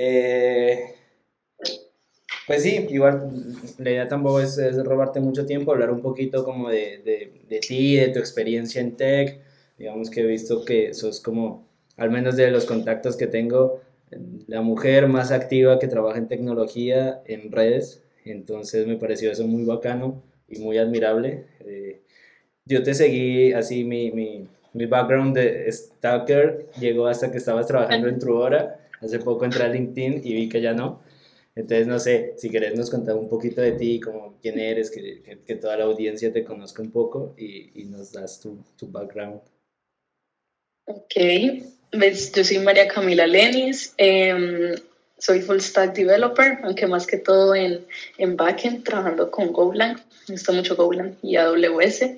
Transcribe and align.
Eh, 0.00 0.94
pues 2.46 2.62
sí, 2.62 2.86
igual 2.88 3.30
la 3.78 3.90
idea 3.90 4.08
tampoco 4.08 4.40
es, 4.40 4.56
es, 4.56 4.76
robarte 4.84 5.18
mucho 5.18 5.44
tiempo, 5.44 5.72
hablar 5.72 5.90
un 5.90 6.00
poquito 6.00 6.44
como 6.44 6.70
de, 6.70 6.98
de, 7.04 7.32
de 7.48 7.58
ti, 7.58 7.96
de 7.96 8.08
tu 8.08 8.20
experiencia 8.20 8.80
en 8.80 8.96
tech. 8.96 9.40
Digamos 9.76 10.08
que 10.08 10.20
he 10.20 10.26
visto 10.26 10.64
que 10.64 10.94
sos 10.94 11.20
como, 11.20 11.66
al 11.96 12.10
menos 12.10 12.36
de 12.36 12.50
los 12.52 12.64
contactos 12.64 13.16
que 13.16 13.26
tengo, 13.26 13.80
la 14.46 14.62
mujer 14.62 15.08
más 15.08 15.32
activa 15.32 15.80
que 15.80 15.88
trabaja 15.88 16.18
en 16.18 16.28
tecnología 16.28 17.20
en 17.26 17.50
redes. 17.50 18.02
Entonces 18.24 18.86
me 18.86 18.96
pareció 18.96 19.32
eso 19.32 19.46
muy 19.46 19.64
bacano 19.64 20.22
y 20.48 20.60
muy 20.60 20.78
admirable. 20.78 21.44
Eh, 21.66 22.00
yo 22.64 22.82
te 22.84 22.94
seguí 22.94 23.52
así, 23.52 23.82
mi, 23.84 24.12
mi, 24.12 24.46
mi, 24.74 24.86
background 24.86 25.34
de 25.36 25.70
stalker 25.72 26.68
llegó 26.78 27.08
hasta 27.08 27.32
que 27.32 27.38
estabas 27.38 27.66
trabajando 27.66 28.08
en 28.08 28.18
Truora. 28.18 28.87
Hace 29.00 29.18
poco 29.18 29.44
entré 29.44 29.64
a 29.64 29.68
LinkedIn 29.68 30.22
y 30.24 30.34
vi 30.34 30.48
que 30.48 30.60
ya 30.60 30.72
no. 30.72 31.02
Entonces, 31.54 31.86
no 31.86 31.98
sé, 31.98 32.34
si 32.36 32.50
querés 32.50 32.76
nos 32.76 32.90
contar 32.90 33.16
un 33.16 33.28
poquito 33.28 33.60
de 33.60 33.72
ti, 33.72 34.00
como 34.00 34.38
quién 34.40 34.58
eres, 34.58 34.90
que, 34.90 35.22
que, 35.22 35.38
que 35.40 35.54
toda 35.56 35.76
la 35.76 35.84
audiencia 35.84 36.32
te 36.32 36.44
conozca 36.44 36.82
un 36.82 36.92
poco 36.92 37.34
y, 37.36 37.80
y 37.80 37.84
nos 37.84 38.12
das 38.12 38.40
tu, 38.40 38.64
tu 38.76 38.86
background. 38.88 39.40
Ok, 40.84 41.14
yo 41.92 42.44
soy 42.44 42.58
María 42.60 42.88
Camila 42.88 43.26
Lenis, 43.26 43.92
eh, 43.98 44.74
soy 45.18 45.40
full 45.40 45.58
stack 45.58 45.94
developer, 45.94 46.58
aunque 46.62 46.86
más 46.86 47.06
que 47.06 47.18
todo 47.18 47.54
en, 47.54 47.84
en 48.18 48.36
backend, 48.36 48.84
trabajando 48.84 49.30
con 49.30 49.52
Golang, 49.52 49.96
me 50.28 50.34
gusta 50.34 50.52
mucho 50.52 50.76
Golang 50.76 51.16
y 51.22 51.36
AWS. 51.36 52.10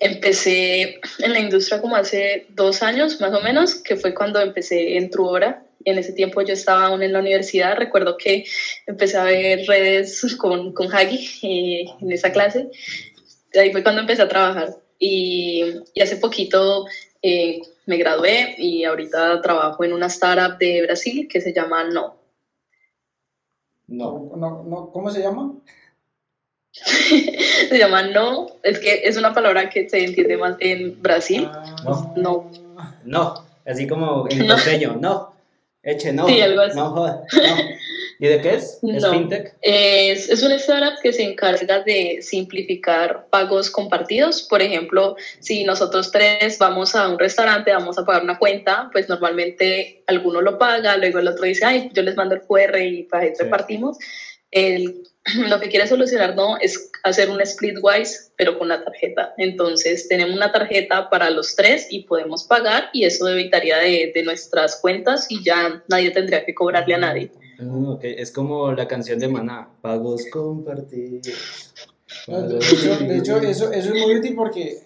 Empecé 0.00 1.00
en 1.18 1.32
la 1.32 1.40
industria 1.40 1.80
como 1.80 1.96
hace 1.96 2.46
dos 2.50 2.82
años 2.82 3.20
más 3.20 3.34
o 3.34 3.42
menos, 3.42 3.74
que 3.74 3.96
fue 3.96 4.14
cuando 4.14 4.40
empecé 4.40 4.96
en 4.96 5.10
Truora. 5.10 5.62
En 5.84 5.98
ese 5.98 6.12
tiempo 6.12 6.42
yo 6.42 6.54
estaba 6.54 6.86
aún 6.86 7.02
en 7.02 7.12
la 7.12 7.20
universidad, 7.20 7.76
recuerdo 7.76 8.16
que 8.16 8.44
empecé 8.86 9.16
a 9.16 9.24
ver 9.24 9.66
redes 9.66 10.20
con, 10.36 10.72
con 10.72 10.92
Hagi 10.92 11.28
eh, 11.42 11.84
en 12.00 12.12
esa 12.12 12.32
clase. 12.32 12.68
Ahí 13.58 13.72
fue 13.72 13.82
cuando 13.82 14.00
empecé 14.02 14.22
a 14.22 14.28
trabajar. 14.28 14.70
Y, 14.98 15.64
y 15.94 16.00
hace 16.00 16.16
poquito 16.16 16.86
eh, 17.22 17.60
me 17.86 17.96
gradué 17.96 18.54
y 18.58 18.84
ahorita 18.84 19.40
trabajo 19.40 19.84
en 19.84 19.92
una 19.92 20.06
startup 20.06 20.58
de 20.58 20.82
Brasil 20.82 21.28
que 21.28 21.40
se 21.40 21.52
llama 21.52 21.84
No. 21.84 22.16
No. 23.86 24.30
no, 24.36 24.64
no 24.64 24.90
¿Cómo 24.92 25.10
se 25.10 25.22
llama? 25.22 25.54
se 26.72 27.78
llama 27.78 28.02
No. 28.08 28.48
Es 28.62 28.78
que 28.78 29.02
es 29.04 29.16
una 29.16 29.32
palabra 29.32 29.70
que 29.70 29.88
se 29.88 30.04
entiende 30.04 30.36
más 30.36 30.56
en 30.60 31.00
Brasil. 31.00 31.48
Ah, 31.50 31.76
no. 31.84 32.12
No. 32.16 32.50
No. 33.04 33.34
Así 33.64 33.86
como 33.86 34.26
en 34.28 34.46
No. 34.46 34.54
costeño. 34.54 34.96
No. 35.00 35.34
Eche, 35.88 36.12
no. 36.12 36.26
Sí, 36.28 36.40
algo 36.40 36.60
así. 36.60 36.76
No, 36.76 36.90
joda. 36.90 37.22
No. 37.32 37.56
¿Y 38.20 38.26
de 38.26 38.40
qué 38.42 38.54
es? 38.56 38.78
¿Es 38.82 39.02
No. 39.02 39.10
fintech? 39.10 39.54
Es, 39.62 40.28
es 40.28 40.42
una 40.42 40.56
startup 40.56 41.00
que 41.02 41.12
se 41.12 41.22
encarga 41.22 41.80
de 41.84 42.18
simplificar 42.20 43.26
pagos 43.30 43.70
compartidos. 43.70 44.42
Por 44.42 44.60
ejemplo, 44.60 45.16
si 45.40 45.64
nosotros 45.64 46.10
tres 46.10 46.58
vamos 46.58 46.94
a 46.94 47.08
un 47.08 47.18
restaurante, 47.18 47.72
vamos 47.72 47.96
a 47.98 48.04
pagar 48.04 48.22
una 48.24 48.38
cuenta, 48.38 48.90
pues 48.92 49.08
normalmente 49.08 50.02
alguno 50.06 50.40
lo 50.42 50.58
paga, 50.58 50.96
luego 50.96 51.20
el 51.20 51.28
otro 51.28 51.44
dice, 51.44 51.64
ay, 51.64 51.90
yo 51.94 52.02
les 52.02 52.16
mando 52.16 52.34
el 52.34 52.42
QR 52.42 52.78
y 52.82 53.04
para 53.04 53.22
ahí 53.24 53.30
Sí. 53.36 53.44
repartimos. 53.44 53.96
El, 54.50 55.02
lo 55.48 55.60
que 55.60 55.68
quiere 55.68 55.86
solucionar 55.86 56.34
no 56.34 56.56
es 56.58 56.90
hacer 57.04 57.30
un 57.30 57.44
splitwise, 57.44 58.32
pero 58.36 58.58
con 58.58 58.68
la 58.68 58.84
tarjeta. 58.84 59.34
Entonces 59.36 60.08
tenemos 60.08 60.34
una 60.34 60.52
tarjeta 60.52 61.10
para 61.10 61.30
los 61.30 61.54
tres 61.54 61.86
y 61.90 62.04
podemos 62.04 62.44
pagar 62.44 62.90
y 62.92 63.04
eso 63.04 63.28
evitaría 63.28 63.78
de, 63.78 64.12
de 64.14 64.22
nuestras 64.22 64.80
cuentas 64.80 65.26
y 65.28 65.42
ya 65.44 65.82
nadie 65.88 66.10
tendría 66.10 66.44
que 66.44 66.54
cobrarle 66.54 66.94
a 66.94 66.98
nadie. 66.98 67.30
Ah, 67.58 67.90
ok. 67.90 68.04
Es 68.04 68.30
como 68.30 68.72
la 68.72 68.86
canción 68.86 69.18
de 69.18 69.28
Maná. 69.28 69.68
Pagos 69.80 70.26
compartidos. 70.30 71.74
No, 72.26 72.42
De 72.42 72.58
hecho, 72.58 72.96
de 72.98 73.18
hecho, 73.18 73.36
eso, 73.38 73.72
eso 73.72 73.94
es 73.94 74.02
muy 74.02 74.16
útil 74.16 74.34
porque, 74.34 74.78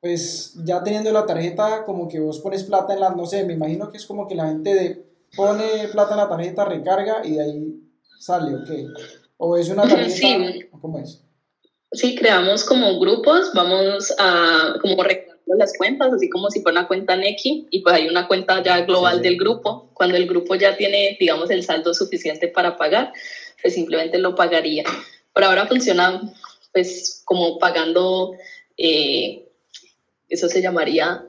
pues, 0.00 0.54
ya 0.64 0.82
teniendo 0.82 1.12
la 1.12 1.26
tarjeta, 1.26 1.84
como 1.84 2.08
que 2.08 2.18
vos 2.18 2.40
pones 2.40 2.64
plata 2.64 2.94
en 2.94 3.00
la, 3.00 3.10
no 3.10 3.26
sé, 3.26 3.44
me 3.44 3.54
imagino 3.54 3.90
que 3.90 3.98
es 3.98 4.06
como 4.06 4.26
que 4.26 4.34
la 4.34 4.48
gente 4.48 4.74
de, 4.74 5.04
pone 5.36 5.88
plata 5.92 6.12
en 6.12 6.16
la 6.18 6.28
tarjeta, 6.28 6.64
recarga 6.64 7.24
y 7.24 7.34
de 7.34 7.42
ahí 7.42 7.81
sale, 8.22 8.54
¿o 8.54 8.64
qué? 8.64 8.86
¿O 9.36 9.56
es 9.56 9.68
una 9.68 9.82
tarjeta? 9.82 10.08
Sí. 10.10 10.68
¿Cómo 10.80 10.98
es? 11.00 11.20
Sí, 11.90 12.14
creamos 12.14 12.64
como 12.64 12.98
grupos, 13.00 13.50
vamos 13.54 14.14
a 14.18 14.74
como 14.80 15.02
recargando 15.02 15.56
las 15.58 15.76
cuentas, 15.76 16.12
así 16.12 16.30
como 16.30 16.48
si 16.48 16.62
fuera 16.62 16.80
una 16.80 16.88
cuenta 16.88 17.16
Neki, 17.16 17.66
y 17.70 17.80
pues 17.80 17.96
hay 17.96 18.08
una 18.08 18.28
cuenta 18.28 18.62
ya 18.62 18.80
global 18.82 19.16
Sí, 19.16 19.22
sí. 19.22 19.28
del 19.28 19.38
grupo. 19.38 19.90
Cuando 19.92 20.16
el 20.16 20.26
grupo 20.26 20.54
ya 20.54 20.76
tiene, 20.76 21.16
digamos, 21.18 21.50
el 21.50 21.64
saldo 21.64 21.92
suficiente 21.92 22.48
para 22.48 22.76
pagar, 22.76 23.12
pues 23.60 23.74
simplemente 23.74 24.18
lo 24.18 24.34
pagaría. 24.34 24.84
Por 25.34 25.44
ahora 25.44 25.66
funciona 25.66 26.20
pues 26.72 27.22
como 27.26 27.58
pagando, 27.58 28.32
eh, 28.78 29.48
eso 30.28 30.48
se 30.48 30.62
llamaría 30.62 31.26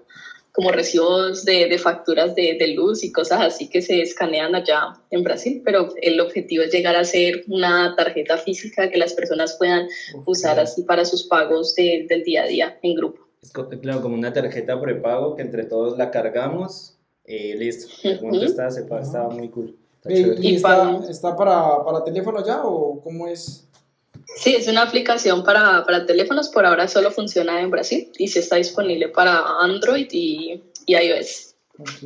como 0.53 0.71
recibos 0.71 1.43
de, 1.45 1.67
de 1.67 1.77
facturas 1.79 2.35
de, 2.35 2.55
de 2.59 2.67
luz 2.69 3.03
y 3.03 3.11
cosas 3.11 3.41
así 3.41 3.69
que 3.69 3.81
se 3.81 4.01
escanean 4.01 4.53
allá 4.55 4.93
en 5.09 5.23
Brasil, 5.23 5.61
pero 5.65 5.89
el 6.01 6.19
objetivo 6.21 6.63
es 6.63 6.71
llegar 6.71 6.95
a 6.95 7.03
ser 7.03 7.43
una 7.47 7.95
tarjeta 7.95 8.37
física 8.37 8.89
que 8.89 8.97
las 8.99 9.13
personas 9.13 9.55
puedan 9.57 9.87
usar 10.25 10.59
así 10.59 10.83
para 10.83 11.05
sus 11.05 11.23
pagos 11.25 11.73
de- 11.75 12.05
del 12.07 12.23
día 12.23 12.43
a 12.43 12.47
día 12.47 12.77
en 12.83 12.93
grupo. 12.95 13.27
Es 13.41 13.51
claro, 13.51 14.01
como 14.01 14.15
una 14.15 14.31
tarjeta 14.31 14.79
prepago 14.79 15.35
que 15.35 15.41
entre 15.41 15.65
todos 15.65 15.97
la 15.97 16.11
cargamos 16.11 16.97
y 17.25 17.55
listo. 17.55 17.91
¿Cuánto 18.21 18.37
Ujú. 18.37 18.45
está? 18.45 18.69
Se 18.69 18.83
paga, 18.83 19.01
estaba 19.01 19.29
muy 19.29 19.49
cool. 19.49 19.75
Está. 20.05 20.13
¿Y, 20.13 20.47
Y 20.51 20.55
está, 20.55 21.01
está 21.09 21.35
para, 21.35 21.83
para 21.83 22.03
teléfono 22.03 22.45
ya 22.45 22.63
o 22.63 23.01
cómo 23.01 23.27
es? 23.27 23.62
Sí, 24.35 24.55
es 24.55 24.67
una 24.67 24.83
aplicación 24.83 25.43
para, 25.43 25.83
para 25.85 26.05
teléfonos, 26.05 26.49
por 26.49 26.65
ahora 26.65 26.87
solo 26.87 27.11
funciona 27.11 27.61
en 27.61 27.69
Brasil 27.69 28.11
y 28.17 28.27
sí 28.27 28.39
está 28.39 28.57
disponible 28.57 29.09
para 29.09 29.43
Android 29.61 30.07
y, 30.11 30.61
y 30.85 30.95
iOS. 30.95 31.53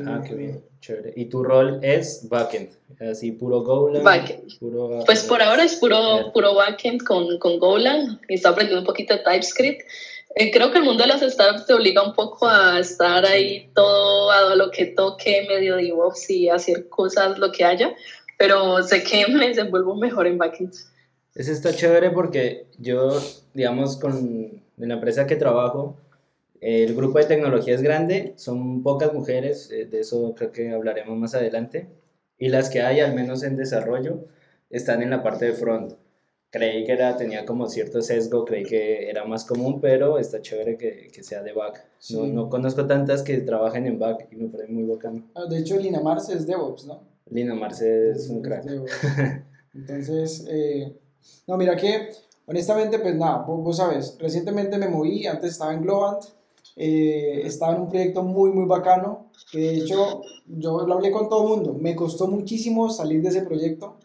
Ah, 0.06 0.22
qué 0.26 0.34
bien, 0.34 0.64
chévere. 0.80 1.12
¿Y 1.14 1.26
tu 1.26 1.42
rol 1.42 1.80
es 1.82 2.26
backend? 2.28 2.70
Así 3.00 3.32
puro 3.32 3.62
Golang. 3.62 4.02
Backend. 4.02 4.58
Puro, 4.58 5.04
Pues 5.04 5.24
por 5.24 5.42
ahora 5.42 5.64
es 5.64 5.76
puro, 5.76 6.32
puro 6.32 6.54
backend 6.54 7.02
con, 7.04 7.38
con 7.38 7.58
Golang 7.58 8.18
y 8.28 8.34
está 8.34 8.50
aprendiendo 8.50 8.80
un 8.80 8.86
poquito 8.86 9.14
de 9.14 9.20
TypeScript. 9.20 9.82
Eh, 10.34 10.50
creo 10.50 10.70
que 10.70 10.78
el 10.78 10.84
mundo 10.84 11.02
de 11.02 11.08
las 11.08 11.20
startups 11.20 11.66
te 11.66 11.74
obliga 11.74 12.02
un 12.02 12.14
poco 12.14 12.46
a 12.46 12.78
estar 12.78 13.26
ahí 13.26 13.70
todo 13.74 14.30
a 14.30 14.54
lo 14.54 14.70
que 14.70 14.86
toque, 14.86 15.44
medio 15.48 15.76
DevOps 15.76 16.30
y 16.30 16.48
hacer 16.48 16.88
cosas 16.88 17.38
lo 17.38 17.50
que 17.50 17.64
haya, 17.64 17.94
pero 18.38 18.82
sé 18.82 19.02
que 19.02 19.26
me 19.32 19.48
desenvuelvo 19.48 19.96
mejor 19.96 20.26
en 20.26 20.38
backend. 20.38 20.74
Eso 21.38 21.52
está 21.52 21.72
chévere 21.72 22.10
porque 22.10 22.66
yo, 22.78 23.10
digamos, 23.54 23.96
con 23.96 24.62
en 24.80 24.88
la 24.88 24.94
empresa 24.94 25.26
que 25.26 25.36
trabajo, 25.36 25.96
el 26.60 26.94
grupo 26.94 27.18
de 27.18 27.24
tecnología 27.24 27.74
es 27.74 27.82
grande, 27.82 28.32
son 28.36 28.82
pocas 28.82 29.12
mujeres, 29.12 29.70
eh, 29.70 29.86
de 29.86 30.00
eso 30.00 30.34
creo 30.36 30.52
que 30.52 30.70
hablaremos 30.72 31.16
más 31.16 31.34
adelante, 31.34 31.88
y 32.38 32.48
las 32.48 32.68
que 32.70 32.82
hay, 32.82 33.00
al 33.00 33.14
menos 33.14 33.42
en 33.42 33.56
desarrollo, 33.56 34.26
están 34.70 35.02
en 35.02 35.10
la 35.10 35.22
parte 35.22 35.46
de 35.46 35.52
front. 35.52 35.94
Creí 36.50 36.84
que 36.84 36.92
era, 36.92 37.16
tenía 37.16 37.44
como 37.44 37.68
cierto 37.68 38.00
sesgo, 38.02 38.44
creí 38.44 38.64
que 38.64 39.10
era 39.10 39.24
más 39.24 39.44
común, 39.44 39.80
pero 39.80 40.18
está 40.18 40.40
chévere 40.40 40.76
que, 40.78 41.08
que 41.12 41.22
sea 41.22 41.42
de 41.42 41.52
back. 41.52 41.76
No, 41.76 42.24
Sí. 42.24 42.30
no 42.32 42.48
conozco 42.48 42.86
tantas 42.86 43.22
que 43.22 43.38
trabajen 43.38 43.86
en 43.86 43.98
back 43.98 44.28
y 44.32 44.36
me 44.36 44.48
parece 44.48 44.72
muy 44.72 44.84
bacano. 44.84 45.24
Ah, 45.34 45.44
De 45.48 45.58
hecho, 45.58 45.76
Lina 45.78 46.00
Marce 46.00 46.32
es 46.34 46.46
DevOps, 46.46 46.86
¿no? 46.86 47.02
Lina 47.30 47.54
Marce 47.54 48.10
es 48.12 48.28
un 48.30 48.40
crack. 48.42 48.64
DevOps. 48.64 48.92
Entonces, 49.74 50.46
eh, 50.48 50.96
no, 51.46 51.56
mira 51.56 51.76
que, 51.76 52.10
honestamente, 52.46 52.98
pues 52.98 53.14
nada, 53.14 53.44
vos, 53.46 53.62
vos 53.62 53.76
sabes, 53.76 54.16
recientemente 54.18 54.78
me 54.78 54.88
moví, 54.88 55.26
antes 55.26 55.52
estaba 55.52 55.72
en 55.74 55.82
Globant, 55.82 56.24
eh, 56.76 57.42
estaba 57.44 57.74
en 57.74 57.82
un 57.82 57.88
proyecto 57.88 58.22
muy, 58.22 58.50
muy 58.50 58.66
bacano, 58.66 59.30
que 59.50 59.58
de 59.58 59.76
hecho 59.78 60.20
yo 60.46 60.86
lo 60.86 60.94
hablé 60.94 61.10
con 61.10 61.28
todo 61.28 61.42
el 61.42 61.48
mundo, 61.48 61.74
me 61.74 61.96
costó 61.96 62.28
muchísimo 62.28 62.88
salir 62.90 63.22
de 63.22 63.30
ese 63.30 63.42
proyecto, 63.42 63.96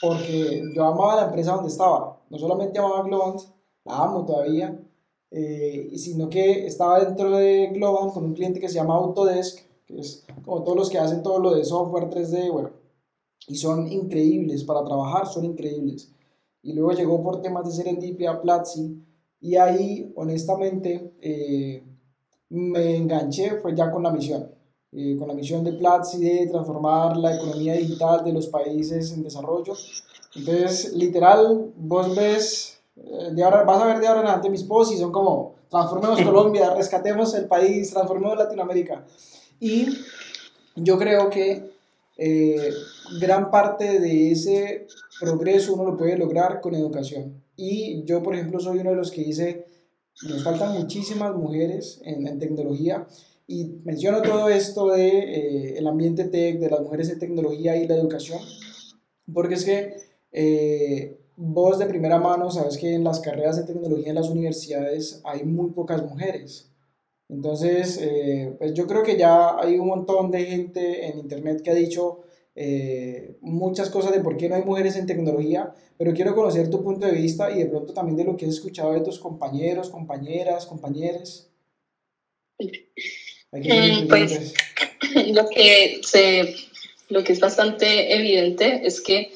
porque 0.00 0.62
yo 0.74 0.84
amaba 0.84 1.16
la 1.16 1.26
empresa 1.26 1.54
donde 1.54 1.70
estaba, 1.70 2.20
no 2.30 2.38
solamente 2.38 2.78
amaba 2.78 3.02
Globant, 3.02 3.40
la 3.84 4.04
amo 4.04 4.24
todavía, 4.24 4.78
eh, 5.30 5.92
sino 5.96 6.28
que 6.28 6.66
estaba 6.66 7.04
dentro 7.04 7.36
de 7.36 7.70
Globant 7.72 8.12
con 8.12 8.24
un 8.24 8.34
cliente 8.34 8.60
que 8.60 8.68
se 8.68 8.76
llama 8.76 8.94
Autodesk, 8.94 9.60
que 9.86 9.98
es 9.98 10.24
como 10.44 10.62
todos 10.62 10.76
los 10.76 10.90
que 10.90 10.98
hacen 10.98 11.22
todo 11.22 11.38
lo 11.38 11.54
de 11.54 11.64
software 11.64 12.10
3D, 12.10 12.52
bueno, 12.52 12.70
y 13.48 13.56
son 13.56 13.90
increíbles 13.90 14.64
para 14.64 14.84
trabajar, 14.84 15.26
son 15.26 15.44
increíbles. 15.44 16.12
Y 16.62 16.74
luego 16.74 16.92
llegó 16.92 17.22
por 17.22 17.40
temas 17.40 17.64
de 17.64 17.72
serendipia 17.72 18.40
Platzi, 18.40 19.02
y 19.40 19.56
ahí, 19.56 20.12
honestamente, 20.16 21.14
eh, 21.20 21.82
me 22.50 22.96
enganché, 22.96 23.58
fue 23.60 23.74
ya 23.74 23.90
con 23.90 24.02
la 24.02 24.10
misión, 24.10 24.50
eh, 24.92 25.16
con 25.18 25.28
la 25.28 25.34
misión 25.34 25.64
de 25.64 25.72
Platzi 25.72 26.18
de 26.18 26.46
transformar 26.46 27.16
la 27.16 27.34
economía 27.34 27.74
digital 27.74 28.22
de 28.22 28.32
los 28.32 28.48
países 28.48 29.12
en 29.12 29.22
desarrollo. 29.22 29.72
Entonces, 30.34 30.92
literal, 30.92 31.72
vos 31.76 32.14
ves, 32.14 32.82
eh, 32.96 33.30
de 33.32 33.42
ahora, 33.42 33.64
vas 33.64 33.80
a 33.80 33.86
ver 33.86 34.00
de 34.00 34.08
ahora 34.08 34.20
en 34.20 34.26
adelante 34.26 34.50
mis 34.50 34.64
posts 34.64 34.94
y 34.94 34.98
son 34.98 35.10
como, 35.10 35.54
transformemos 35.70 36.20
Colombia, 36.24 36.74
rescatemos 36.74 37.32
el 37.34 37.46
país, 37.46 37.90
transformemos 37.90 38.36
Latinoamérica. 38.36 39.06
Y 39.58 39.86
yo 40.76 40.98
creo 40.98 41.30
que 41.30 41.70
eh, 42.20 42.70
gran 43.18 43.50
parte 43.50 43.98
de 43.98 44.30
ese 44.30 44.86
progreso 45.18 45.74
uno 45.74 45.84
lo 45.84 45.96
puede 45.96 46.18
lograr 46.18 46.60
con 46.60 46.74
educación. 46.74 47.42
Y 47.56 48.04
yo, 48.04 48.22
por 48.22 48.34
ejemplo, 48.34 48.60
soy 48.60 48.78
uno 48.78 48.90
de 48.90 48.96
los 48.96 49.10
que 49.10 49.24
dice, 49.24 49.66
nos 50.28 50.44
faltan 50.44 50.78
muchísimas 50.78 51.34
mujeres 51.34 52.00
en, 52.04 52.26
en 52.26 52.38
tecnología 52.38 53.06
y 53.46 53.80
menciono 53.84 54.22
todo 54.22 54.48
esto 54.48 54.92
de 54.92 55.08
eh, 55.08 55.78
el 55.78 55.86
ambiente 55.88 56.24
tech, 56.24 56.60
de 56.60 56.70
las 56.70 56.82
mujeres 56.82 57.10
en 57.10 57.18
tecnología 57.18 57.74
y 57.76 57.88
la 57.88 57.96
educación, 57.96 58.38
porque 59.32 59.54
es 59.54 59.64
que 59.64 59.96
eh, 60.30 61.18
vos 61.36 61.78
de 61.78 61.86
primera 61.86 62.20
mano 62.20 62.50
sabes 62.50 62.78
que 62.78 62.94
en 62.94 63.02
las 63.02 63.18
carreras 63.18 63.56
de 63.56 63.64
tecnología 63.64 64.10
en 64.10 64.14
las 64.14 64.28
universidades 64.28 65.20
hay 65.24 65.42
muy 65.42 65.70
pocas 65.70 66.02
mujeres. 66.02 66.69
Entonces, 67.30 67.98
eh, 68.02 68.52
pues 68.58 68.74
yo 68.74 68.86
creo 68.86 69.04
que 69.04 69.16
ya 69.16 69.56
hay 69.58 69.78
un 69.78 69.86
montón 69.86 70.30
de 70.30 70.44
gente 70.46 71.06
en 71.06 71.18
internet 71.18 71.62
que 71.62 71.70
ha 71.70 71.74
dicho 71.74 72.24
eh, 72.56 73.36
muchas 73.40 73.88
cosas 73.88 74.12
de 74.12 74.20
por 74.20 74.36
qué 74.36 74.48
no 74.48 74.56
hay 74.56 74.64
mujeres 74.64 74.96
en 74.96 75.06
tecnología, 75.06 75.72
pero 75.96 76.12
quiero 76.12 76.34
conocer 76.34 76.68
tu 76.70 76.82
punto 76.82 77.06
de 77.06 77.12
vista 77.12 77.50
y 77.52 77.60
de 77.60 77.66
pronto 77.66 77.94
también 77.94 78.16
de 78.16 78.24
lo 78.24 78.36
que 78.36 78.46
has 78.46 78.54
escuchado 78.54 78.92
de 78.92 79.02
tus 79.02 79.20
compañeros, 79.20 79.90
compañeras, 79.90 80.66
compañeros. 80.66 81.48
Mm, 83.52 84.08
pues 84.08 84.54
lo 85.28 85.48
que, 85.48 86.00
se, 86.02 86.54
lo 87.08 87.22
que 87.22 87.32
es 87.32 87.40
bastante 87.40 88.14
evidente 88.14 88.84
es 88.84 89.00
que, 89.00 89.32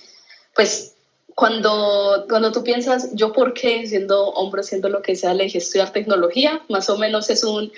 pues, 0.55 0.94
cuando, 1.35 2.27
cuando 2.29 2.53
tú 2.53 2.63
piensas, 2.63 3.11
yo 3.15 3.33
por 3.33 3.55
qué, 3.55 3.87
siendo 3.87 4.29
hombre, 4.31 4.63
siendo 4.63 4.89
lo 4.89 5.03
que 5.03 5.17
sea, 5.17 5.33
elegí 5.33 5.59
estudiar 5.59 5.93
tecnología, 5.93 6.63
más 6.69 6.89
o 6.89 6.99
menos 6.99 7.31
es 7.31 7.43
un 7.45 7.73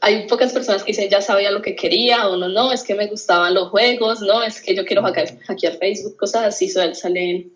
hay 0.00 0.26
pocas 0.26 0.52
personas 0.52 0.82
que 0.82 0.92
dicen 0.92 1.10
ya 1.10 1.20
sabía 1.20 1.50
lo 1.50 1.62
que 1.62 1.74
quería 1.74 2.28
o 2.28 2.36
no, 2.36 2.48
no, 2.48 2.72
es 2.72 2.82
que 2.82 2.94
me 2.94 3.06
gustaban 3.06 3.54
los 3.54 3.68
juegos, 3.68 4.20
no, 4.20 4.42
es 4.42 4.60
que 4.60 4.74
yo 4.74 4.84
quiero 4.84 5.02
hackear, 5.02 5.38
hackear 5.40 5.76
Facebook, 5.78 6.16
cosas 6.16 6.44
así 6.44 6.68
suelen, 6.68 6.94
salen, 6.94 7.52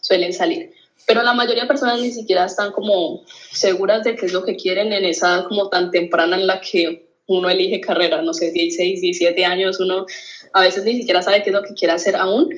suelen 0.00 0.32
salir. 0.32 0.72
Pero 1.06 1.22
la 1.22 1.32
mayoría 1.32 1.62
de 1.62 1.68
personas 1.68 2.00
ni 2.00 2.10
siquiera 2.10 2.44
están 2.44 2.72
como 2.72 3.22
seguras 3.52 4.04
de 4.04 4.16
qué 4.16 4.26
es 4.26 4.32
lo 4.32 4.44
que 4.44 4.56
quieren 4.56 4.92
en 4.92 5.04
esa 5.04 5.44
como 5.48 5.68
tan 5.68 5.90
temprana 5.90 6.36
en 6.36 6.46
la 6.46 6.60
que 6.60 7.06
uno 7.28 7.48
elige 7.48 7.80
carrera, 7.80 8.22
no 8.22 8.34
sé, 8.34 8.50
16, 8.50 9.00
17 9.00 9.44
años, 9.44 9.80
uno 9.80 10.06
a 10.52 10.60
veces 10.60 10.84
ni 10.84 10.96
siquiera 10.96 11.22
sabe 11.22 11.42
qué 11.42 11.50
es 11.50 11.54
lo 11.54 11.62
que 11.62 11.74
quiere 11.74 11.94
hacer 11.94 12.16
aún. 12.16 12.50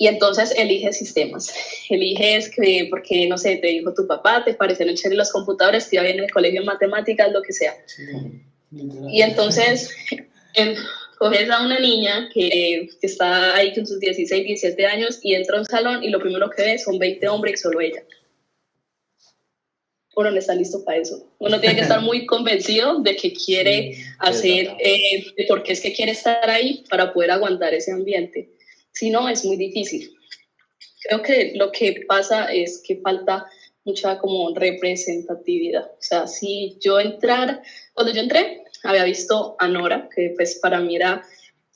Y 0.00 0.06
entonces 0.06 0.54
elige 0.56 0.92
sistemas. 0.92 1.52
Eliges 1.90 2.48
que, 2.50 2.86
porque, 2.88 3.26
no 3.26 3.36
sé, 3.36 3.56
te 3.56 3.66
dijo 3.66 3.92
tu 3.92 4.06
papá, 4.06 4.44
te 4.44 4.54
parecen 4.54 4.94
chévere 4.94 5.16
los 5.16 5.32
computadores, 5.32 5.90
te 5.90 5.96
iba 5.96 6.04
bien 6.04 6.18
en 6.18 6.24
el 6.24 6.30
colegio 6.30 6.60
en 6.60 6.66
matemáticas, 6.66 7.32
lo 7.32 7.42
que 7.42 7.52
sea. 7.52 7.74
Y 9.10 9.22
entonces 9.22 9.90
coges 11.18 11.50
a 11.50 11.64
una 11.64 11.80
niña 11.80 12.28
que, 12.32 12.90
que, 13.00 13.06
está 13.06 13.56
ahí 13.56 13.74
con 13.74 13.86
sus 13.86 13.98
16, 13.98 14.44
17 14.46 14.86
años 14.86 15.18
y 15.20 15.34
entra 15.34 15.56
a 15.56 15.60
un 15.60 15.66
salón 15.66 16.04
y 16.04 16.10
lo 16.10 16.20
primero 16.20 16.48
que 16.48 16.62
ve 16.62 16.78
son 16.78 16.98
20 16.98 17.26
hombres 17.28 17.54
y 17.54 17.62
solo 17.62 17.80
ella. 17.80 18.04
Uno 20.14 20.30
no 20.30 20.38
está 20.38 20.54
listo 20.54 20.84
para 20.84 20.98
eso. 20.98 21.28
Uno 21.38 21.60
tiene 21.60 21.76
que 21.76 21.82
estar 21.82 22.00
muy 22.00 22.26
convencido 22.26 23.00
de 23.00 23.16
que 23.16 23.32
quiere 23.32 23.96
hacer, 24.18 24.76
eh, 24.80 25.26
de 25.36 25.44
por 25.46 25.62
qué 25.62 25.72
es 25.72 25.80
que 25.80 25.92
quiere 25.92 26.12
estar 26.12 26.48
ahí 26.50 26.84
para 26.88 27.12
poder 27.12 27.32
aguantar 27.32 27.74
ese 27.74 27.92
ambiente. 27.92 28.48
Si 28.98 29.10
no, 29.10 29.28
es 29.28 29.44
muy 29.44 29.56
difícil. 29.56 30.12
Creo 31.04 31.22
que 31.22 31.52
lo 31.54 31.70
que 31.70 32.04
pasa 32.08 32.52
es 32.52 32.82
que 32.84 32.96
falta 32.96 33.46
mucha 33.84 34.18
como 34.18 34.52
representatividad. 34.56 35.84
O 35.84 36.02
sea, 36.02 36.26
si 36.26 36.76
yo 36.80 36.98
entrar, 36.98 37.62
cuando 37.94 38.12
yo 38.12 38.20
entré, 38.20 38.64
había 38.82 39.04
visto 39.04 39.54
a 39.60 39.68
Nora, 39.68 40.08
que 40.12 40.32
pues 40.34 40.58
para 40.60 40.80
mí 40.80 40.96
era 40.96 41.22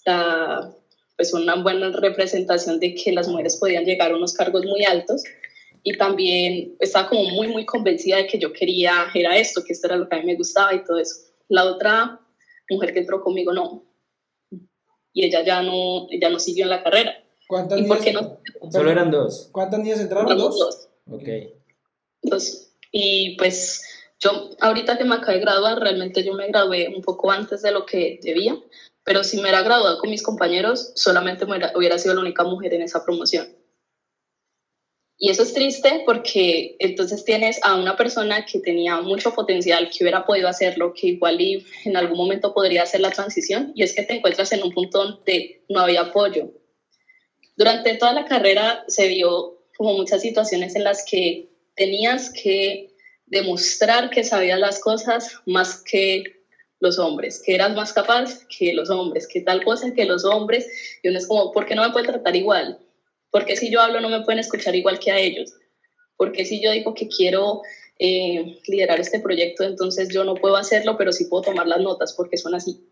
la, 0.04 0.74
pues 1.16 1.32
una 1.32 1.54
buena 1.62 1.92
representación 1.92 2.80
de 2.80 2.96
que 2.96 3.12
las 3.12 3.28
mujeres 3.28 3.56
podían 3.56 3.84
llegar 3.84 4.10
a 4.10 4.16
unos 4.16 4.34
cargos 4.34 4.64
muy 4.64 4.84
altos 4.84 5.22
y 5.84 5.96
también 5.96 6.74
estaba 6.80 7.08
como 7.08 7.22
muy, 7.30 7.46
muy 7.46 7.64
convencida 7.64 8.16
de 8.16 8.26
que 8.26 8.40
yo 8.40 8.52
quería, 8.52 9.06
era 9.14 9.36
esto, 9.36 9.62
que 9.64 9.74
esto 9.74 9.86
era 9.86 9.96
lo 9.96 10.08
que 10.08 10.16
a 10.16 10.18
mí 10.18 10.26
me 10.26 10.34
gustaba 10.34 10.74
y 10.74 10.82
todo 10.82 10.98
eso. 10.98 11.14
La 11.48 11.66
otra 11.66 12.18
mujer 12.68 12.92
que 12.92 12.98
entró 12.98 13.22
conmigo 13.22 13.52
no. 13.52 13.91
Y 15.12 15.24
ella 15.26 15.44
ya 15.44 15.62
no, 15.62 16.08
ya 16.10 16.30
no 16.30 16.38
siguió 16.38 16.64
en 16.64 16.70
la 16.70 16.82
carrera. 16.82 17.22
¿Cuántas 17.48 17.80
¿Y 17.80 17.84
por 17.84 18.00
qué 18.00 18.12
no? 18.12 18.38
Solo 18.70 18.90
eran 18.90 19.10
dos. 19.10 19.48
¿Cuántas 19.52 19.80
niñas 19.80 20.00
entraron? 20.00 20.36
Dos. 20.36 20.58
dos. 20.58 20.88
Ok. 21.10 21.28
Y 22.92 23.36
pues 23.36 23.82
yo 24.20 24.50
ahorita 24.60 24.96
que 24.96 25.04
me 25.04 25.16
acabé 25.16 25.38
de 25.38 25.44
graduar, 25.44 25.80
realmente 25.80 26.22
yo 26.22 26.34
me 26.34 26.46
gradué 26.46 26.88
un 26.94 27.02
poco 27.02 27.30
antes 27.30 27.62
de 27.62 27.72
lo 27.72 27.84
que 27.84 28.20
debía, 28.22 28.56
pero 29.04 29.24
si 29.24 29.36
me 29.36 29.42
hubiera 29.42 29.62
graduado 29.62 29.98
con 29.98 30.10
mis 30.10 30.22
compañeros, 30.22 30.92
solamente 30.94 31.44
hubiera 31.74 31.98
sido 31.98 32.14
la 32.14 32.20
única 32.20 32.44
mujer 32.44 32.74
en 32.74 32.82
esa 32.82 33.04
promoción. 33.04 33.48
Y 35.18 35.30
eso 35.30 35.44
es 35.44 35.54
triste 35.54 36.02
porque 36.04 36.74
entonces 36.80 37.24
tienes 37.24 37.60
a 37.62 37.76
una 37.76 37.96
persona 37.96 38.44
que 38.44 38.58
tenía 38.58 39.00
mucho 39.00 39.32
potencial, 39.32 39.88
que 39.90 40.02
hubiera 40.02 40.26
podido 40.26 40.48
hacerlo, 40.48 40.92
que 40.94 41.08
igual 41.08 41.40
y 41.40 41.64
en 41.84 41.96
algún 41.96 42.18
momento 42.18 42.52
podría 42.52 42.82
hacer 42.82 43.00
la 43.00 43.10
transición, 43.10 43.72
y 43.76 43.84
es 43.84 43.94
que 43.94 44.02
te 44.02 44.14
encuentras 44.14 44.50
en 44.52 44.62
un 44.62 44.72
punto 44.72 45.04
donde 45.04 45.62
no 45.68 45.80
había 45.80 46.00
apoyo. 46.00 46.50
Durante 47.56 47.94
toda 47.96 48.14
la 48.14 48.24
carrera 48.24 48.84
se 48.88 49.06
vio 49.08 49.62
como 49.76 49.94
muchas 49.94 50.22
situaciones 50.22 50.74
en 50.74 50.84
las 50.84 51.04
que 51.08 51.50
tenías 51.76 52.32
que 52.32 52.90
demostrar 53.26 54.10
que 54.10 54.24
sabías 54.24 54.58
las 54.58 54.80
cosas 54.80 55.36
más 55.46 55.82
que 55.82 56.42
los 56.80 56.98
hombres, 56.98 57.40
que 57.44 57.54
eras 57.54 57.74
más 57.74 57.92
capaz 57.92 58.44
que 58.46 58.74
los 58.74 58.90
hombres, 58.90 59.28
que 59.28 59.40
tal 59.40 59.62
cosa 59.64 59.94
que 59.94 60.04
los 60.04 60.24
hombres, 60.24 60.66
y 61.02 61.08
uno 61.08 61.18
es 61.18 61.26
como, 61.26 61.52
¿por 61.52 61.64
qué 61.64 61.74
no 61.74 61.82
me 61.82 61.92
puede 61.92 62.08
tratar 62.08 62.34
igual? 62.34 62.78
¿Por 63.32 63.46
qué 63.46 63.56
si 63.56 63.72
yo 63.72 63.80
hablo 63.80 64.00
no 64.00 64.10
me 64.10 64.20
pueden 64.20 64.38
escuchar 64.38 64.76
igual 64.76 65.00
que 65.00 65.10
a 65.10 65.18
ellos? 65.18 65.54
¿Por 66.16 66.30
qué 66.30 66.44
si 66.44 66.62
yo 66.62 66.70
digo 66.70 66.94
que 66.94 67.08
quiero 67.08 67.62
eh, 67.98 68.58
liderar 68.68 69.00
este 69.00 69.18
proyecto, 69.20 69.64
entonces 69.64 70.10
yo 70.12 70.22
no 70.22 70.34
puedo 70.34 70.56
hacerlo, 70.56 70.96
pero 70.98 71.12
sí 71.12 71.24
puedo 71.24 71.42
tomar 71.42 71.66
las 71.66 71.80
notas 71.80 72.12
porque 72.12 72.36
son 72.36 72.54
así? 72.54 72.86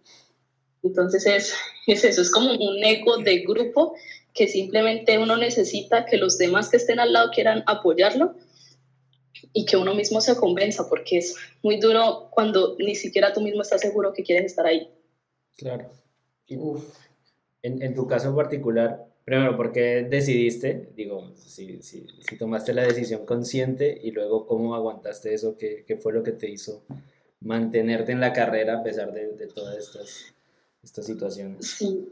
Entonces 0.83 1.27
es, 1.27 1.55
es 1.87 2.05
eso, 2.05 2.23
es 2.23 2.33
como 2.33 2.53
un 2.53 2.83
eco 2.83 3.19
de 3.19 3.41
grupo 3.41 3.95
que 4.33 4.49
simplemente 4.49 5.19
uno 5.19 5.37
necesita 5.37 6.07
que 6.07 6.17
los 6.17 6.39
demás 6.39 6.71
que 6.71 6.79
estén 6.79 7.01
al 7.01 7.13
lado 7.13 7.31
quieran 7.33 7.63
apoyarlo 7.67 8.35
y 9.53 9.67
que 9.67 9.77
uno 9.77 9.95
mismo 9.95 10.23
se 10.23 10.37
convenza, 10.37 10.89
porque 10.89 11.19
es 11.19 11.37
muy 11.63 11.79
duro 11.79 12.29
cuando 12.31 12.77
ni 12.79 12.95
siquiera 12.95 13.33
tú 13.35 13.43
mismo 13.43 13.61
estás 13.61 13.83
seguro 13.83 14.15
que 14.15 14.23
quieres 14.23 14.47
estar 14.47 14.67
ahí. 14.67 14.89
Claro. 15.57 15.91
En, 16.49 17.83
en, 17.83 17.95
tu 17.95 18.07
caso 18.07 18.35
particular, 18.35 19.10
primero, 19.25 19.57
¿por 19.57 19.73
qué 19.73 20.07
decidiste? 20.09 20.91
Digo, 20.97 21.33
si, 21.37 21.83
si, 21.83 22.07
si, 22.21 22.37
tomaste 22.37 22.73
la 22.73 22.83
decisión 22.83 23.25
consciente 23.27 24.01
y 24.03 24.11
luego 24.11 24.47
cómo 24.47 24.75
aguantaste 24.75 25.35
eso, 25.35 25.57
¿qué, 25.59 25.85
qué 25.87 25.97
fue 25.97 26.13
lo 26.13 26.23
que 26.23 26.33
te 26.33 26.51
hizo 26.51 26.83
mantenerte 27.41 28.13
en 28.13 28.21
la 28.21 28.33
carrera 28.33 28.79
a 28.79 28.83
pesar 28.83 29.13
de, 29.13 29.33
de 29.33 29.47
todas 29.47 29.77
estas, 29.79 30.35
estas 30.83 31.07
situaciones? 31.07 31.67
Sí, 31.67 32.09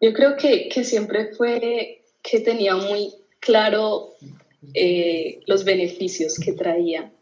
yo 0.00 0.12
creo 0.12 0.36
que, 0.36 0.68
que 0.68 0.84
siempre 0.84 1.28
fue 1.34 2.02
que 2.22 2.40
tenía 2.40 2.76
muy 2.76 3.14
claro 3.40 4.14
eh, 4.74 5.40
los 5.46 5.64
beneficios 5.64 6.38
que 6.38 6.52
traía. 6.52 7.12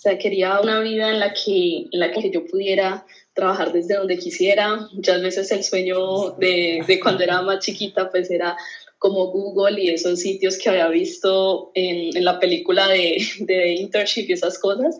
O 0.00 0.02
sea, 0.02 0.16
quería 0.16 0.58
una 0.60 0.80
vida 0.80 1.10
en 1.10 1.20
la, 1.20 1.34
que, 1.34 1.84
en 1.92 2.00
la 2.00 2.10
que 2.10 2.30
yo 2.30 2.46
pudiera 2.46 3.04
trabajar 3.34 3.70
desde 3.70 3.96
donde 3.96 4.16
quisiera. 4.16 4.88
Muchas 4.94 5.20
veces 5.20 5.52
el 5.52 5.62
sueño 5.62 6.30
de, 6.38 6.82
de 6.86 6.98
cuando 6.98 7.22
era 7.22 7.42
más 7.42 7.58
chiquita 7.58 8.10
pues 8.10 8.30
era 8.30 8.56
como 8.96 9.26
Google 9.26 9.78
y 9.78 9.90
esos 9.90 10.20
sitios 10.20 10.56
que 10.56 10.70
había 10.70 10.88
visto 10.88 11.70
en, 11.74 12.16
en 12.16 12.24
la 12.24 12.40
película 12.40 12.88
de, 12.88 13.18
de, 13.40 13.74
internship 13.74 14.24
y 14.26 14.32
esas 14.32 14.58
cosas. 14.58 14.96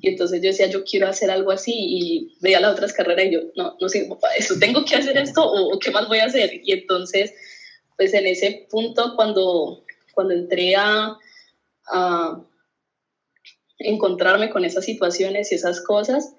Y 0.00 0.08
entonces 0.08 0.40
yo 0.40 0.48
decía, 0.48 0.70
yo 0.70 0.82
quiero 0.82 1.08
hacer 1.08 1.30
algo 1.30 1.50
así 1.50 1.74
y 1.74 2.34
veía 2.40 2.58
las 2.58 2.72
otras 2.72 2.94
carreras 2.94 3.26
y 3.26 3.32
yo, 3.32 3.40
no, 3.54 3.76
no 3.78 3.88
sé, 3.90 4.08
para 4.18 4.34
eso, 4.34 4.54
tengo 4.58 4.82
que 4.82 4.96
hacer 4.96 5.18
esto 5.18 5.44
o, 5.44 5.78
qué 5.78 5.90
más 5.90 6.08
voy 6.08 6.20
a 6.20 6.24
hacer. 6.24 6.62
Y 6.64 6.72
entonces, 6.72 7.34
pues 7.98 8.14
en 8.14 8.26
ese 8.26 8.66
punto, 8.70 9.12
cuando, 9.14 9.84
cuando 10.14 10.32
entré 10.32 10.74
a, 10.74 11.18
a 11.92 12.42
encontrarme 13.78 14.50
con 14.50 14.64
esas 14.64 14.84
situaciones 14.84 15.52
y 15.52 15.56
esas 15.56 15.80
cosas, 15.80 16.34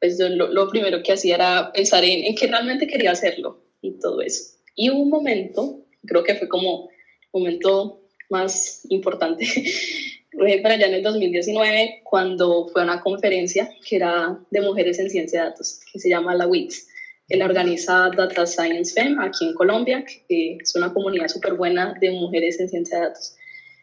pues 0.00 0.18
lo, 0.18 0.48
lo 0.48 0.68
primero 0.68 1.02
que 1.02 1.12
hacía 1.12 1.34
era 1.34 1.72
pensar 1.72 2.04
en, 2.04 2.24
en 2.24 2.34
que 2.34 2.46
realmente 2.46 2.86
quería 2.86 3.12
hacerlo 3.12 3.62
y 3.82 3.98
todo 3.98 4.20
eso. 4.22 4.56
Y 4.74 4.90
hubo 4.90 5.00
un 5.00 5.10
momento 5.10 5.84
creo 6.08 6.24
que 6.24 6.34
fue 6.34 6.48
como 6.48 6.88
el 7.32 7.40
momento 7.40 8.00
más 8.30 8.82
importante. 8.88 9.46
para 10.62 10.74
allá 10.74 10.86
en 10.86 10.94
el 10.94 11.02
2019 11.02 12.02
cuando 12.04 12.68
fue 12.68 12.82
a 12.82 12.84
una 12.84 13.00
conferencia 13.00 13.70
que 13.86 13.96
era 13.96 14.38
de 14.50 14.60
mujeres 14.60 14.98
en 14.98 15.10
ciencia 15.10 15.40
de 15.40 15.48
datos, 15.50 15.80
que 15.90 15.98
se 15.98 16.08
llama 16.08 16.34
la 16.34 16.46
WITS, 16.46 16.86
que 17.26 17.36
la 17.36 17.46
organiza 17.46 18.10
Data 18.16 18.46
Science 18.46 18.92
Fem 18.92 19.18
aquí 19.20 19.46
en 19.46 19.54
Colombia, 19.54 20.04
que 20.04 20.58
es 20.60 20.74
una 20.76 20.92
comunidad 20.92 21.28
súper 21.28 21.54
buena 21.54 21.94
de 22.00 22.10
mujeres 22.10 22.60
en 22.60 22.68
ciencia 22.68 22.98
de 22.98 23.04
datos. 23.06 23.34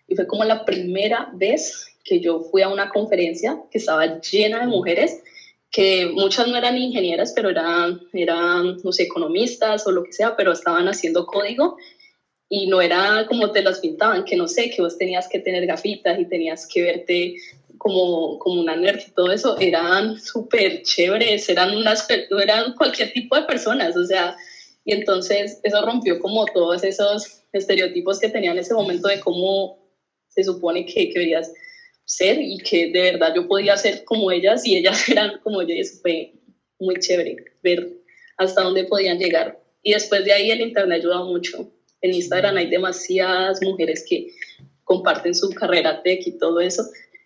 Y 0.07 0.15
fue 0.15 0.27
como 0.27 0.43
la 0.43 0.65
primera 0.65 1.29
vez 1.33 1.87
que 2.03 2.19
yo 2.19 2.41
fui 2.51 2.61
a 2.61 2.69
una 2.69 2.89
conferencia 2.89 3.59
que 3.71 3.79
estaba 3.79 4.19
llena 4.21 4.59
de 4.61 4.67
mujeres 4.67 5.21
que 5.71 6.05
muchas 6.05 6.47
no 6.47 6.55
eran 6.55 6.77
ingenieras, 6.77 7.33
pero 7.35 7.49
eran, 7.49 7.99
eran, 8.13 8.77
no 8.81 8.91
sé, 8.93 9.03
economistas 9.03 9.85
o 9.85 9.91
lo 9.91 10.03
que 10.03 10.13
sea, 10.13 10.37
pero 10.37 10.53
estaban 10.53 10.87
haciendo 10.87 11.25
código 11.25 11.75
y 12.47 12.67
no 12.67 12.79
era 12.79 13.25
como 13.27 13.51
te 13.51 13.61
las 13.61 13.79
pintaban, 13.79 14.23
que 14.23 14.37
no 14.37 14.47
sé, 14.47 14.69
que 14.69 14.81
vos 14.81 14.97
tenías 14.97 15.27
que 15.27 15.39
tener 15.39 15.65
gafitas 15.65 16.17
y 16.17 16.29
tenías 16.29 16.65
que 16.65 16.81
verte 16.81 17.35
como, 17.77 18.39
como 18.39 18.61
una 18.61 18.77
nerd 18.77 19.01
y 19.05 19.11
todo 19.11 19.31
eso, 19.31 19.57
eran 19.59 20.17
súper 20.17 20.81
chéveres, 20.83 21.49
eran, 21.49 21.75
unas, 21.75 22.07
eran 22.09 22.73
cualquier 22.75 23.11
tipo 23.11 23.35
de 23.35 23.43
personas, 23.43 23.97
o 23.97 24.05
sea, 24.05 24.37
y 24.85 24.93
entonces 24.93 25.59
eso 25.61 25.85
rompió 25.85 26.19
como 26.19 26.45
todos 26.45 26.83
esos 26.85 27.41
estereotipos 27.51 28.19
que 28.19 28.29
tenía 28.29 28.51
en 28.51 28.59
ese 28.59 28.73
momento 28.73 29.09
de 29.09 29.19
cómo 29.19 29.84
se 30.35 30.43
supone 30.43 30.85
que, 30.85 31.09
que 31.09 31.19
deberías 31.19 31.51
ser 32.03 32.39
y 32.39 32.57
que 32.59 32.91
de 32.91 33.01
verdad 33.13 33.33
yo 33.35 33.47
podía 33.47 33.75
ser 33.77 34.03
como 34.03 34.31
ellas 34.31 34.65
y 34.65 34.77
ellas 34.77 35.07
eran 35.09 35.39
como 35.39 35.61
yo 35.63 35.73
y 35.73 35.79
eso 35.79 35.99
fue 36.01 36.33
muy 36.79 36.95
chévere 36.99 37.37
ver 37.63 37.89
hasta 38.37 38.61
dónde 38.61 38.83
podían 38.83 39.17
llegar. 39.17 39.59
Y 39.81 39.93
después 39.93 40.25
de 40.25 40.33
ahí 40.33 40.51
el 40.51 40.61
internet 40.61 41.01
ayuda 41.01 41.23
mucho. 41.23 41.71
En 42.01 42.13
Instagram 42.13 42.57
hay 42.57 42.69
demasiadas 42.69 43.61
mujeres 43.61 44.05
que 44.07 44.27
comparten 44.83 45.33
su 45.33 45.49
carrera 45.51 46.03
tech 46.03 46.25
y 46.27 46.37
todo 46.37 46.59
eso 46.59 46.83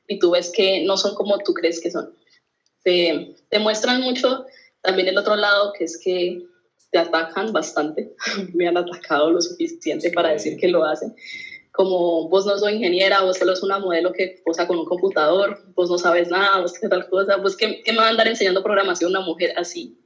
y 0.08 0.20
tú 0.20 0.32
ves 0.32 0.52
que 0.56 0.84
no 0.86 0.98
son 0.98 1.16
como 1.16 1.38
tú 1.40 1.54
crees 1.54 1.82
que 1.82 1.92
son. 1.92 2.14
Te, 2.84 3.36
te 3.50 3.60
muestran 3.60 4.02
mucho 4.02 4.46
también 4.82 5.08
el 5.10 5.18
otro 5.18 5.36
lado 5.36 5.74
que 5.78 5.84
es 5.84 6.00
que 6.02 6.44
te 6.92 7.00
atacan 7.00 7.52
bastante. 7.52 8.14
Me 8.54 8.68
han 8.68 8.78
atacado 8.78 9.32
lo 9.32 9.42
suficiente 9.42 10.12
para 10.12 10.30
decir 10.30 10.58
que 10.58 10.68
lo 10.68 10.86
hacen 10.86 11.14
como 11.80 12.28
vos 12.28 12.46
no 12.46 12.58
sos 12.58 12.74
ingeniera, 12.74 13.22
vos 13.22 13.38
solo 13.38 13.54
es 13.54 13.64
una 13.64 13.80
modelo 13.80 14.12
que 14.12 14.42
posa 14.44 14.68
con 14.68 14.78
un 14.78 14.86
computador, 14.86 15.64
vos 15.76 15.90
no 15.90 15.98
sabes 15.98 16.28
nada, 16.28 16.60
vos 16.60 16.74
qué 16.74 16.90
tal 16.90 17.08
cosa, 17.08 17.38
vos 17.38 17.56
qué, 17.56 17.82
qué 17.86 17.94
me 17.94 18.00
va 18.00 18.08
a 18.08 18.10
andar 18.10 18.28
enseñando 18.28 18.62
programación 18.62 19.12
una 19.12 19.22
mujer 19.22 19.54
así. 19.56 19.98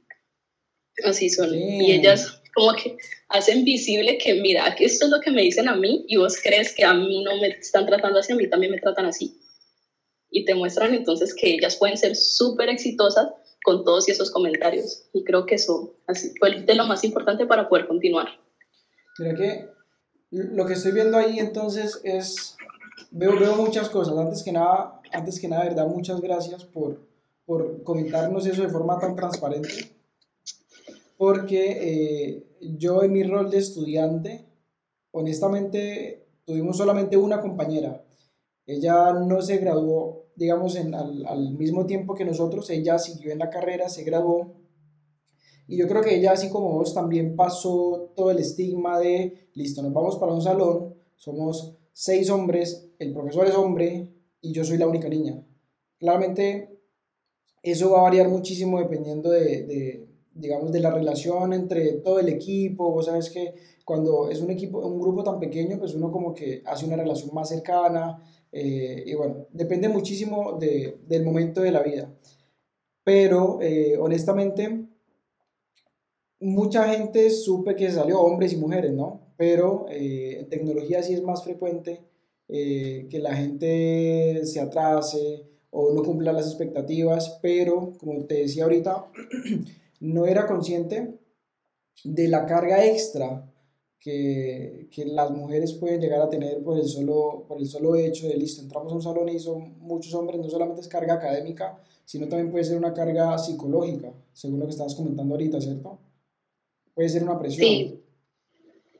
Así 1.02 1.28
son. 1.28 1.52
Y 1.52 1.90
ellas 1.90 2.40
como 2.54 2.76
que 2.76 2.96
hacen 3.28 3.64
visible 3.64 4.18
que, 4.18 4.34
mira, 4.34 4.68
esto 4.78 5.06
es 5.06 5.10
lo 5.10 5.18
que 5.18 5.32
me 5.32 5.42
dicen 5.42 5.66
a 5.66 5.74
mí 5.74 6.04
y 6.06 6.16
vos 6.16 6.38
crees 6.40 6.72
que 6.72 6.84
a 6.84 6.94
mí 6.94 7.24
no 7.24 7.40
me 7.40 7.48
están 7.48 7.86
tratando 7.86 8.20
así, 8.20 8.32
a 8.32 8.36
mí 8.36 8.48
también 8.48 8.70
me 8.70 8.78
tratan 8.78 9.06
así. 9.06 9.36
Y 10.30 10.44
te 10.44 10.54
muestran 10.54 10.94
entonces 10.94 11.34
que 11.34 11.54
ellas 11.54 11.74
pueden 11.74 11.96
ser 11.96 12.14
súper 12.14 12.68
exitosas 12.68 13.30
con 13.64 13.84
todos 13.84 14.08
esos 14.08 14.30
comentarios. 14.30 15.08
Y 15.12 15.24
creo 15.24 15.44
que 15.44 15.56
eso 15.56 15.98
así, 16.06 16.32
fue 16.38 16.60
de 16.60 16.74
lo 16.76 16.86
más 16.86 17.02
importante 17.02 17.46
para 17.46 17.68
poder 17.68 17.88
continuar. 17.88 18.28
Mira 19.18 19.34
que 19.34 19.74
lo 20.34 20.66
que 20.66 20.72
estoy 20.72 20.92
viendo 20.92 21.16
ahí 21.16 21.38
entonces 21.38 22.00
es, 22.02 22.56
veo, 23.12 23.38
veo 23.38 23.56
muchas 23.56 23.88
cosas. 23.88 24.16
Antes 24.18 24.42
que 24.42 24.50
nada, 24.52 25.00
antes 25.12 25.38
que 25.38 25.48
nada, 25.48 25.64
verdad, 25.64 25.86
muchas 25.86 26.20
gracias 26.20 26.64
por, 26.64 27.00
por 27.46 27.82
comentarnos 27.84 28.44
eso 28.46 28.62
de 28.62 28.68
forma 28.68 28.98
tan 28.98 29.14
transparente. 29.14 29.92
Porque 31.16 31.78
eh, 31.80 32.46
yo 32.60 33.04
en 33.04 33.12
mi 33.12 33.22
rol 33.22 33.48
de 33.48 33.58
estudiante, 33.58 34.44
honestamente, 35.12 36.26
tuvimos 36.44 36.76
solamente 36.76 37.16
una 37.16 37.40
compañera. 37.40 38.04
Ella 38.66 39.12
no 39.12 39.40
se 39.40 39.58
graduó, 39.58 40.24
digamos, 40.34 40.74
en, 40.74 40.94
al, 40.94 41.24
al 41.26 41.52
mismo 41.52 41.86
tiempo 41.86 42.16
que 42.16 42.24
nosotros. 42.24 42.68
Ella 42.70 42.98
siguió 42.98 43.30
en 43.30 43.38
la 43.38 43.50
carrera, 43.50 43.88
se 43.88 44.02
graduó 44.02 44.52
y 45.66 45.76
yo 45.76 45.88
creo 45.88 46.02
que 46.02 46.16
ella, 46.16 46.32
así 46.32 46.50
como 46.50 46.72
vos, 46.72 46.94
también 46.94 47.36
pasó 47.36 48.12
todo 48.16 48.30
el 48.30 48.38
estigma 48.38 48.98
de, 48.98 49.48
listo, 49.54 49.82
nos 49.82 49.92
vamos 49.92 50.16
para 50.16 50.32
un 50.32 50.42
salón, 50.42 50.94
somos 51.16 51.76
seis 51.92 52.30
hombres, 52.30 52.90
el 52.98 53.12
profesor 53.12 53.46
es 53.46 53.54
hombre 53.54 54.12
y 54.40 54.52
yo 54.52 54.64
soy 54.64 54.78
la 54.78 54.86
única 54.86 55.08
niña. 55.08 55.42
Claramente, 55.98 56.80
eso 57.62 57.90
va 57.90 58.00
a 58.00 58.02
variar 58.02 58.28
muchísimo 58.28 58.78
dependiendo 58.78 59.30
de, 59.30 59.62
de 59.64 60.08
digamos, 60.34 60.72
de 60.72 60.80
la 60.80 60.90
relación 60.90 61.52
entre 61.52 61.94
todo 61.94 62.18
el 62.18 62.28
equipo. 62.28 62.90
Vos 62.90 63.06
sabes 63.06 63.30
que 63.30 63.54
cuando 63.84 64.28
es 64.28 64.40
un 64.40 64.50
equipo, 64.50 64.78
un 64.80 65.00
grupo 65.00 65.22
tan 65.22 65.38
pequeño, 65.38 65.78
pues 65.78 65.94
uno 65.94 66.10
como 66.10 66.34
que 66.34 66.62
hace 66.66 66.84
una 66.86 66.96
relación 66.96 67.30
más 67.32 67.48
cercana. 67.48 68.22
Eh, 68.52 69.04
y 69.06 69.14
bueno, 69.14 69.46
depende 69.52 69.88
muchísimo 69.88 70.58
de, 70.58 70.98
del 71.06 71.24
momento 71.24 71.60
de 71.62 71.70
la 71.70 71.82
vida. 71.82 72.12
Pero 73.04 73.58
eh, 73.60 73.96
honestamente, 73.98 74.86
mucha 76.40 76.88
gente 76.92 77.30
supe 77.30 77.76
que 77.76 77.90
salió 77.90 78.20
hombres 78.20 78.52
y 78.52 78.56
mujeres, 78.56 78.92
¿no? 78.92 79.20
Pero 79.36 79.86
eh, 79.90 80.38
en 80.40 80.48
tecnología 80.48 81.02
sí 81.02 81.14
es 81.14 81.22
más 81.22 81.42
frecuente 81.42 82.04
eh, 82.48 83.06
que 83.10 83.18
la 83.18 83.34
gente 83.34 84.44
se 84.44 84.60
atrase 84.60 85.46
o 85.70 85.92
no 85.92 86.02
cumpla 86.02 86.32
las 86.32 86.46
expectativas, 86.46 87.38
pero 87.42 87.92
como 87.98 88.24
te 88.26 88.34
decía 88.34 88.64
ahorita, 88.64 89.06
no 90.00 90.26
era 90.26 90.46
consciente 90.46 91.18
de 92.04 92.28
la 92.28 92.46
carga 92.46 92.84
extra 92.84 93.50
que, 93.98 94.88
que, 94.90 95.06
las 95.06 95.30
mujeres 95.30 95.72
pueden 95.72 96.00
llegar 96.00 96.20
a 96.20 96.28
tener 96.28 96.62
por 96.62 96.78
el, 96.78 96.84
solo, 96.84 97.44
por 97.48 97.58
el 97.58 97.66
solo 97.66 97.96
hecho 97.96 98.28
de, 98.28 98.36
listo, 98.36 98.60
entramos 98.60 98.92
a 98.92 98.96
un 98.96 99.02
salón 99.02 99.30
y 99.30 99.38
son 99.38 99.78
muchos 99.80 100.14
hombres, 100.14 100.38
no 100.38 100.50
solamente 100.50 100.82
es 100.82 100.88
carga 100.88 101.14
académica, 101.14 101.78
sino 102.04 102.28
también 102.28 102.50
puede 102.50 102.64
ser 102.64 102.76
una 102.76 102.92
carga 102.92 103.38
psicológica, 103.38 104.12
según 104.34 104.60
lo 104.60 104.66
que 104.66 104.72
estabas 104.72 104.94
comentando 104.94 105.34
ahorita, 105.34 105.60
¿cierto? 105.60 105.98
Puede 106.94 107.08
ser 107.08 107.22
una 107.22 107.38
presión. 107.38 107.66
Sí, 107.66 108.00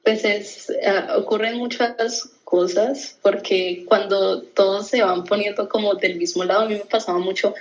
pues 0.02 0.24
es, 0.24 0.70
uh, 0.70 1.18
ocurren 1.18 1.56
muchas 1.56 2.28
cosas 2.44 3.18
porque 3.22 3.84
cuando 3.86 4.42
todos 4.42 4.88
se 4.88 5.02
van 5.02 5.24
poniendo 5.24 5.68
como 5.68 5.94
del 5.94 6.16
mismo 6.16 6.44
lado, 6.44 6.62
a 6.62 6.68
mí 6.68 6.74
me 6.74 6.84
pasaba 6.84 7.18
mucho 7.18 7.54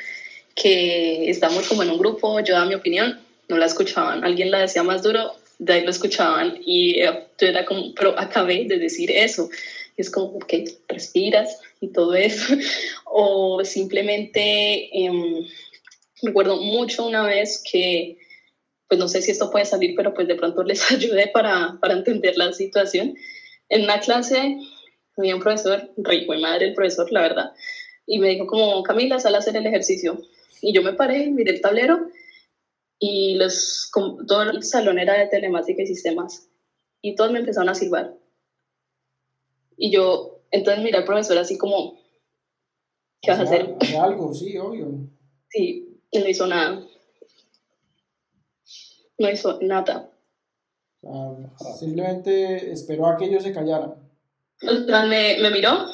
que 0.55 1.29
estamos 1.29 1.67
como 1.67 1.83
en 1.83 1.91
un 1.91 1.97
grupo, 1.97 2.39
yo 2.41 2.53
daba 2.53 2.65
mi 2.65 2.75
opinión, 2.75 3.19
no 3.47 3.57
la 3.57 3.65
escuchaban, 3.65 4.23
alguien 4.23 4.51
la 4.51 4.59
decía 4.59 4.83
más 4.83 5.01
duro, 5.01 5.33
de 5.57 5.73
ahí 5.73 5.83
lo 5.83 5.91
escuchaban 5.91 6.59
y 6.65 6.99
eh, 6.99 7.27
yo 7.39 7.47
era 7.47 7.65
como, 7.65 7.93
pero 7.95 8.19
acabé 8.19 8.65
de 8.65 8.77
decir 8.77 9.11
eso. 9.11 9.49
Y 9.95 10.01
es 10.01 10.09
como, 10.09 10.27
ok, 10.37 10.53
respiras 10.87 11.59
y 11.79 11.89
todo 11.89 12.15
eso. 12.15 12.53
o 13.05 13.63
simplemente, 13.63 14.89
eh, 15.05 15.45
recuerdo 16.21 16.57
mucho 16.57 17.05
una 17.05 17.23
vez 17.23 17.63
que 17.69 18.17
pues 18.87 18.99
no 18.99 19.07
sé 19.07 19.21
si 19.21 19.31
esto 19.31 19.49
puede 19.49 19.65
salir, 19.65 19.93
pero 19.95 20.13
pues 20.13 20.27
de 20.27 20.35
pronto 20.35 20.63
les 20.63 20.91
ayude 20.91 21.27
para, 21.33 21.77
para 21.81 21.93
entender 21.93 22.37
la 22.37 22.51
situación. 22.53 23.15
En 23.69 23.83
una 23.83 23.99
clase 23.99 24.57
había 25.17 25.35
un 25.35 25.41
profesor, 25.41 25.91
rico 25.97 26.33
y 26.33 26.41
madre 26.41 26.67
el 26.67 26.73
profesor, 26.73 27.11
la 27.11 27.21
verdad, 27.21 27.53
y 28.05 28.19
me 28.19 28.29
dijo 28.29 28.47
como, 28.47 28.83
Camila, 28.83 29.19
sal 29.19 29.35
a 29.35 29.39
hacer 29.39 29.55
el 29.55 29.65
ejercicio. 29.65 30.21
Y 30.61 30.73
yo 30.73 30.81
me 30.81 30.93
paré, 30.93 31.29
miré 31.29 31.51
el 31.51 31.61
tablero 31.61 32.07
y 32.99 33.35
los, 33.35 33.91
todo 34.27 34.43
el 34.43 34.63
salón 34.63 34.99
era 34.99 35.17
de 35.17 35.27
telemática 35.27 35.81
y 35.81 35.87
sistemas. 35.87 36.47
Y 37.01 37.15
todos 37.15 37.31
me 37.31 37.39
empezaron 37.39 37.69
a 37.69 37.75
silbar. 37.75 38.17
Y 39.75 39.91
yo, 39.91 40.41
entonces 40.51 40.83
miré 40.83 40.97
al 40.97 41.05
profesor 41.05 41.37
así 41.37 41.57
como, 41.57 41.99
¿qué 43.21 43.31
vas 43.31 43.39
a 43.39 43.43
hacer? 43.43 43.75
Algo, 43.99 44.33
sí, 44.33 44.57
obvio. 44.57 44.87
Sí, 45.49 45.99
y 46.11 46.19
no 46.19 46.27
hizo 46.27 46.47
nada 46.47 46.85
no 49.23 49.31
hizo 49.31 49.57
nada. 49.61 50.09
simplemente 51.79 52.71
esperó 52.71 53.07
a 53.07 53.17
que 53.17 53.25
ellos 53.25 53.43
se 53.43 53.53
callaran. 53.53 53.95
me, 54.61 55.37
me 55.39 55.49
miró, 55.49 55.85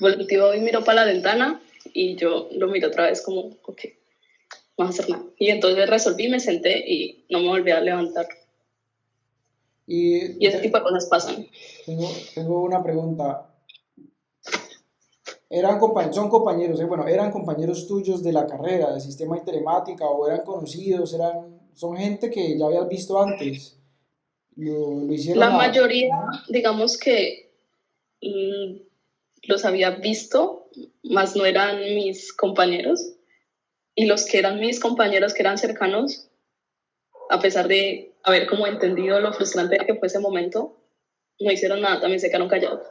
volvió 0.00 0.54
y 0.54 0.60
miró 0.60 0.84
para 0.84 1.04
la 1.04 1.12
ventana 1.12 1.62
y 1.94 2.16
yo 2.16 2.48
lo 2.52 2.68
miré 2.68 2.88
otra 2.88 3.06
vez 3.06 3.22
como, 3.22 3.56
ok, 3.64 3.80
no 4.78 4.84
a 4.84 4.88
hacer 4.88 5.08
nada. 5.08 5.24
Y 5.38 5.48
entonces 5.48 5.88
resolví, 5.88 6.28
me 6.28 6.40
senté 6.40 6.78
y 6.78 7.24
no 7.30 7.40
me 7.40 7.48
volví 7.48 7.70
a 7.70 7.80
levantar. 7.80 8.26
Y, 9.86 10.42
y 10.42 10.46
ese 10.46 10.58
tipo 10.58 10.78
de 10.78 10.84
cosas 10.84 11.06
pasan. 11.06 11.46
Tengo, 11.86 12.08
tengo 12.34 12.62
una 12.62 12.82
pregunta. 12.82 13.48
Eran 15.50 15.78
compañeros, 15.78 16.16
son 16.16 16.30
compañeros, 16.30 16.80
eh, 16.80 16.84
bueno, 16.84 17.06
eran 17.06 17.30
compañeros 17.30 17.86
tuyos 17.86 18.22
de 18.22 18.32
la 18.32 18.46
carrera, 18.46 18.90
del 18.90 19.02
sistema 19.02 19.36
de 19.36 19.42
telemática, 19.42 20.06
o 20.06 20.26
eran 20.26 20.44
conocidos, 20.44 21.12
eran 21.12 21.61
son 21.74 21.96
gente 21.96 22.30
que 22.30 22.58
ya 22.58 22.66
habías 22.66 22.88
visto 22.88 23.20
antes. 23.20 23.78
Lo, 24.56 25.12
hicieron 25.12 25.40
la 25.40 25.50
mayoría, 25.50 26.14
digamos 26.48 26.98
que 26.98 27.50
mm, 28.20 28.76
los 29.44 29.64
había 29.64 29.90
visto, 29.90 30.68
más 31.02 31.36
no 31.36 31.44
eran 31.44 31.78
mis 31.94 32.32
compañeros. 32.32 33.14
Y 33.94 34.06
los 34.06 34.24
que 34.24 34.38
eran 34.38 34.60
mis 34.60 34.80
compañeros, 34.80 35.34
que 35.34 35.42
eran 35.42 35.58
cercanos, 35.58 36.28
a 37.28 37.40
pesar 37.40 37.68
de 37.68 38.14
haber 38.22 38.46
como 38.46 38.66
entendido 38.66 39.20
lo 39.20 39.32
frustrante 39.32 39.78
que 39.86 39.94
fue 39.94 40.08
ese 40.08 40.18
momento, 40.18 40.76
no 41.40 41.50
hicieron 41.50 41.80
nada, 41.80 42.00
también 42.00 42.20
se 42.20 42.28
quedaron 42.28 42.48
callados. 42.48 42.86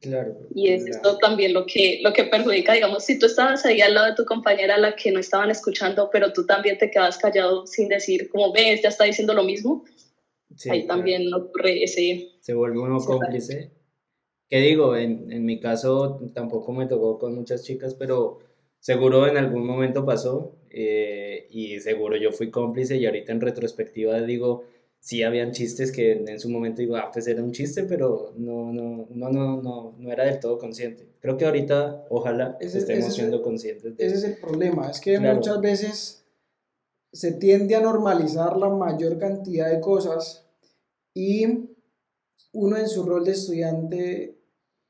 Claro. 0.00 0.34
Y 0.54 0.70
es 0.70 0.86
esto 0.86 1.18
también 1.18 1.52
lo 1.52 1.66
que, 1.66 2.00
lo 2.02 2.14
que 2.14 2.24
perjudica, 2.24 2.72
digamos, 2.72 3.04
si 3.04 3.18
tú 3.18 3.26
estabas 3.26 3.66
ahí 3.66 3.82
al 3.82 3.92
lado 3.92 4.06
de 4.06 4.14
tu 4.14 4.24
compañera 4.24 4.76
a 4.76 4.78
la 4.78 4.96
que 4.96 5.12
no 5.12 5.20
estaban 5.20 5.50
escuchando, 5.50 6.08
pero 6.10 6.32
tú 6.32 6.46
también 6.46 6.78
te 6.78 6.90
quedas 6.90 7.18
callado 7.18 7.66
sin 7.66 7.88
decir, 7.88 8.30
como 8.30 8.50
ves, 8.52 8.82
ya 8.82 8.88
está 8.88 9.04
diciendo 9.04 9.34
lo 9.34 9.44
mismo, 9.44 9.84
ahí 10.70 10.86
también 10.86 11.32
ocurre 11.34 11.84
ese... 11.84 12.30
Se 12.40 12.54
vuelve 12.54 12.78
uno 12.78 12.98
cómplice. 12.98 13.72
¿Qué 14.48 14.60
digo? 14.60 14.96
En, 14.96 15.30
en, 15.30 15.44
mi 15.44 15.60
caso 15.60 16.18
tampoco 16.34 16.72
me 16.72 16.86
tocó 16.86 17.18
con 17.18 17.34
muchas 17.34 17.62
chicas, 17.62 17.94
pero 17.94 18.38
seguro 18.78 19.26
en 19.26 19.36
algún 19.36 19.66
momento 19.66 20.06
pasó. 20.06 20.56
eh, 20.70 21.46
y 21.50 21.80
seguro 21.80 22.16
yo 22.16 22.32
fui 22.32 22.50
cómplice 22.50 22.96
y 22.96 23.04
ahorita 23.04 23.32
en 23.32 23.40
retrospectiva 23.40 24.20
digo, 24.22 24.64
sí 25.00 25.22
habían 25.22 25.52
chistes 25.52 25.90
que 25.90 26.12
en 26.12 26.38
su 26.38 26.50
momento 26.50 26.82
digo, 26.82 26.96
ah, 26.96 27.10
pues 27.12 27.26
era 27.26 27.42
un 27.42 27.52
chiste, 27.52 27.84
pero 27.84 28.34
no, 28.36 28.72
no, 28.72 29.06
no, 29.10 29.30
no, 29.30 29.62
no, 29.62 29.94
no 29.98 30.12
era 30.12 30.24
del 30.24 30.38
todo 30.38 30.58
consciente. 30.58 31.08
Creo 31.20 31.36
que 31.36 31.46
ahorita, 31.46 32.04
ojalá, 32.10 32.56
estemos 32.60 33.14
siendo 33.14 33.42
conscientes 33.42 33.96
de 33.96 34.06
Ese 34.06 34.16
es 34.16 34.24
el 34.24 34.36
problema, 34.36 34.90
es 34.90 35.00
que 35.00 35.18
muchas 35.18 35.60
veces 35.60 36.24
se 37.12 37.32
tiende 37.32 37.74
a 37.74 37.80
normalizar 37.80 38.56
la 38.56 38.68
mayor 38.68 39.18
cantidad 39.18 39.70
de 39.70 39.80
cosas 39.80 40.46
y 41.14 41.70
uno 42.52 42.76
en 42.76 42.88
su 42.88 43.02
rol 43.02 43.24
de 43.24 43.32
estudiante, 43.32 44.38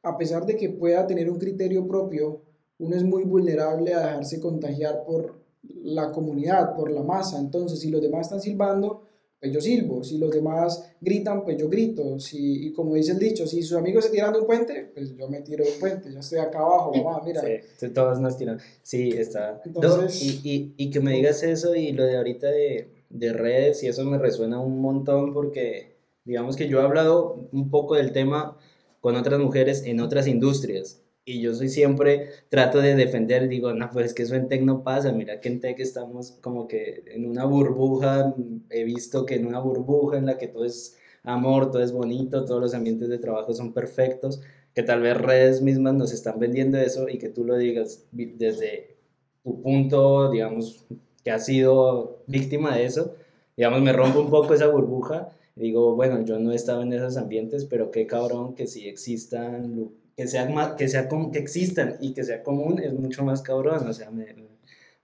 a 0.03 0.19
pesar 0.19 0.45
de 0.45 0.57
que 0.57 0.71
pueda 0.71 1.07
tener 1.07 1.31
un 1.31 1.39
criterio 1.39 1.87
propio, 1.87 2.43
uno 2.79 2.97
es 2.97 3.05
muy 3.05 3.25
vulnerable 3.25 3.95
a 3.95 4.01
dejarse 4.01 4.41
contagiar 4.41 5.05
por 5.05 5.41
la 5.63 6.11
comunidad, 6.13 6.75
por 6.75 6.91
la 6.91 7.03
masa. 7.03 7.39
Entonces, 7.39 7.81
si 7.81 7.91
los 7.91 8.01
demás 8.01 8.27
están 8.27 8.41
silbando, 8.41 9.03
pues 9.41 9.53
yo 9.53 9.61
silbo. 9.61 10.05
Si 10.05 10.19
los 10.19 10.31
demás 10.31 10.93
gritan, 11.01 11.45
pues 11.45 11.57
yo 11.57 11.69
grito. 11.69 12.21
Si, 12.21 12.67
y 12.67 12.73
como 12.73 12.95
dice 12.95 13.13
el 13.13 13.19
dicho, 13.19 13.47
si 13.47 13.63
sus 13.63 13.79
amigos 13.79 14.05
se 14.05 14.11
tiran 14.11 14.33
de 14.33 14.41
un 14.41 14.47
puente, 14.47 14.91
pues 14.93 15.17
yo 15.17 15.29
me 15.29 15.41
tiro 15.41 15.65
de 15.65 15.71
un 15.73 15.81
puente. 15.81 16.13
Yo 16.13 16.21
estoy 16.21 16.41
acá 16.41 16.59
abajo, 16.59 16.93
mamá, 16.95 17.23
mira. 17.25 17.43
Sí, 17.79 17.89
todos 17.89 18.21
nos 18.21 18.37
tiran. 18.37 18.61
Sí, 18.83 19.11
está. 19.17 19.63
Entonces, 19.65 20.23
y, 20.23 20.41
y, 20.45 20.75
y, 20.77 20.91
que 20.91 21.01
me 21.01 21.13
digas 21.13 21.43
eso 21.43 21.75
y 21.75 21.93
lo 21.93 22.05
de 22.05 22.19
ahorita 22.19 22.49
de, 22.49 22.91
de 23.09 23.33
redes, 23.33 23.83
y 23.83 23.89
eso 23.89 24.05
me 24.05 24.19
resuena 24.19 24.61
un 24.61 24.81
montón 24.81 25.33
porque, 25.33 25.97
digamos 26.25 26.57
que 26.57 26.69
yo 26.69 26.81
he 26.81 26.85
hablado 26.85 27.49
un 27.53 27.71
poco 27.71 27.95
del 27.95 28.13
tema 28.13 28.59
con 29.01 29.17
otras 29.17 29.41
mujeres 29.41 29.85
en 29.87 30.01
otras 30.01 30.27
industrias 30.27 31.00
y 31.25 31.41
yo 31.41 31.55
soy 31.55 31.69
siempre, 31.69 32.31
trato 32.49 32.81
de 32.81 32.95
defender, 32.95 33.49
digo, 33.49 33.73
no, 33.73 33.91
pues 33.91 34.07
es 34.07 34.15
que 34.15 34.23
eso 34.23 34.35
en 34.35 34.49
Tech 34.49 34.63
no 34.63 34.83
pasa, 34.83 35.13
mira 35.13 35.41
que 35.41 35.49
en 35.49 35.61
Tech 35.61 35.79
estamos 35.79 36.33
como 36.41 36.67
que 36.67 37.05
en 37.07 37.27
una 37.29 37.45
burbuja, 37.45 38.35
he 38.71 38.85
visto 38.85 39.27
que 39.27 39.37
en 39.37 39.47
una 39.47 39.61
burbuja 39.61 40.19
en 40.19 40.27
la 40.27 40.39
que 40.39 40.49
todo 40.49 40.65
es 40.65 40.97
amor, 41.23 41.71
todo 41.71 41.83
es 41.83 41.93
bonito, 41.93 42.45
todos 42.45 42.61
los 42.61 42.75
ambientes 42.75 43.09
de 43.09 43.19
trabajo 43.19 43.53
son 43.53 43.73
perfectos, 43.73 44.41
que 44.75 44.83
tal 44.83 45.03
vez 45.03 45.17
redes 45.17 45.63
mismas 45.63 45.95
nos 45.95 46.13
están 46.13 46.39
vendiendo 46.39 46.79
eso 46.79 47.09
y 47.09 47.19
que 47.19 47.29
tú 47.29 47.45
lo 47.45 47.57
digas 47.57 48.07
desde 48.13 48.97
tu 49.43 49.61
punto, 49.63 50.31
digamos, 50.31 50.87
que 51.25 51.31
has 51.31 51.47
sido 51.47 52.23
víctima 52.27 52.77
de 52.77 52.85
eso, 52.87 53.15
digamos, 53.57 53.83
me 53.83 53.93
rompo 53.93 54.21
un 54.21 54.31
poco 54.31 54.55
esa 54.55 54.69
burbuja. 54.69 55.31
Y 55.57 55.63
digo, 55.63 55.95
bueno, 55.95 56.25
yo 56.25 56.39
no 56.39 56.53
he 56.53 56.55
estado 56.55 56.83
en 56.83 56.93
esos 56.93 57.17
ambientes, 57.17 57.67
pero 57.67 57.91
qué 57.91 58.07
cabrón 58.07 58.55
que 58.55 58.67
sí 58.67 58.89
existan 58.89 59.91
que 60.21 60.27
sea, 60.27 60.77
que 60.77 60.87
sea 60.87 61.09
que 61.09 61.39
existan 61.39 61.97
y 61.99 62.13
que 62.13 62.25
sea 62.25 62.43
común 62.43 62.79
es 62.79 62.93
mucho 62.93 63.25
más 63.25 63.41
cabrón, 63.41 63.89
o 63.89 63.93
sea, 63.95 64.11
me, 64.11 64.27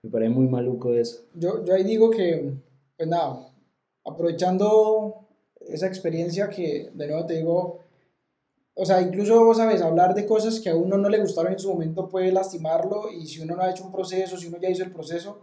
me 0.03 0.11
parece 0.11 0.29
muy 0.29 0.47
maluco 0.47 0.93
eso. 0.93 1.23
Yo, 1.33 1.65
yo 1.65 1.73
ahí 1.73 1.83
digo 1.83 2.11
que, 2.11 2.53
pues 2.95 3.09
nada, 3.09 3.51
aprovechando 4.05 5.27
esa 5.59 5.87
experiencia 5.87 6.49
que, 6.49 6.91
de 6.93 7.07
nuevo 7.07 7.25
te 7.25 7.33
digo, 7.33 7.79
o 8.75 8.85
sea, 8.85 9.01
incluso, 9.01 9.55
sabes, 9.55 9.81
hablar 9.81 10.13
de 10.13 10.27
cosas 10.27 10.59
que 10.59 10.69
a 10.69 10.75
uno 10.75 10.99
no 10.99 11.09
le 11.09 11.19
gustaron 11.19 11.53
en 11.53 11.57
su 11.57 11.69
momento 11.69 12.09
puede 12.09 12.31
lastimarlo 12.31 13.11
y 13.11 13.25
si 13.25 13.41
uno 13.41 13.55
no 13.55 13.63
ha 13.63 13.71
hecho 13.71 13.85
un 13.85 13.91
proceso, 13.91 14.37
si 14.37 14.45
uno 14.45 14.59
ya 14.61 14.69
hizo 14.69 14.83
el 14.83 14.91
proceso, 14.91 15.39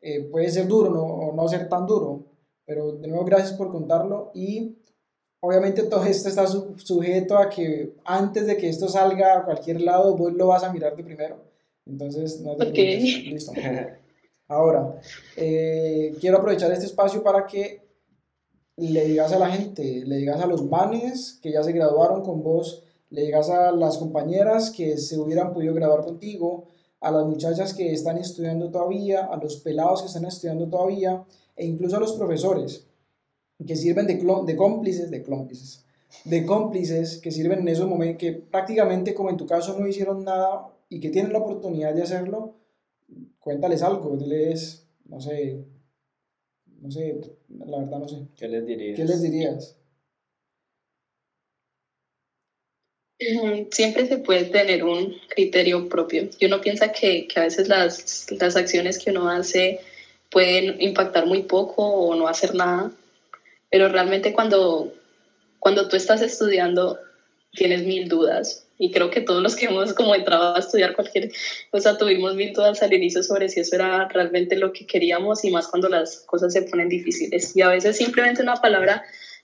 eh, 0.00 0.20
puede 0.30 0.48
ser 0.50 0.68
duro 0.68 0.90
¿no? 0.90 1.02
o 1.02 1.34
no 1.34 1.48
ser 1.48 1.68
tan 1.68 1.84
duro. 1.84 2.26
Pero 2.64 2.92
de 2.92 3.08
nuevo, 3.08 3.24
gracias 3.24 3.54
por 3.54 3.72
contarlo 3.72 4.30
y 4.34 4.76
Obviamente 5.40 5.82
todo 5.84 6.04
esto 6.04 6.28
está 6.28 6.46
sujeto 6.46 7.36
a 7.36 7.48
que 7.48 7.94
antes 8.04 8.46
de 8.46 8.56
que 8.56 8.68
esto 8.68 8.88
salga 8.88 9.38
a 9.38 9.44
cualquier 9.44 9.80
lado, 9.80 10.16
vos 10.16 10.32
lo 10.32 10.48
vas 10.48 10.64
a 10.64 10.72
mirar 10.72 10.96
de 10.96 11.04
primero. 11.04 11.36
Entonces, 11.84 12.40
no 12.40 12.56
te 12.56 12.66
Listo. 12.66 13.52
Ahora, 14.48 15.00
eh, 15.36 16.14
quiero 16.20 16.38
aprovechar 16.38 16.70
este 16.72 16.86
espacio 16.86 17.22
para 17.22 17.46
que 17.46 17.82
le 18.76 19.04
digas 19.06 19.32
a 19.32 19.38
la 19.38 19.50
gente, 19.50 20.04
le 20.04 20.16
digas 20.16 20.40
a 20.40 20.46
los 20.46 20.64
manes 20.64 21.38
que 21.42 21.50
ya 21.50 21.62
se 21.62 21.72
graduaron 21.72 22.22
con 22.22 22.42
vos, 22.42 22.84
le 23.10 23.22
digas 23.22 23.50
a 23.50 23.72
las 23.72 23.98
compañeras 23.98 24.70
que 24.70 24.98
se 24.98 25.18
hubieran 25.18 25.52
podido 25.52 25.74
graduar 25.74 26.04
contigo, 26.04 26.66
a 27.00 27.10
las 27.10 27.24
muchachas 27.24 27.74
que 27.74 27.92
están 27.92 28.18
estudiando 28.18 28.70
todavía, 28.70 29.26
a 29.26 29.36
los 29.36 29.56
pelados 29.56 30.02
que 30.02 30.08
están 30.08 30.24
estudiando 30.24 30.68
todavía, 30.68 31.24
e 31.56 31.66
incluso 31.66 31.96
a 31.96 32.00
los 32.00 32.12
profesores 32.12 32.86
que 33.64 33.76
sirven 33.76 34.06
de, 34.06 34.14
de 34.14 34.56
cómplices, 34.56 35.10
de 35.10 35.22
cómplices, 35.22 35.84
de 36.24 36.44
cómplices 36.44 37.18
que 37.18 37.30
sirven 37.30 37.60
en 37.60 37.68
esos 37.68 37.88
momentos, 37.88 38.18
que 38.18 38.32
prácticamente 38.32 39.14
como 39.14 39.30
en 39.30 39.36
tu 39.36 39.46
caso 39.46 39.78
no 39.78 39.86
hicieron 39.86 40.24
nada 40.24 40.68
y 40.88 41.00
que 41.00 41.10
tienen 41.10 41.32
la 41.32 41.38
oportunidad 41.38 41.94
de 41.94 42.02
hacerlo, 42.02 42.54
cuéntales 43.40 43.82
algo, 43.82 44.16
diles, 44.16 44.86
no 45.06 45.20
sé, 45.20 45.64
no 46.80 46.90
sé, 46.90 47.20
la 47.48 47.78
verdad 47.78 47.98
no 47.98 48.08
sé. 48.08 48.26
¿Qué 48.36 48.48
les 48.48 48.66
dirías? 48.66 48.96
¿Qué 48.96 49.04
les 49.04 49.22
dirías? 49.22 49.76
Siempre 53.70 54.06
se 54.06 54.18
puede 54.18 54.44
tener 54.44 54.84
un 54.84 55.14
criterio 55.28 55.88
propio. 55.88 56.28
Y 56.38 56.46
uno 56.46 56.60
piensa 56.60 56.92
que, 56.92 57.26
que 57.26 57.40
a 57.40 57.44
veces 57.44 57.68
las, 57.68 58.30
las 58.30 58.56
acciones 58.56 58.98
que 58.98 59.10
uno 59.10 59.30
hace 59.30 59.80
pueden 60.30 60.80
impactar 60.82 61.26
muy 61.26 61.44
poco 61.44 61.82
o 61.82 62.14
no 62.14 62.28
hacer 62.28 62.54
nada, 62.54 62.92
pero 63.70 63.88
realmente 63.88 64.32
cuando, 64.32 64.92
cuando 65.58 65.88
tú 65.88 65.96
estás 65.96 66.22
estudiando 66.22 66.98
tienes 67.52 67.84
mil 67.84 68.08
dudas 68.08 68.66
y 68.78 68.90
creo 68.90 69.10
que 69.10 69.22
todos 69.22 69.42
los 69.42 69.56
que 69.56 69.66
hemos 69.66 69.94
como 69.94 70.14
entrado 70.14 70.54
a 70.54 70.58
estudiar 70.58 70.94
cualquier 70.94 71.30
cosa 71.70 71.96
tuvimos 71.96 72.34
mil 72.34 72.52
dudas 72.52 72.82
al 72.82 72.92
inicio 72.92 73.22
sobre 73.22 73.48
si 73.48 73.60
eso 73.60 73.76
era 73.76 74.06
realmente 74.08 74.56
lo 74.56 74.72
que 74.72 74.86
queríamos 74.86 75.44
y 75.44 75.50
más 75.50 75.68
cuando 75.68 75.88
las 75.88 76.20
cosas 76.20 76.52
se 76.52 76.62
ponen 76.62 76.88
difíciles 76.88 77.56
y 77.56 77.62
a 77.62 77.68
veces 77.68 77.96
simplemente 77.96 78.42
una 78.42 78.56
palabra 78.56 79.02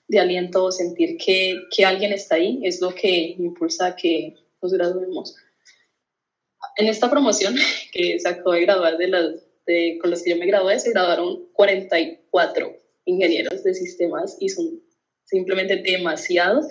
de 0.08 0.20
aliento 0.20 0.64
o 0.64 0.72
sentir 0.72 1.16
que, 1.16 1.56
que 1.74 1.84
alguien 1.84 2.12
está 2.12 2.34
ahí 2.34 2.60
es 2.64 2.80
lo 2.80 2.94
que 2.94 3.34
impulsa 3.38 3.86
a 3.86 3.96
que 3.96 4.34
nos 4.60 4.72
graduemos. 4.72 5.34
En 6.76 6.86
esta 6.86 7.10
promoción 7.10 7.56
que 7.92 8.18
se 8.18 8.28
acabó 8.28 8.52
de 8.52 8.62
graduar 8.62 8.98
de 8.98 9.08
las 9.08 9.26
de, 9.66 9.98
con 10.00 10.10
las 10.10 10.22
que 10.22 10.30
yo 10.30 10.36
me 10.36 10.46
gradué, 10.46 10.78
se 10.78 10.90
graduaron 10.90 11.46
44 11.52 12.81
ingenieros 13.04 13.62
de 13.64 13.74
sistemas 13.74 14.36
y 14.40 14.48
son 14.48 14.80
simplemente 15.24 15.76
demasiados. 15.76 16.66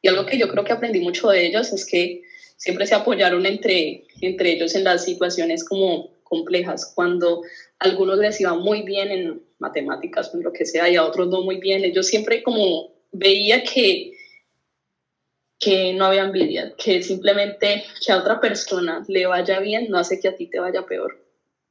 Y 0.00 0.08
algo 0.08 0.26
que 0.26 0.38
yo 0.38 0.48
creo 0.48 0.64
que 0.64 0.72
aprendí 0.72 1.00
mucho 1.00 1.28
de 1.28 1.46
ellos 1.46 1.72
es 1.72 1.86
que 1.86 2.22
siempre 2.56 2.86
se 2.86 2.94
apoyaron 2.94 3.46
entre, 3.46 4.04
entre 4.20 4.52
ellos 4.52 4.74
en 4.74 4.84
las 4.84 5.04
situaciones 5.04 5.64
como 5.64 6.10
complejas. 6.22 6.92
Cuando 6.94 7.42
algunos 7.78 8.18
les 8.18 8.40
iba 8.40 8.54
muy 8.54 8.82
bien 8.82 9.10
en 9.10 9.42
matemáticas 9.58 10.32
o 10.32 10.38
en 10.38 10.44
lo 10.44 10.52
que 10.52 10.64
sea 10.64 10.88
y 10.88 10.96
a 10.96 11.04
otros 11.04 11.28
no 11.28 11.42
muy 11.42 11.58
bien, 11.58 11.84
ellos 11.84 12.06
siempre 12.06 12.42
como 12.42 12.92
veía 13.12 13.62
que 13.64 14.12
que 15.62 15.92
no 15.92 16.06
había 16.06 16.24
envidia, 16.24 16.74
que 16.76 17.04
simplemente 17.04 17.84
que 18.04 18.10
a 18.10 18.18
otra 18.18 18.40
persona 18.40 19.04
le 19.06 19.26
vaya 19.26 19.60
bien 19.60 19.88
no 19.88 19.98
hace 19.98 20.18
que 20.18 20.26
a 20.26 20.34
ti 20.34 20.48
te 20.48 20.58
vaya 20.58 20.84
peor. 20.86 21.24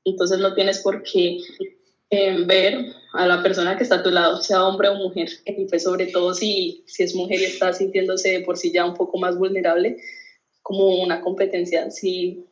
Entonces 0.06 0.39
no 0.39 0.54
tienes 0.54 0.80
por 0.80 1.04
qué 1.04 1.39
ver 2.12 2.93
a 3.13 3.26
la 3.26 3.41
persona 3.41 3.78
que 3.78 3.84
está 3.84 3.95
a 3.95 4.04
tu 4.04 4.12
lado, 4.12 4.41
sea 4.41 4.65
hombre 4.65 4.89
o 4.89 4.95
mujer, 4.95 5.30
y 5.45 5.80
sobre 5.80 6.08
todo 6.08 6.34
si, 6.34 6.84
si 6.86 7.04
es 7.04 7.15
mujer 7.15 7.39
y 7.39 7.45
está 7.45 7.74
sintiéndose 7.74 8.41
por 8.41 8.58
sí 8.58 8.71
ya 8.71 8.86
un 8.86 8.95
poco 8.95 9.17
más 9.17 9.38
vulnerable, 9.38 9.97
como 10.62 11.02
una 11.02 11.21
competencia. 11.21 11.89
Si 11.89 12.45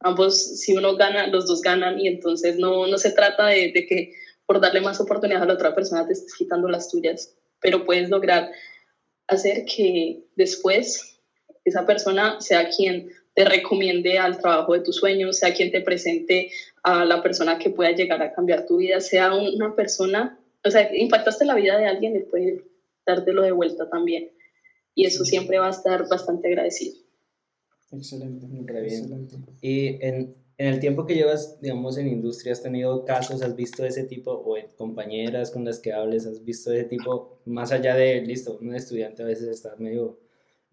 ambos, 0.00 0.60
si 0.60 0.76
uno 0.76 0.96
gana, 0.96 1.28
los 1.28 1.46
dos 1.46 1.62
ganan 1.62 1.98
y 1.98 2.08
entonces 2.08 2.58
no, 2.58 2.86
no 2.86 2.98
se 2.98 3.12
trata 3.12 3.46
de, 3.46 3.72
de 3.72 3.86
que 3.86 4.12
por 4.44 4.60
darle 4.60 4.80
más 4.80 5.00
oportunidades 5.00 5.42
a 5.42 5.46
la 5.46 5.54
otra 5.54 5.74
persona 5.74 6.06
te 6.06 6.12
estés 6.12 6.34
quitando 6.34 6.68
las 6.68 6.90
tuyas, 6.90 7.34
pero 7.60 7.84
puedes 7.84 8.10
lograr 8.10 8.50
hacer 9.28 9.64
que 9.64 10.24
después 10.36 11.18
esa 11.64 11.84
persona 11.84 12.40
sea 12.40 12.68
quien 12.68 13.10
te 13.34 13.44
recomiende 13.44 14.18
al 14.18 14.38
trabajo 14.38 14.72
de 14.72 14.80
tus 14.80 14.96
sueños, 14.96 15.38
sea 15.38 15.52
quien 15.52 15.70
te 15.70 15.80
presente 15.80 16.50
a 16.86 17.04
la 17.04 17.20
persona 17.20 17.58
que 17.58 17.70
pueda 17.70 17.90
llegar 17.90 18.22
a 18.22 18.32
cambiar 18.32 18.64
tu 18.64 18.76
vida, 18.76 19.00
sea 19.00 19.34
una 19.34 19.74
persona, 19.74 20.38
o 20.64 20.70
sea, 20.70 20.88
impactaste 20.96 21.44
la 21.44 21.56
vida 21.56 21.76
de 21.76 21.86
alguien, 21.86 22.14
y 22.14 22.20
puede 22.20 22.62
dártelo 23.04 23.42
de 23.42 23.50
vuelta 23.50 23.90
también. 23.90 24.30
Y 24.94 25.04
eso 25.04 25.24
siempre 25.24 25.58
va 25.58 25.66
a 25.66 25.70
estar 25.70 26.08
bastante 26.08 26.46
agradecido. 26.46 26.94
Excelente, 27.90 28.46
muy 28.46 28.64
bien. 28.82 29.28
Y 29.60 29.98
en, 30.00 30.36
en, 30.58 30.66
el 30.74 30.78
tiempo 30.78 31.06
que 31.06 31.16
llevas, 31.16 31.60
digamos, 31.60 31.98
en 31.98 32.06
industria, 32.06 32.52
¿has 32.52 32.62
tenido 32.62 33.04
casos, 33.04 33.42
has 33.42 33.56
visto 33.56 33.84
ese 33.84 34.04
tipo, 34.04 34.30
o 34.30 34.56
en 34.56 34.68
compañeras 34.76 35.50
con 35.50 35.64
las 35.64 35.80
que 35.80 35.92
hables, 35.92 36.24
has 36.24 36.44
visto 36.44 36.72
ese 36.72 36.84
tipo, 36.84 37.40
más 37.46 37.72
allá 37.72 37.96
de, 37.96 38.20
listo, 38.20 38.58
un 38.60 38.76
estudiante 38.76 39.24
a 39.24 39.26
veces 39.26 39.48
está 39.48 39.74
medio 39.78 40.20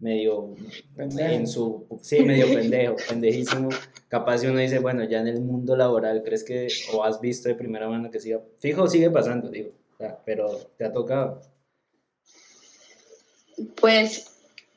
medio 0.04 0.54
en 0.98 1.46
su, 1.46 1.86
sí, 2.02 2.20
medio 2.20 2.46
pendejo, 2.54 2.96
pendejísimo. 3.08 3.70
Capaz 4.08 4.38
si 4.38 4.48
uno 4.48 4.58
dice, 4.58 4.78
bueno, 4.78 5.02
ya 5.04 5.20
en 5.20 5.28
el 5.28 5.40
mundo 5.40 5.76
laboral, 5.76 6.22
¿crees 6.22 6.44
que, 6.44 6.68
o 6.92 7.02
has 7.02 7.22
visto 7.22 7.48
de 7.48 7.54
primera 7.54 7.88
mano 7.88 8.10
que 8.10 8.20
siga, 8.20 8.42
fijo, 8.58 8.86
sigue 8.86 9.10
pasando, 9.10 9.48
digo, 9.48 9.70
pero 10.26 10.50
te 10.76 10.84
ha 10.84 10.92
tocado? 10.92 11.40
Pues, 13.80 14.26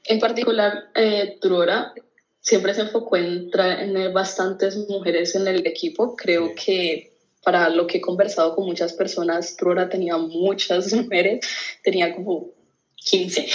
en 0.06 0.20
particular, 0.20 0.86
eh, 0.96 1.38
Trura 1.42 1.94
siempre 2.40 2.74
se 2.74 2.82
enfocó 2.82 3.18
en 3.18 3.52
traer 3.52 4.14
bastantes 4.14 4.78
mujeres 4.88 5.36
en 5.36 5.46
el 5.46 5.68
equipo. 5.68 6.16
Creo 6.16 6.54
que 6.56 7.12
para 7.44 7.68
lo 7.68 7.86
que 7.86 7.98
he 7.98 8.02
conversado 8.02 8.56
con 8.56 8.66
muchas 8.66 8.94
personas, 8.94 9.58
Trora 9.58 9.90
tenía 9.90 10.16
muchas 10.16 10.94
mujeres, 10.94 11.46
tenía 11.84 12.16
como 12.16 12.57
15 12.98 13.48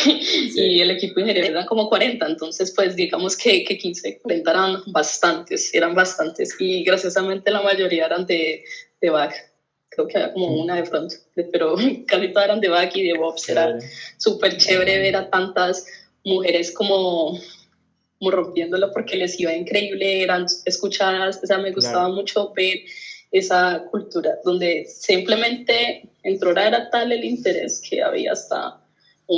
y 0.55 0.81
el 0.81 0.91
equipo 0.91 1.17
de 1.17 1.23
ingeniería 1.23 1.51
eran 1.51 1.67
como 1.67 1.89
40, 1.89 2.27
entonces 2.27 2.73
pues 2.75 2.97
digamos 2.97 3.37
que, 3.37 3.65
que 3.65 3.77
15, 3.77 4.21
40 4.21 4.51
eran 4.51 4.83
bastantes, 4.87 5.75
eran 5.75 5.95
bastantes. 5.95 6.55
Y 6.59 6.85
graciosamente 6.85 7.51
la 7.51 7.63
mayoría 7.63 8.07
eran 8.07 8.25
de, 8.27 8.65
de 9.01 9.11
back, 9.11 9.35
creo 9.91 10.07
que 10.09 10.17
había 10.17 10.33
como 10.33 10.47
una 10.63 10.77
de 10.77 10.87
front, 10.87 11.13
pero 11.53 11.77
casi 12.07 12.29
todas 12.29 12.47
eran 12.47 12.61
de 12.61 12.69
back 12.69 12.97
y 12.97 13.09
de 13.09 13.19
bobs, 13.19 13.49
era 13.49 13.79
súper 14.17 14.57
chévere 14.57 14.99
ver 14.99 15.17
a 15.17 15.29
tantas 15.29 15.87
mujeres 16.25 16.73
como, 16.73 17.39
como 18.19 18.31
rompiéndolo 18.31 18.91
porque 18.93 19.17
les 19.17 19.39
iba 19.39 19.53
increíble, 19.53 20.23
eran 20.23 20.47
escuchadas, 20.65 21.41
o 21.43 21.47
sea, 21.47 21.59
me 21.59 21.73
gustaba 21.73 22.09
mucho 22.09 22.53
ver 22.55 22.81
esa 23.33 23.85
cultura 23.91 24.39
donde 24.45 24.85
simplemente 24.87 26.09
entró 26.23 26.51
era 26.53 26.91
tal 26.91 27.13
el 27.13 27.25
interés 27.25 27.81
que 27.81 28.03
había 28.03 28.33
hasta 28.33 28.82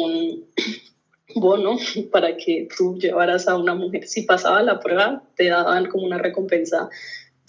un 0.03 0.47
bono 1.35 1.79
para 2.11 2.37
que 2.37 2.69
tú 2.77 2.97
llevaras 2.99 3.49
a 3.49 3.57
una 3.57 3.75
mujer. 3.75 4.07
Si 4.07 4.23
pasaba 4.23 4.63
la 4.63 4.81
prueba, 4.81 5.23
te 5.37 5.49
daban 5.49 5.87
como 5.87 6.05
una 6.05 6.19
recompensa 6.19 6.89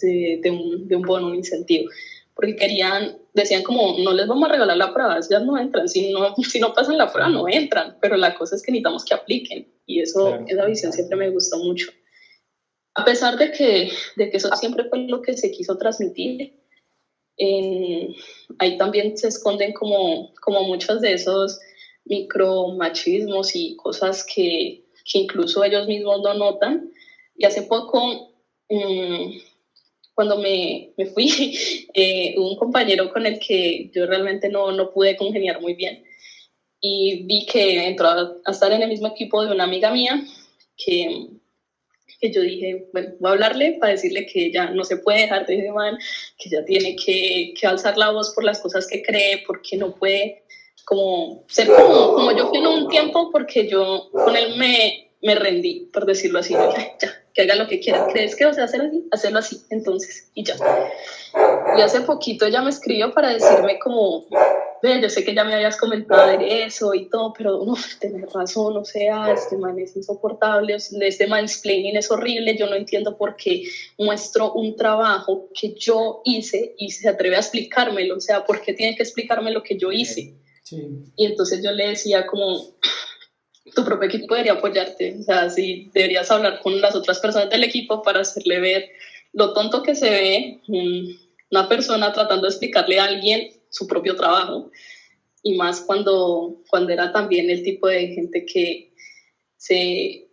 de, 0.00 0.40
de, 0.42 0.50
un, 0.50 0.88
de 0.88 0.96
un, 0.96 1.02
bono, 1.02 1.28
un 1.28 1.36
incentivo. 1.36 1.90
Porque 2.34 2.56
querían, 2.56 3.16
decían 3.32 3.62
como, 3.62 3.96
no 3.98 4.12
les 4.12 4.26
vamos 4.26 4.48
a 4.48 4.52
regalar 4.52 4.76
la 4.76 4.92
prueba, 4.92 5.18
ya 5.28 5.40
no 5.40 5.58
entran. 5.58 5.88
Si 5.88 6.12
no, 6.12 6.34
si 6.48 6.60
no 6.60 6.74
pasan 6.74 6.98
la 6.98 7.12
prueba, 7.12 7.28
no 7.28 7.48
entran. 7.48 7.96
Pero 8.00 8.16
la 8.16 8.34
cosa 8.34 8.56
es 8.56 8.62
que 8.62 8.72
necesitamos 8.72 9.04
que 9.04 9.14
apliquen. 9.14 9.68
Y 9.86 10.00
eso, 10.00 10.40
esa 10.46 10.66
visión 10.66 10.92
siempre 10.92 11.16
me 11.16 11.30
gustó 11.30 11.58
mucho. 11.58 11.90
A 12.94 13.04
pesar 13.04 13.36
de 13.36 13.52
que, 13.52 13.90
de 14.16 14.30
que 14.30 14.36
eso 14.38 14.48
siempre 14.56 14.84
fue 14.88 15.00
lo 15.00 15.20
que 15.20 15.36
se 15.36 15.50
quiso 15.50 15.76
transmitir, 15.76 16.54
ahí 18.58 18.78
también 18.78 19.16
se 19.16 19.28
esconden 19.28 19.72
como, 19.72 20.32
como 20.40 20.62
muchos 20.62 21.00
de 21.00 21.12
esos 21.12 21.60
micromachismos 22.06 23.54
y 23.54 23.76
cosas 23.76 24.24
que, 24.24 24.84
que, 25.04 25.18
incluso 25.18 25.64
ellos 25.64 25.86
mismos 25.86 26.22
no 26.22 26.34
notan. 26.34 26.90
Y 27.36 27.44
hace 27.44 27.62
poco, 27.62 28.32
mm, 28.68 29.38
cuando 30.14 30.38
me, 30.38 30.92
me 30.96 31.06
fui, 31.06 31.28
eh, 31.94 32.34
un 32.38 32.56
compañero 32.56 33.12
con 33.12 33.26
el 33.26 33.38
que 33.38 33.90
yo 33.94 34.06
realmente 34.06 34.48
no, 34.48 34.72
no 34.72 34.92
pude 34.92 35.16
congeniar 35.16 35.60
muy 35.60 35.74
bien 35.74 36.04
y 36.80 37.24
vi 37.24 37.46
que 37.46 37.86
entró 37.86 38.08
a 38.08 38.50
estar 38.50 38.70
en 38.70 38.82
el 38.82 38.88
mismo 38.88 39.08
equipo 39.08 39.44
de 39.44 39.52
una 39.52 39.64
amiga 39.64 39.90
mía 39.90 40.22
que 40.76 41.28
que 42.20 42.32
yo 42.32 42.40
dije, 42.40 42.88
bueno, 42.92 43.10
voy 43.20 43.28
a 43.28 43.32
hablarle 43.34 43.76
para 43.78 43.92
decirle 43.92 44.26
que 44.26 44.50
ya 44.50 44.70
no 44.70 44.84
se 44.84 44.96
puede 44.96 45.22
dejar 45.22 45.46
de 45.46 45.58
ese 45.58 45.70
man, 45.70 45.98
que 46.38 46.50
ya 46.50 46.64
tiene 46.64 46.96
que, 46.96 47.52
que 47.58 47.66
alzar 47.66 47.96
la 47.98 48.10
voz 48.10 48.32
por 48.34 48.44
las 48.44 48.60
cosas 48.60 48.86
que 48.86 49.02
cree, 49.02 49.42
porque 49.46 49.76
no 49.76 49.94
puede 49.94 50.44
como 50.86 51.42
ser 51.48 51.66
como, 51.66 52.14
como 52.14 52.30
yo 52.30 52.46
fui 52.46 52.58
en 52.58 52.66
un 52.68 52.88
tiempo 52.88 53.30
porque 53.32 53.66
yo 53.68 54.08
con 54.12 54.36
él 54.36 54.56
me, 54.56 55.10
me 55.20 55.34
rendí, 55.34 55.90
por 55.92 56.06
decirlo 56.06 56.38
así, 56.38 56.54
ya, 56.54 57.18
que 57.34 57.42
haga 57.42 57.56
lo 57.56 57.66
que 57.66 57.80
quiera, 57.80 58.06
¿crees 58.06 58.36
que 58.36 58.44
vas 58.44 58.56
a 58.56 58.64
hacer 58.64 58.82
así? 58.82 59.08
Hacerlo 59.10 59.40
así, 59.40 59.62
entonces, 59.70 60.30
y 60.34 60.44
ya. 60.44 60.54
Y 61.76 61.80
hace 61.80 62.02
poquito 62.02 62.46
ella 62.46 62.62
me 62.62 62.70
escribió 62.70 63.12
para 63.12 63.30
decirme 63.30 63.80
como, 63.80 64.26
ve, 64.80 65.00
yo 65.02 65.10
sé 65.10 65.24
que 65.24 65.34
ya 65.34 65.42
me 65.42 65.56
habías 65.56 65.76
comentado 65.76 66.38
de 66.38 66.62
eso 66.62 66.94
y 66.94 67.10
todo, 67.10 67.32
pero 67.36 67.64
no, 67.66 67.74
tenés 68.00 68.32
razón, 68.32 68.76
o 68.76 68.84
sea, 68.84 69.32
este 69.32 69.56
man 69.56 69.80
es 69.80 69.96
insoportable, 69.96 70.76
este 70.76 71.26
mansplaining 71.26 71.96
es 71.96 72.12
horrible, 72.12 72.56
yo 72.56 72.68
no 72.68 72.76
entiendo 72.76 73.18
por 73.18 73.34
qué 73.34 73.64
muestro 73.98 74.52
un 74.52 74.76
trabajo 74.76 75.48
que 75.52 75.74
yo 75.74 76.22
hice 76.24 76.76
y 76.78 76.92
se 76.92 77.08
atreve 77.08 77.34
a 77.34 77.40
explicármelo, 77.40 78.18
o 78.18 78.20
sea, 78.20 78.44
¿por 78.44 78.60
qué 78.60 78.72
tiene 78.72 78.94
que 78.94 79.02
explicarme 79.02 79.50
lo 79.50 79.64
que 79.64 79.76
yo 79.76 79.90
hice? 79.90 80.45
Y 80.70 81.26
entonces 81.26 81.62
yo 81.62 81.72
le 81.72 81.88
decía 81.88 82.26
como, 82.26 82.76
tu 83.74 83.84
propio 83.84 84.08
equipo 84.08 84.34
debería 84.34 84.54
apoyarte, 84.54 85.16
o 85.20 85.22
sea, 85.22 85.48
sí, 85.50 85.90
deberías 85.94 86.30
hablar 86.30 86.60
con 86.60 86.80
las 86.80 86.94
otras 86.94 87.20
personas 87.20 87.50
del 87.50 87.64
equipo 87.64 88.02
para 88.02 88.20
hacerle 88.20 88.60
ver 88.60 88.88
lo 89.32 89.52
tonto 89.52 89.82
que 89.82 89.94
se 89.94 90.10
ve 90.10 90.60
una 91.50 91.68
persona 91.68 92.12
tratando 92.12 92.42
de 92.42 92.48
explicarle 92.48 92.98
a 92.98 93.04
alguien 93.04 93.50
su 93.70 93.86
propio 93.86 94.16
trabajo, 94.16 94.70
y 95.42 95.54
más 95.54 95.80
cuando, 95.80 96.56
cuando 96.68 96.92
era 96.92 97.12
también 97.12 97.48
el 97.50 97.62
tipo 97.62 97.86
de 97.86 98.08
gente 98.08 98.44
que 98.44 98.92
se 99.56 100.26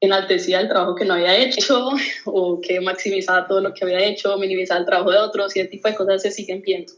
enaltecía 0.00 0.60
el 0.60 0.68
trabajo 0.68 0.94
que 0.94 1.04
no 1.04 1.14
había 1.14 1.36
hecho 1.36 1.90
o 2.24 2.60
que 2.60 2.80
maximizaba 2.80 3.46
todo 3.46 3.60
lo 3.60 3.72
que 3.72 3.84
había 3.84 4.04
hecho, 4.04 4.36
minimizaba 4.36 4.80
el 4.80 4.86
trabajo 4.86 5.12
de 5.12 5.18
otros 5.18 5.54
y 5.54 5.60
ese 5.60 5.68
tipo 5.68 5.88
de 5.88 5.94
cosas 5.94 6.22
se 6.22 6.32
siguen 6.32 6.62
viendo. 6.62 6.92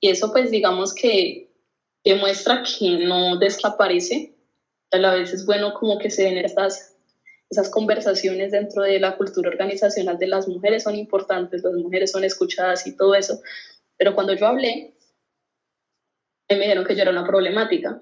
Y 0.00 0.10
eso 0.10 0.30
pues 0.30 0.50
digamos 0.50 0.94
que 0.94 1.49
demuestra 2.04 2.62
que 2.62 2.98
no 3.06 3.36
desaparece. 3.38 4.34
A 4.90 4.98
la 4.98 5.14
vez 5.14 5.32
es 5.32 5.46
bueno 5.46 5.74
como 5.74 5.98
que 5.98 6.10
se 6.10 6.24
den 6.24 6.38
estas, 6.38 6.96
esas 7.48 7.70
conversaciones 7.70 8.52
dentro 8.52 8.82
de 8.82 8.98
la 8.98 9.16
cultura 9.16 9.50
organizacional 9.50 10.18
de 10.18 10.26
las 10.26 10.48
mujeres 10.48 10.82
son 10.82 10.96
importantes, 10.96 11.62
las 11.62 11.74
mujeres 11.74 12.10
son 12.10 12.24
escuchadas 12.24 12.86
y 12.86 12.96
todo 12.96 13.14
eso. 13.14 13.40
Pero 13.96 14.14
cuando 14.14 14.34
yo 14.34 14.46
hablé, 14.46 14.94
me 16.48 16.58
dijeron 16.58 16.84
que 16.84 16.96
yo 16.96 17.02
era 17.02 17.12
una 17.12 17.26
problemática, 17.26 18.00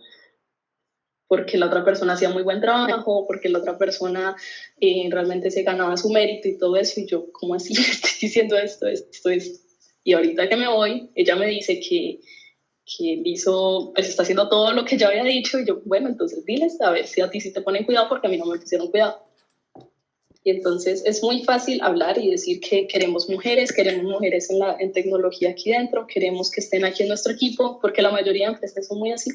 porque 1.27 1.59
la 1.59 1.67
otra 1.67 1.85
persona 1.85 2.15
hacía 2.15 2.31
muy 2.31 2.43
buen 2.43 2.61
trabajo, 2.61 3.27
porque 3.27 3.51
la 3.51 3.59
otra 3.59 3.77
persona 3.77 4.35
eh, 4.81 5.09
realmente 5.11 5.51
se 5.51 5.63
ganaba 5.63 5.97
su 5.99 6.09
mérito 6.09 6.49
y 6.49 6.57
todo 6.57 6.77
eso, 6.77 7.01
y 7.01 7.07
yo, 7.07 7.31
¿cómo 7.33 7.55
así 7.55 7.73
estoy 7.79 8.11
diciendo 8.23 8.57
esto, 8.57 8.87
esto, 8.87 9.29
esto? 9.29 9.61
Y 10.05 10.15
ahorita 10.15 10.49
que 10.49 10.57
me 10.57 10.69
voy, 10.69 11.11
ella 11.15 11.37
me 11.37 11.49
dice 11.49 11.81
que 11.81 12.21
que 12.97 13.21
hizo, 13.25 13.93
pues 13.95 14.09
está 14.09 14.23
haciendo 14.23 14.49
todo 14.49 14.73
lo 14.73 14.85
que 14.85 14.97
yo 14.97 15.09
había 15.09 15.25
dicho 15.25 15.59
y 15.59 15.67
yo, 15.67 15.81
bueno, 15.85 16.09
entonces 16.09 16.45
diles 16.45 16.81
a 16.81 16.91
ver 16.91 17.07
si 17.07 17.21
a 17.21 17.29
ti 17.29 17.41
sí 17.41 17.53
te 17.53 17.61
ponen 17.61 17.85
cuidado 17.85 18.09
porque 18.09 18.27
a 18.27 18.31
mí 18.31 18.39
no 18.39 18.47
me 18.47 18.59
pusieron 18.59 18.89
cuidado. 18.91 19.23
Y 20.43 20.51
entonces 20.51 21.03
es 21.05 21.23
muy 21.23 21.45
fácil 21.45 21.83
hablar 21.83 22.17
y 22.19 22.31
decir 22.31 22.61
que 22.61 22.87
queremos 22.87 23.29
mujeres, 23.29 23.73
queremos 23.73 24.05
mujeres 24.05 24.49
en, 24.51 24.61
la, 24.61 24.77
en 24.79 24.93
tecnología 24.93 25.51
aquí 25.51 25.71
dentro, 25.71 26.07
queremos 26.07 26.51
que 26.51 26.61
estén 26.61 26.85
aquí 26.85 27.03
en 27.03 27.09
nuestro 27.09 27.33
equipo, 27.33 27.79
porque 27.81 28.01
la 28.01 28.11
mayoría 28.11 28.47
de 28.47 28.55
empresas 28.55 28.87
son 28.87 28.99
muy 28.99 29.13
así. 29.13 29.31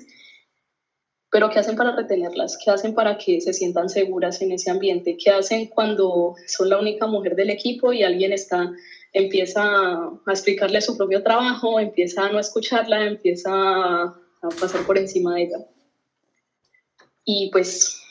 Pero 1.29 1.49
¿qué 1.49 1.59
hacen 1.59 1.75
para 1.75 1.95
retenerlas? 1.95 2.57
¿Qué 2.63 2.71
hacen 2.71 2.95
para 2.95 3.17
que 3.17 3.41
se 3.41 3.53
sientan 3.53 3.89
seguras 3.89 4.41
en 4.41 4.51
ese 4.51 4.71
ambiente? 4.71 5.17
¿Qué 5.17 5.29
hacen 5.29 5.67
cuando 5.67 6.35
son 6.47 6.69
la 6.69 6.79
única 6.79 7.05
mujer 7.05 7.35
del 7.35 7.49
equipo 7.49 7.93
y 7.93 8.03
alguien 8.03 8.33
está 8.33 8.71
empieza 9.13 9.63
a 9.63 10.32
explicarle 10.32 10.82
su 10.82 10.97
propio 10.97 11.23
trabajo, 11.23 11.80
empieza 11.80 12.26
a 12.26 12.32
no 12.32 12.39
escucharla, 12.39 13.06
empieza 13.06 13.52
a 13.52 14.49
pasar 14.60 14.86
por 14.86 14.97
encima 14.97 15.36
de 15.36 15.43
ella. 15.43 15.58
Y 17.23 17.49
pues 17.52 18.02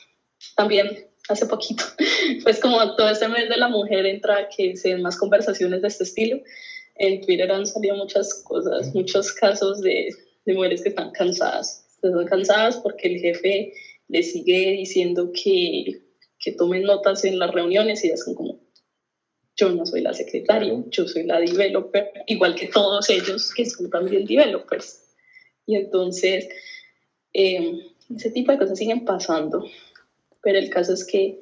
también 0.56 1.06
hace 1.28 1.46
poquito, 1.46 1.84
pues 2.44 2.60
como 2.60 2.96
todo 2.96 3.10
este 3.10 3.28
mes 3.28 3.48
de 3.48 3.56
la 3.56 3.68
mujer 3.68 4.06
entra 4.06 4.48
que 4.48 4.76
se 4.76 4.90
den 4.90 5.02
más 5.02 5.18
conversaciones 5.18 5.82
de 5.82 5.88
este 5.88 6.04
estilo, 6.04 6.40
en 6.96 7.20
Twitter 7.20 7.50
han 7.50 7.66
salido 7.66 7.96
muchas 7.96 8.42
cosas, 8.44 8.94
muchos 8.94 9.32
casos 9.32 9.80
de, 9.80 10.14
de 10.44 10.54
mujeres 10.54 10.82
que 10.82 10.90
están 10.90 11.10
cansadas. 11.10 11.86
Están 12.02 12.26
cansadas 12.26 12.76
porque 12.76 13.08
el 13.08 13.20
jefe 13.20 13.72
les 14.08 14.32
sigue 14.32 14.72
diciendo 14.72 15.30
que, 15.32 16.00
que 16.38 16.52
tomen 16.52 16.82
notas 16.82 17.24
en 17.24 17.38
las 17.38 17.52
reuniones 17.52 18.04
y 18.04 18.08
ya 18.08 18.16
son 18.16 18.34
como, 18.34 18.61
yo 19.56 19.70
no 19.70 19.84
soy 19.86 20.00
la 20.00 20.14
secretaria, 20.14 20.72
yo 20.90 21.06
soy 21.06 21.24
la 21.24 21.40
developer, 21.40 22.10
igual 22.26 22.54
que 22.54 22.68
todos 22.68 23.08
ellos 23.10 23.52
que 23.54 23.66
son 23.66 23.90
también 23.90 24.24
developers. 24.24 25.02
Y 25.66 25.76
entonces, 25.76 26.48
em, 27.32 27.80
ese 28.14 28.30
tipo 28.30 28.52
de 28.52 28.58
cosas 28.58 28.78
siguen 28.78 29.04
pasando, 29.04 29.68
pero 30.42 30.58
el 30.58 30.70
caso 30.70 30.92
es 30.92 31.04
que 31.04 31.40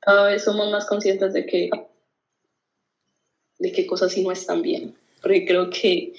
cada 0.00 0.28
vez 0.28 0.44
somos 0.44 0.70
más 0.70 0.86
conscientes 0.86 1.32
de 1.32 1.46
que 1.46 1.70
de 3.58 3.72
qué 3.72 3.86
cosas 3.86 4.12
sí 4.12 4.22
no 4.22 4.32
están 4.32 4.62
bien, 4.62 4.94
porque 5.22 5.46
creo 5.46 5.70
que 5.70 6.12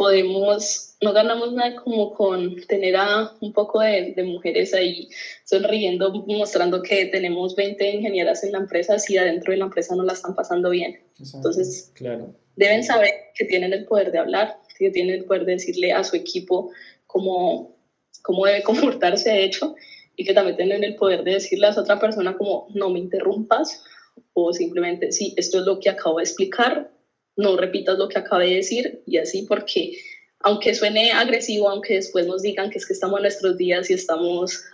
podemos, 0.00 0.96
no 1.02 1.12
ganamos 1.12 1.52
nada 1.52 1.76
como 1.76 2.14
con 2.14 2.56
tener 2.66 2.96
a 2.96 3.34
un 3.42 3.52
poco 3.52 3.80
de, 3.80 4.14
de, 4.16 4.22
mujeres 4.22 4.72
ahí 4.72 5.10
sonriendo, 5.44 6.10
mostrando 6.26 6.80
que 6.80 7.04
tenemos 7.04 7.54
20 7.54 7.96
ingenieras 7.96 8.42
en 8.42 8.52
la 8.52 8.60
empresa, 8.60 8.98
si 8.98 9.18
adentro 9.18 9.52
de 9.52 9.58
la 9.58 9.66
empresa 9.66 9.94
no 9.94 10.02
la 10.02 10.14
están 10.14 10.34
pasando 10.34 10.70
bien. 10.70 11.00
Entonces, 11.34 11.92
claro. 11.92 12.34
deben 12.56 12.82
saber 12.82 13.10
que 13.34 13.44
tienen 13.44 13.74
el 13.74 13.84
poder 13.84 14.10
de 14.10 14.20
hablar, 14.20 14.56
que 14.78 14.88
tienen 14.88 15.16
el 15.16 15.24
poder 15.26 15.44
de 15.44 15.52
decirle 15.52 15.92
a 15.92 16.02
su 16.02 16.16
equipo 16.16 16.70
cómo, 17.06 17.76
cómo 18.22 18.46
debe 18.46 18.62
comportarse, 18.62 19.28
de 19.28 19.44
hecho, 19.44 19.74
y 20.16 20.24
que 20.24 20.32
también 20.32 20.56
tienen 20.56 20.82
el 20.82 20.96
poder 20.96 21.24
de 21.24 21.32
decirle 21.32 21.66
a 21.66 21.78
otra 21.78 22.00
persona 22.00 22.38
como, 22.38 22.68
no 22.72 22.88
me 22.88 23.00
interrumpas, 23.00 23.84
o 24.32 24.50
simplemente, 24.54 25.12
sí, 25.12 25.34
esto 25.36 25.58
es 25.58 25.66
lo 25.66 25.78
que 25.78 25.90
acabo 25.90 26.16
de 26.16 26.24
explicar, 26.24 26.90
no 27.40 27.56
repitas 27.56 27.98
lo 27.98 28.08
que 28.08 28.18
acabé 28.18 28.50
de 28.50 28.56
decir 28.56 29.02
y 29.06 29.18
así 29.18 29.42
porque 29.42 29.92
aunque 30.40 30.74
suene 30.74 31.12
agresivo, 31.12 31.68
aunque 31.68 31.94
después 31.94 32.26
nos 32.26 32.42
digan 32.42 32.70
que 32.70 32.78
es 32.78 32.86
que 32.86 32.94
estamos 32.94 33.18
en 33.18 33.22
nuestros 33.24 33.56
días 33.56 33.90
y 33.90 33.94
estamos 33.94 34.64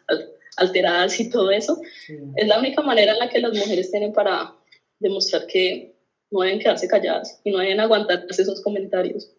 alteradas 0.57 1.18
y 1.18 1.29
todo 1.29 1.50
eso, 1.50 1.81
es 2.37 2.46
la 2.46 2.59
única 2.59 2.83
manera 2.83 3.12
en 3.12 3.18
la 3.18 3.29
que 3.29 3.40
las 3.40 3.52
mujeres 3.52 3.90
tienen 3.90 4.12
para 4.12 4.55
demostrar 4.98 5.46
que 5.46 5.94
no 6.31 6.40
deben 6.40 6.61
quedarse 6.61 6.88
calladas 6.88 7.40
y 7.44 7.50
no 7.50 7.59
deben 7.59 7.81
aguantarse 7.81 8.42
esos 8.42 8.62
comentarios. 8.62 9.31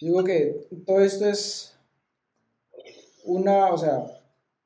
Digo 0.00 0.24
que 0.24 0.66
todo 0.86 1.00
esto 1.00 1.26
es 1.26 1.74
una, 3.24 3.72
o 3.72 3.78
sea, 3.78 4.04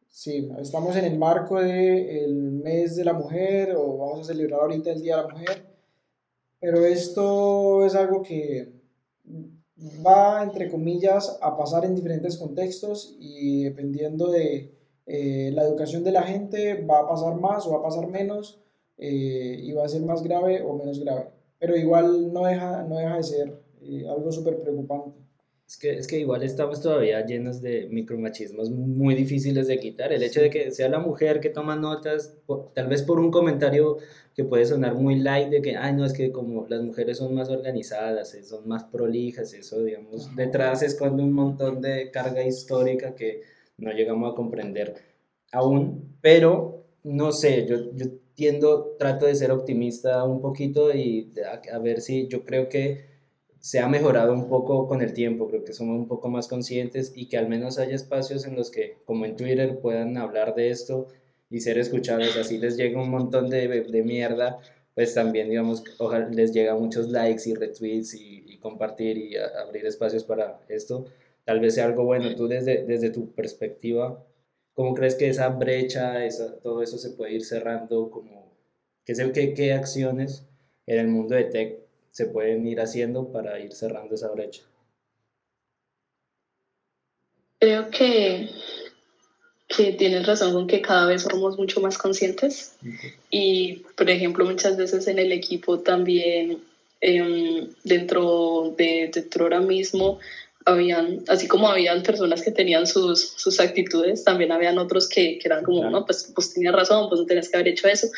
sí, 0.09 0.49
estamos 0.61 0.97
en 0.97 1.05
el 1.05 1.19
marco 1.19 1.61
del 1.61 2.35
mes 2.35 2.97
de 2.97 3.05
la 3.05 3.13
mujer 3.13 3.75
o 3.77 3.97
vamos 3.97 4.21
a 4.21 4.33
celebrar 4.33 4.61
ahorita 4.61 4.93
el 4.93 5.03
Día 5.03 5.17
de 5.17 5.23
la 5.23 5.29
Mujer, 5.29 5.70
pero 6.61 6.85
esto 6.85 7.85
es 7.87 7.95
algo 7.95 8.23
que 8.23 8.73
va, 10.07 10.43
entre 10.43 10.71
comillas, 10.71 11.39
a 11.41 11.57
pasar 11.57 11.85
en 11.85 11.95
diferentes 11.95 12.37
contextos 12.37 13.17
y 13.19 13.65
dependiendo 13.65 14.31
de 14.31 14.75
eh, 15.07 15.51
la 15.55 15.63
educación 15.63 16.05
de 16.05 16.13
la 16.13 16.23
gente 16.23 16.85
va 16.85 17.01
a 17.01 17.09
pasar 17.09 17.41
más 17.41 17.67
o 17.67 17.73
va 17.73 17.79
a 17.79 17.83
pasar 17.83 18.07
menos 18.09 18.61
eh, 18.99 19.57
y 19.59 19.73
va 19.73 19.85
a 19.85 19.89
ser 19.89 20.03
más 20.03 20.23
grave 20.23 20.63
o 20.63 20.75
menos 20.75 21.01
grave. 21.01 21.31
Pero 21.59 21.77
igual 21.77 22.33
no 22.33 22.45
deja, 22.45 22.83
no 22.85 22.97
deja 22.97 23.17
de 23.17 23.23
ser 23.23 23.63
eh, 23.81 24.07
algo 24.09 24.31
súper 24.31 24.59
preocupante. 24.59 25.19
Es 25.71 25.77
que, 25.77 25.93
es 25.93 26.09
que 26.09 26.19
igual 26.19 26.43
estamos 26.43 26.83
todavía 26.83 27.25
llenos 27.25 27.63
de 27.63 27.87
micromachismos 27.93 28.71
muy 28.71 29.15
difíciles 29.15 29.69
de 29.69 29.79
quitar. 29.79 30.13
El 30.13 30.25
hecho 30.25 30.41
de 30.41 30.51
que 30.51 30.73
sea 30.73 30.89
la 30.89 30.99
mujer 30.99 31.39
que 31.39 31.49
toma 31.49 31.77
notas, 31.77 32.37
tal 32.75 32.89
vez 32.89 33.05
por 33.05 33.21
un 33.21 33.31
comentario 33.31 33.99
que 34.35 34.43
puede 34.43 34.67
sonar 34.67 34.97
muy 34.97 35.21
light 35.21 35.49
de 35.49 35.63
que, 35.63 35.77
ay, 35.77 35.93
no, 35.93 36.05
es 36.05 36.13
que 36.13 36.33
como 36.33 36.67
las 36.67 36.83
mujeres 36.83 37.19
son 37.19 37.37
más 37.37 37.51
organizadas, 37.51 38.37
son 38.43 38.67
más 38.67 38.83
prolijas, 38.83 39.55
eso, 39.55 39.85
digamos, 39.85 40.35
detrás 40.35 40.83
esconde 40.83 41.23
un 41.23 41.33
montón 41.33 41.81
de 41.81 42.11
carga 42.11 42.43
histórica 42.43 43.15
que 43.15 43.43
no 43.79 43.93
llegamos 43.93 44.33
a 44.33 44.35
comprender 44.35 44.97
aún, 45.53 46.17
pero 46.21 46.85
no 47.05 47.31
sé, 47.31 47.65
yo, 47.69 47.93
yo 47.95 48.07
tiendo, 48.35 48.97
trato 48.99 49.27
de 49.27 49.37
ser 49.37 49.53
optimista 49.53 50.25
un 50.25 50.41
poquito 50.41 50.93
y 50.93 51.33
a, 51.47 51.77
a, 51.77 51.79
ver 51.79 52.01
si 52.01 52.27
yo 52.27 52.45
creo 52.45 52.69
que 52.69 53.10
se 53.61 53.79
ha 53.79 53.89
mejorado 53.89 54.33
un 54.33 54.49
poco 54.49 54.89
con 54.89 55.03
el 55.03 55.13
tiempo, 55.13 55.49
creo 55.49 55.65
que 55.65 55.75
somos 55.75 55.99
un 55.99 56.09
poco 56.09 56.29
más 56.31 56.49
conscientes 56.49 57.13
y 57.15 57.27
que 57.27 57.37
al 57.37 57.49
menos 57.49 57.79
haya 57.79 57.95
espacios 57.95 58.47
en 58.47 58.57
los 58.57 58.71
que, 58.71 58.97
como 59.05 59.27
en 59.27 59.37
Twitter, 59.37 59.79
puedan 59.81 60.17
hablar 60.17 60.55
de 60.55 60.71
esto 60.71 61.09
y 61.51 61.61
ser 61.61 61.79
escuchados, 61.79 62.37
así 62.37 62.59
les 62.59 62.77
llega 62.77 63.01
un 63.01 63.11
montón 63.11 63.51
de, 63.51 63.69
de 63.69 64.03
mierda, 64.03 64.61
pues 64.95 65.15
también, 65.15 65.49
digamos, 65.51 65.85
ojalá 65.99 66.29
les 66.29 66.53
llega 66.53 66.75
muchos 66.75 67.09
likes 67.11 67.49
y 67.49 67.55
retweets 67.55 68.15
y, 68.15 68.41
compartir 68.61 69.17
y 69.17 69.37
abrir 69.39 69.87
espacios 69.87 70.23
para 70.25 70.61
esto, 70.69 71.07
tal 71.47 71.61
vez 71.61 71.77
sea 71.77 71.87
algo 71.87 72.05
bueno. 72.05 72.35
Tú 72.37 72.47
desde, 72.47 72.85
desde 72.85 73.09
tu 73.09 73.33
perspectiva, 73.33 74.23
¿cómo 74.75 74.95
crees 74.95 75.15
que 75.15 75.31
esa 75.31 75.49
brecha, 75.49 76.27
esa, 76.27 76.59
todo 76.59 76.83
eso 76.83 76.99
se 76.99 77.09
puede 77.11 77.33
ir 77.33 77.45
cerrando? 77.47 78.11
Como, 78.11 78.53
¿qué, 79.07 79.15
qué, 79.33 79.55
¿Qué 79.55 79.73
acciones 79.73 80.47
en 80.87 80.99
el 80.99 81.09
mundo 81.09 81.35
de 81.37 81.45
tech 81.45 81.80
se 82.11 82.27
pueden 82.27 82.67
ir 82.67 82.81
haciendo 82.81 83.31
para 83.31 83.59
ir 83.61 83.73
cerrando 83.73 84.15
esa 84.15 84.29
brecha? 84.29 84.63
Creo 87.59 87.91
que, 87.91 88.49
que 89.69 89.93
tienes 89.93 90.27
razón 90.27 90.53
con 90.53 90.67
que 90.67 90.81
cada 90.81 91.07
vez 91.07 91.23
somos 91.23 91.59
mucho 91.59 91.81
más 91.81 91.99
conscientes 91.99 92.75
y, 93.31 93.83
por 93.97 94.09
ejemplo, 94.09 94.45
muchas 94.47 94.77
veces 94.77 95.07
en 95.09 95.19
el 95.19 95.31
equipo 95.31 95.81
también, 95.81 96.63
eh, 97.03 97.69
dentro 97.85 98.75
de, 98.77 99.11
dentro 99.13 99.45
ahora 99.45 99.61
mismo, 99.61 100.19
habían, 100.65 101.23
así 101.29 101.49
como 101.49 101.69
habían 101.69 102.03
personas 102.03 102.43
que 102.43 102.51
tenían 102.51 102.87
sus, 102.87 103.35
sus 103.37 103.61
actitudes, 103.61 104.25
también 104.25 104.53
habían 104.53 104.79
otros 104.79 105.09
que, 105.09 105.39
que 105.39 105.49
eran 105.49 105.65
como, 105.65 105.81
claro. 105.81 105.91
no, 105.91 106.07
pues, 106.07 106.33
pues 106.35 106.55
tenías 106.55 106.75
razón, 106.75 107.09
pues 107.09 107.21
no 107.21 107.27
tenías 107.27 107.49
que 107.49 107.57
haber 107.57 107.69
hecho 107.69 107.89
eso. 107.89 108.09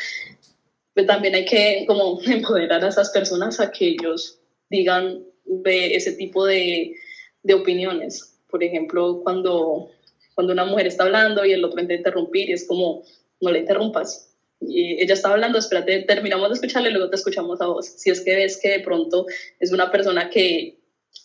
Pero 0.95 1.07
también 1.07 1.35
hay 1.35 1.45
que 1.45 1.85
como 1.87 2.21
empoderar 2.27 2.85
a 2.85 2.89
esas 2.89 3.11
personas 3.11 3.61
a 3.61 3.71
que 3.71 3.89
ellos 3.89 4.39
digan 4.71 5.25
de 5.45 5.95
ese 5.95 6.13
tipo 6.13 6.45
de, 6.45 6.95
de 7.43 7.55
opiniones. 7.55 8.39
Por 8.51 8.63
ejemplo, 8.63 9.21
cuando, 9.23 9.91
cuando 10.35 10.53
una 10.53 10.65
mujer 10.65 10.87
está 10.87 11.05
hablando 11.05 11.45
y 11.45 11.53
el 11.53 11.65
otro 11.65 11.81
intenta 11.81 12.09
interrumpir 12.09 12.51
y 12.51 12.53
es 12.53 12.67
como, 12.67 13.03
no 13.41 13.51
le 13.51 13.61
interrumpas. 13.61 14.29
Y 14.61 15.03
ella 15.03 15.15
está 15.15 15.33
hablando, 15.33 15.59
espérate, 15.59 16.03
terminamos 16.03 16.49
de 16.49 16.55
escucharle 16.55 16.91
y 16.91 16.93
luego 16.93 17.11
te 17.11 17.17
escuchamos 17.17 17.61
a 17.61 17.67
vos. 17.67 17.87
Si 17.87 18.11
es 18.11 18.21
que 18.21 18.37
ves 18.37 18.59
que 18.61 18.71
de 18.71 18.81
pronto 18.81 19.27
es 19.59 19.73
una 19.73 19.91
persona 19.91 20.31
que, 20.31 20.79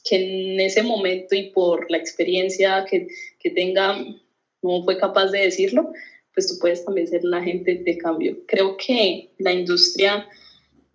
que 0.03 0.15
en 0.15 0.59
ese 0.59 0.81
momento 0.83 1.35
y 1.35 1.51
por 1.51 1.89
la 1.91 1.97
experiencia 1.97 2.85
que, 2.89 3.07
que 3.39 3.51
tenga 3.51 3.97
no 4.63 4.83
fue 4.83 4.97
capaz 4.97 5.27
de 5.27 5.41
decirlo, 5.41 5.91
pues 6.37 6.45
tú 6.45 6.59
puedes 6.59 6.85
también 6.85 7.07
ser 7.07 7.25
un 7.25 7.33
agente 7.33 7.81
de 7.83 7.97
cambio. 7.97 8.37
Creo 8.45 8.77
que 8.77 9.31
la 9.39 9.51
industria 9.51 10.29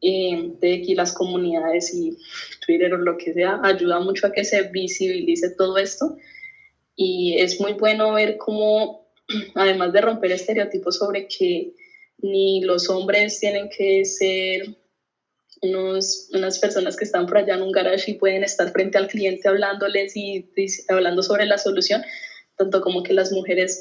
eh, 0.01 0.53
de 0.61 0.75
aquí, 0.75 0.95
las 0.95 1.13
comunidades 1.13 1.93
y 1.93 2.17
Twitter 2.65 2.95
o 2.95 2.99
lo 2.99 3.19
que 3.19 3.33
sea, 3.33 3.59
ayuda 3.65 3.99
mucho 3.99 4.29
a 4.29 4.31
que 4.31 4.45
se 4.45 4.63
visibilice 4.69 5.51
todo 5.51 5.79
esto 5.79 6.17
y 6.95 7.35
es 7.39 7.61
muy 7.61 7.73
bueno 7.73 8.13
ver 8.13 8.37
cómo, 8.39 9.09
además 9.57 9.93
de 9.93 10.03
romper 10.03 10.31
estereotipos 10.31 10.99
sobre 10.99 11.27
que 11.27 11.73
ni 12.19 12.61
los 12.61 12.89
hombres 12.89 13.41
tienen 13.41 13.69
que 13.69 14.05
ser 14.05 14.77
unos, 15.61 16.29
unas 16.33 16.61
personas 16.61 16.97
que 16.97 17.05
están 17.05 17.27
por 17.27 17.39
allá 17.39 17.55
en 17.55 17.63
un 17.63 17.73
garage 17.73 18.13
y 18.13 18.15
pueden 18.15 18.45
estar 18.45 18.71
frente 18.71 18.97
al 18.97 19.09
cliente 19.09 19.49
hablándoles 19.49 20.17
y, 20.17 20.49
y 20.55 20.67
hablando 20.87 21.21
sobre 21.21 21.47
la 21.47 21.59
solución, 21.59 22.01
tanto 22.57 22.81
como 22.81 23.03
que 23.03 23.13
las 23.13 23.33
mujeres 23.33 23.81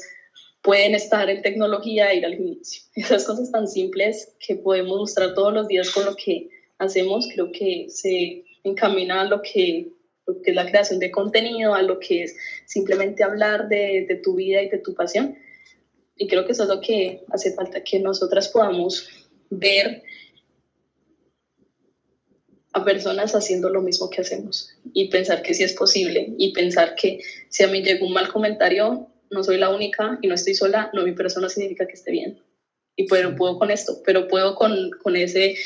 pueden 0.62 0.94
estar 0.94 1.28
en 1.28 1.42
tecnología 1.42 2.10
e 2.10 2.18
ir 2.18 2.24
al 2.24 2.36
gimnasio. 2.36 2.82
Esas 2.94 3.24
cosas 3.24 3.50
tan 3.50 3.68
simples 3.68 4.34
que 4.44 4.56
podemos 4.56 4.96
mostrar 4.96 5.34
todos 5.34 5.52
los 5.52 5.68
días 5.68 5.90
con 5.90 6.04
lo 6.04 6.16
que 6.16 6.48
hacemos, 6.78 7.28
creo 7.32 7.50
que 7.52 7.86
se 7.88 8.44
encamina 8.64 9.22
a 9.22 9.24
lo 9.24 9.42
que, 9.42 9.88
lo 10.26 10.40
que 10.40 10.50
es 10.50 10.56
la 10.56 10.66
creación 10.66 11.00
de 11.00 11.10
contenido, 11.10 11.74
a 11.74 11.82
lo 11.82 11.98
que 11.98 12.24
es 12.24 12.36
simplemente 12.64 13.24
hablar 13.24 13.68
de, 13.68 14.06
de 14.08 14.16
tu 14.16 14.36
vida 14.36 14.62
y 14.62 14.68
de 14.68 14.78
tu 14.78 14.94
pasión. 14.94 15.36
Y 16.16 16.28
creo 16.28 16.44
que 16.44 16.52
eso 16.52 16.62
es 16.62 16.68
lo 16.68 16.80
que 16.80 17.24
hace 17.30 17.52
falta 17.52 17.82
que 17.82 17.98
nosotras 17.98 18.48
podamos 18.48 19.08
ver 19.50 20.02
a 22.72 22.84
personas 22.84 23.34
haciendo 23.34 23.68
lo 23.68 23.82
mismo 23.82 24.08
que 24.08 24.22
hacemos 24.22 24.70
y 24.94 25.08
pensar 25.08 25.42
que 25.42 25.52
sí 25.52 25.62
es 25.62 25.74
posible 25.74 26.32
y 26.38 26.52
pensar 26.52 26.94
que 26.94 27.20
si 27.48 27.64
a 27.64 27.68
mí 27.68 27.82
llegó 27.82 28.06
un 28.06 28.14
mal 28.14 28.32
comentario, 28.32 29.11
no 29.32 29.42
soy 29.42 29.58
la 29.58 29.70
única 29.70 30.18
y 30.22 30.28
no 30.28 30.34
estoy 30.34 30.54
sola, 30.54 30.90
no, 30.92 31.04
mi 31.04 31.12
persona 31.12 31.48
significa 31.48 31.86
que 31.86 31.94
esté 31.94 32.12
bien. 32.12 32.38
Y 32.96 33.08
puedo, 33.08 33.34
puedo 33.34 33.58
con 33.58 33.70
esto, 33.70 33.98
pero 34.04 34.28
puedo 34.28 34.54
con, 34.54 34.90
con, 35.02 35.16
ese, 35.16 35.56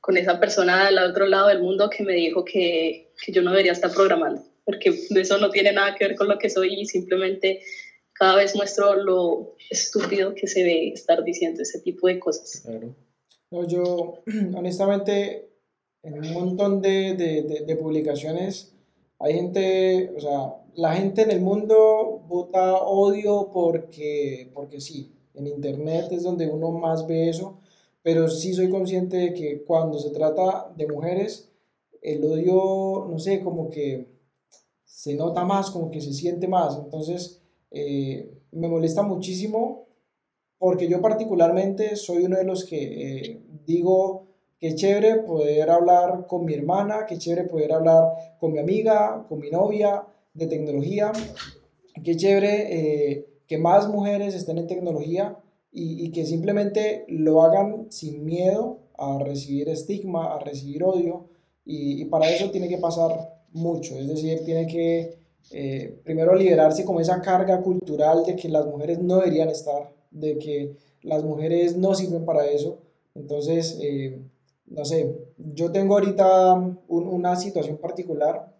con 0.00 0.16
esa 0.16 0.40
persona 0.40 0.88
al 0.88 0.98
otro 0.98 1.26
lado 1.26 1.48
del 1.48 1.60
mundo 1.60 1.90
que 1.90 2.02
me 2.02 2.14
dijo 2.14 2.44
que, 2.44 3.12
que 3.24 3.32
yo 3.32 3.42
no 3.42 3.50
debería 3.50 3.72
estar 3.72 3.92
programando, 3.92 4.42
porque 4.64 4.94
eso 5.10 5.38
no 5.38 5.50
tiene 5.50 5.72
nada 5.72 5.94
que 5.94 6.08
ver 6.08 6.16
con 6.16 6.28
lo 6.28 6.38
que 6.38 6.50
soy 6.50 6.80
y 6.80 6.86
simplemente 6.86 7.60
cada 8.12 8.36
vez 8.36 8.56
muestro 8.56 8.94
lo 8.94 9.56
estúpido 9.70 10.34
que 10.34 10.46
se 10.46 10.62
ve 10.62 10.88
estar 10.88 11.22
diciendo 11.24 11.62
ese 11.62 11.80
tipo 11.80 12.06
de 12.06 12.18
cosas. 12.18 12.62
Claro. 12.64 12.94
No, 13.50 13.68
yo 13.68 14.22
honestamente 14.56 15.48
en 16.02 16.14
un 16.14 16.32
montón 16.32 16.80
de, 16.82 17.14
de, 17.14 17.42
de, 17.42 17.64
de 17.66 17.76
publicaciones 17.76 18.72
hay 19.22 19.34
gente, 19.34 20.12
o 20.16 20.20
sea, 20.20 20.54
la 20.74 20.94
gente 20.94 21.22
en 21.22 21.30
el 21.30 21.40
mundo 21.40 22.11
vota 22.32 22.78
odio 22.82 23.50
porque, 23.52 24.50
porque 24.54 24.80
sí, 24.80 25.12
en 25.34 25.46
internet 25.46 26.06
es 26.12 26.22
donde 26.22 26.48
uno 26.48 26.70
más 26.70 27.06
ve 27.06 27.28
eso, 27.28 27.58
pero 28.02 28.28
sí 28.28 28.54
soy 28.54 28.70
consciente 28.70 29.16
de 29.18 29.34
que 29.34 29.62
cuando 29.64 29.98
se 29.98 30.10
trata 30.10 30.72
de 30.76 30.86
mujeres, 30.88 31.50
el 32.00 32.24
odio, 32.24 33.06
no 33.08 33.18
sé, 33.18 33.40
como 33.40 33.68
que 33.70 34.08
se 34.84 35.14
nota 35.14 35.44
más, 35.44 35.70
como 35.70 35.90
que 35.90 36.00
se 36.00 36.12
siente 36.12 36.48
más. 36.48 36.78
Entonces, 36.78 37.42
eh, 37.70 38.32
me 38.50 38.68
molesta 38.68 39.02
muchísimo 39.02 39.86
porque 40.58 40.88
yo 40.88 41.00
particularmente 41.00 41.96
soy 41.96 42.24
uno 42.24 42.36
de 42.36 42.44
los 42.44 42.64
que 42.64 42.80
eh, 42.80 43.42
digo 43.66 44.26
que 44.58 44.74
chévere 44.74 45.16
poder 45.16 45.70
hablar 45.70 46.26
con 46.26 46.44
mi 46.44 46.54
hermana, 46.54 47.04
que 47.06 47.18
chévere 47.18 47.48
poder 47.48 47.72
hablar 47.72 48.04
con 48.38 48.52
mi 48.52 48.58
amiga, 48.58 49.26
con 49.28 49.40
mi 49.40 49.50
novia, 49.50 50.06
de 50.34 50.46
tecnología. 50.46 51.12
Qué 52.02 52.16
chévere 52.16 53.12
eh, 53.12 53.26
que 53.46 53.58
más 53.58 53.88
mujeres 53.88 54.34
estén 54.34 54.58
en 54.58 54.66
tecnología 54.66 55.38
y, 55.70 56.04
y, 56.04 56.10
que 56.10 56.26
simplemente 56.26 57.04
lo 57.08 57.42
hagan 57.42 57.86
sin 57.90 58.24
miedo 58.24 58.80
a 58.98 59.18
recibir 59.18 59.68
estigma, 59.68 60.34
a 60.34 60.38
recibir 60.38 60.84
odio. 60.84 61.28
Y, 61.64 62.02
y 62.02 62.04
para 62.06 62.28
eso 62.30 62.50
tiene 62.50 62.68
que 62.68 62.78
pasar 62.78 63.42
mucho. 63.52 63.96
Es 63.96 64.08
decir, 64.08 64.44
tiene 64.44 64.66
que 64.66 65.22
eh, 65.50 65.98
primero 66.04 66.34
liberarse 66.34 66.84
como 66.84 67.00
esa 67.00 67.20
carga 67.20 67.60
cultural 67.62 68.24
de 68.24 68.36
que 68.36 68.48
las 68.48 68.66
mujeres 68.66 69.00
no 69.00 69.16
deberían 69.16 69.48
estar, 69.48 69.92
de 70.10 70.38
que 70.38 70.76
las 71.02 71.24
mujeres 71.24 71.76
no 71.76 71.94
sirven 71.94 72.24
para 72.24 72.46
eso. 72.46 72.78
Entonces, 73.14 73.78
eh, 73.82 74.20
no 74.66 74.84
sé, 74.84 75.14
yo 75.36 75.72
tengo 75.72 75.94
ahorita 75.94 76.54
un, 76.54 76.80
una 76.88 77.36
situación 77.36 77.76
particular 77.78 78.54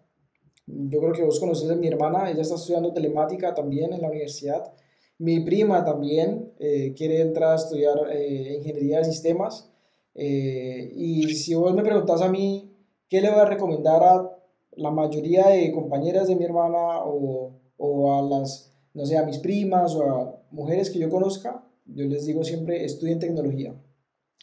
yo 0.67 0.99
creo 0.99 1.13
que 1.13 1.23
vos 1.23 1.39
conoces 1.39 1.69
a 1.69 1.75
mi 1.75 1.87
hermana, 1.87 2.29
ella 2.31 2.41
está 2.41 2.55
estudiando 2.55 2.93
telemática 2.93 3.53
también 3.53 3.93
en 3.93 4.01
la 4.01 4.09
universidad. 4.09 4.73
Mi 5.17 5.39
prima 5.41 5.83
también 5.85 6.53
eh, 6.59 6.93
quiere 6.95 7.21
entrar 7.21 7.51
a 7.53 7.55
estudiar 7.55 7.97
eh, 8.11 8.55
ingeniería 8.57 8.99
de 8.99 9.05
sistemas 9.05 9.69
Eh, 10.15 10.91
y 10.95 11.33
si 11.35 11.55
vos 11.55 11.73
me 11.73 11.81
preguntas 11.83 12.21
a 12.21 12.29
mí, 12.29 12.71
¿qué 13.09 13.19
le 13.21 13.31
voy 13.31 13.39
a 13.39 13.45
recomendar 13.45 14.03
a 14.03 14.29
la 14.75 14.91
mayoría 14.91 15.47
de 15.47 15.71
compañeras 15.71 16.27
de 16.27 16.35
mi 16.35 16.45
hermana 16.45 17.03
o, 17.03 17.53
o 17.77 18.13
a 18.15 18.21
las, 18.21 18.71
no 18.93 19.05
sé, 19.05 19.17
a 19.17 19.25
mis 19.25 19.39
primas 19.39 19.95
o 19.95 20.03
a 20.03 20.39
mujeres 20.51 20.89
que 20.89 20.99
yo 20.99 21.09
conozca? 21.09 21.65
Yo 21.85 22.05
les 22.05 22.25
digo 22.25 22.43
siempre, 22.43 22.85
estudien 22.85 23.19
tecnología. 23.19 23.73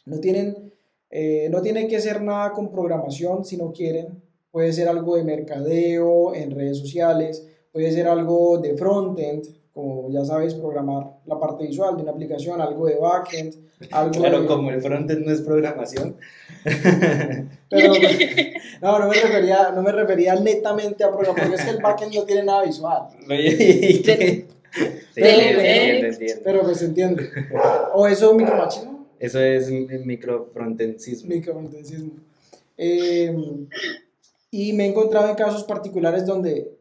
No 0.07 0.19
tienen, 0.19 0.73
eh, 1.11 1.49
no 1.51 1.61
tienen 1.63 1.89
que 1.89 1.97
hacer 1.97 2.21
nada 2.23 2.53
con 2.53 2.71
programación 2.71 3.45
si 3.45 3.57
no 3.57 3.73
quieren. 3.73 4.23
Puede 4.51 4.73
ser 4.73 4.89
algo 4.89 5.17
de 5.17 5.25
mercadeo 5.25 6.35
en 6.35 6.51
redes 6.51 6.79
sociales, 6.79 7.47
puede 7.73 7.93
ser 7.93 8.09
algo 8.09 8.59
de 8.59 8.77
frontend, 8.77 9.47
como 9.73 10.11
ya 10.11 10.25
sabes, 10.25 10.55
programar 10.55 11.19
la 11.27 11.39
parte 11.39 11.67
visual 11.67 11.97
de 11.97 12.03
una 12.03 12.13
aplicación, 12.13 12.61
algo 12.61 12.87
de 12.87 12.97
backend. 12.97 13.55
Algo 13.93 14.13
claro, 14.13 14.47
como 14.47 14.71
el 14.71 14.83
frontend 14.83 15.25
no 15.25 15.33
es 15.33 15.41
programación. 15.41 16.17
Pero, 17.71 17.95
no, 18.83 18.99
no 18.99 19.09
me, 19.09 19.15
refería, 19.15 19.71
no 19.75 19.83
me 19.83 19.93
refería 19.93 20.35
netamente 20.35 21.05
a 21.05 21.11
programación, 21.11 21.55
es 21.55 21.63
que 21.65 21.71
el 21.71 21.79
backend 21.79 22.15
no 22.15 22.25
tiene 22.25 22.43
nada 22.43 22.65
visual. 22.65 23.05
pero, 26.45 26.63
pues 26.63 26.79
se 26.79 26.85
entiende. 26.87 27.31
¿O 27.95 28.07
eso 28.07 28.27
es 28.27 28.33
un 28.33 28.37
micromachismo? 28.39 29.07
Eso 29.19 29.41
es 29.41 29.71
microfrontensismo. 29.71 31.29
Microfrontensismo. 31.29 32.13
Eh, 32.77 33.35
y 34.51 34.73
me 34.73 34.85
he 34.85 34.89
encontrado 34.89 35.29
en 35.29 35.37
casos 35.37 35.65
particulares 35.65 36.27
donde 36.27 36.77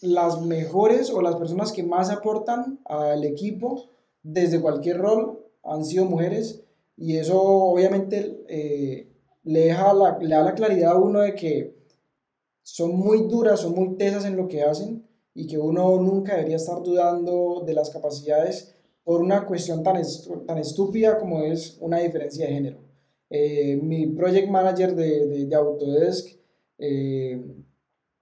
las 0.00 0.40
mejores 0.42 1.10
o 1.10 1.20
las 1.20 1.36
personas 1.36 1.72
que 1.72 1.82
más 1.82 2.10
aportan 2.10 2.80
al 2.84 3.24
equipo 3.24 3.90
desde 4.22 4.60
cualquier 4.60 4.98
rol 4.98 5.44
han 5.64 5.84
sido 5.84 6.04
mujeres 6.04 6.62
y 6.96 7.16
eso 7.16 7.40
obviamente 7.40 8.44
eh, 8.48 9.08
le, 9.44 9.60
deja 9.60 9.92
la, 9.92 10.18
le 10.18 10.34
da 10.34 10.42
la 10.42 10.54
claridad 10.54 10.92
a 10.92 10.98
uno 10.98 11.20
de 11.20 11.34
que 11.34 11.78
son 12.62 12.96
muy 12.96 13.28
duras, 13.28 13.60
son 13.60 13.74
muy 13.74 13.96
tesas 13.96 14.24
en 14.24 14.36
lo 14.36 14.48
que 14.48 14.62
hacen 14.62 15.06
y 15.34 15.46
que 15.46 15.58
uno 15.58 15.96
nunca 16.00 16.34
debería 16.34 16.56
estar 16.56 16.82
dudando 16.82 17.62
de 17.64 17.72
las 17.72 17.90
capacidades 17.90 18.74
por 19.04 19.22
una 19.22 19.46
cuestión 19.46 19.82
tan, 19.82 19.96
tan 20.46 20.58
estúpida 20.58 21.18
como 21.18 21.42
es 21.42 21.78
una 21.80 21.98
diferencia 21.98 22.46
de 22.46 22.52
género. 22.52 22.78
Eh, 23.30 23.78
mi 23.82 24.06
project 24.06 24.48
manager 24.50 24.94
de, 24.94 25.46
de, 25.46 25.54
Autodesk 25.54 26.37
eh, 26.78 27.44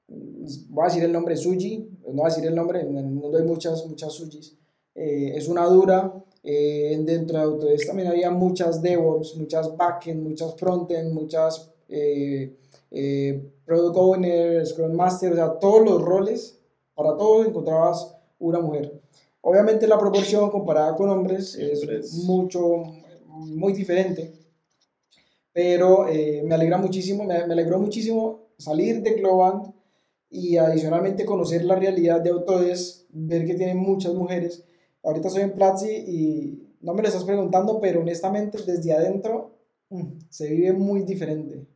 voy 0.09 0.83
a 0.83 0.89
decir 0.89 1.05
el 1.05 1.13
nombre 1.13 1.37
Suji, 1.37 1.89
no 2.07 2.23
voy 2.23 2.27
a 2.27 2.35
decir 2.35 2.47
el 2.47 2.55
nombre, 2.55 2.81
en 2.81 2.97
el 2.97 3.07
mundo 3.07 3.39
hay 3.39 3.45
muchas, 3.45 3.85
muchas 3.87 4.13
Sujis, 4.13 4.57
eh, 4.95 5.33
es 5.35 5.49
una 5.49 5.67
dura, 5.67 6.25
eh, 6.43 6.99
dentro 7.05 7.39
de 7.39 7.45
Autodesk 7.45 7.87
también 7.87 8.09
había 8.09 8.31
muchas 8.31 8.81
DevOps, 8.81 9.37
muchas 9.37 9.77
backend, 9.77 10.23
muchas 10.23 10.55
frontend, 10.57 11.13
muchas 11.13 11.71
eh, 11.89 12.57
Product 13.65 13.97
Owner, 13.97 14.67
Scrum 14.67 14.93
Master, 14.93 15.33
o 15.33 15.37
sea, 15.37 15.59
todos 15.59 15.85
los 15.85 16.01
roles, 16.01 16.59
para 16.95 17.17
todos 17.17 17.47
encontrabas 17.47 18.17
una 18.39 18.61
mujer. 18.61 19.01
Obviamente 19.41 19.87
la 19.87 19.99
proporción 19.99 20.51
comparada 20.51 20.95
con 20.95 21.11
hombres 21.11 21.57
es 21.57 22.15
mucho, 22.25 22.85
muy 23.29 23.73
diferente, 23.73 24.33
pero 25.53 26.07
me 26.45 26.55
alegra 26.55 26.79
muchísimo, 26.79 27.25
me, 27.25 27.47
me 27.47 27.53
alegró 27.53 27.79
muchísimo 27.79 28.46
salir 28.59 29.03
de 29.03 29.15
Globant 29.15 29.75
y 30.31 30.57
adicionalmente 30.57 31.25
conocer 31.25 31.65
la 31.65 31.77
realidad 31.77 32.21
de 32.21 32.31
Autodesk, 32.31 33.07
ver 33.11 33.47
que 33.47 33.55
tienen 33.55 33.79
muchas 33.79 34.15
mujeres. 34.15 34.65
Ahorita 35.03 35.29
estoy 35.29 35.45
en 35.45 35.53
Platzi 35.53 35.91
y 35.91 36.77
no 36.81 36.95
me 36.95 37.03
lo 37.03 37.09
estás 37.09 37.25
preguntando, 37.25 37.81
pero 37.81 38.01
honestamente 38.01 38.59
desde 38.67 38.93
adentro 38.93 39.53
mm, 39.91 40.19
se 40.29 40.51
vive 40.51 40.73
muy 40.73 41.03
diferente. 41.03 41.67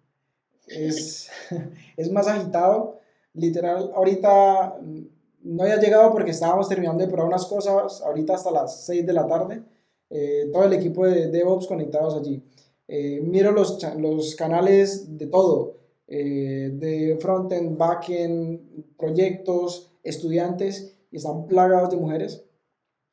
Es, 0.67 1.31
es 1.97 2.11
más 2.11 2.27
agitado. 2.27 2.99
Literal, 3.33 3.93
ahorita 3.95 4.79
mm, 4.83 5.01
no 5.45 5.63
había 5.63 5.79
llegado 5.79 6.11
porque 6.13 6.33
estábamos 6.33 6.69
terminando 6.69 7.05
de 7.05 7.11
probar 7.11 7.29
unas 7.29 7.47
cosas, 7.47 8.03
ahorita 8.03 8.35
hasta 8.35 8.51
las 8.51 8.85
6 8.85 9.07
de 9.07 9.13
la 9.13 9.27
tarde. 9.27 9.63
Eh, 10.11 10.51
todo 10.53 10.65
el 10.65 10.73
equipo 10.73 11.07
de 11.07 11.29
DevOps 11.29 11.69
conectados 11.69 12.17
allí. 12.17 12.43
Eh, 12.89 13.21
miro 13.23 13.53
los, 13.53 13.79
los 13.97 14.35
canales 14.35 15.17
de 15.17 15.29
todo 15.29 15.80
eh, 16.13 16.73
de 16.75 17.19
frontend, 17.21 17.79
backend, 17.79 18.97
proyectos, 18.97 19.93
estudiantes, 20.03 20.97
y 21.13 21.19
están 21.19 21.47
plagados 21.47 21.91
de 21.91 21.99
mujeres. 21.99 22.45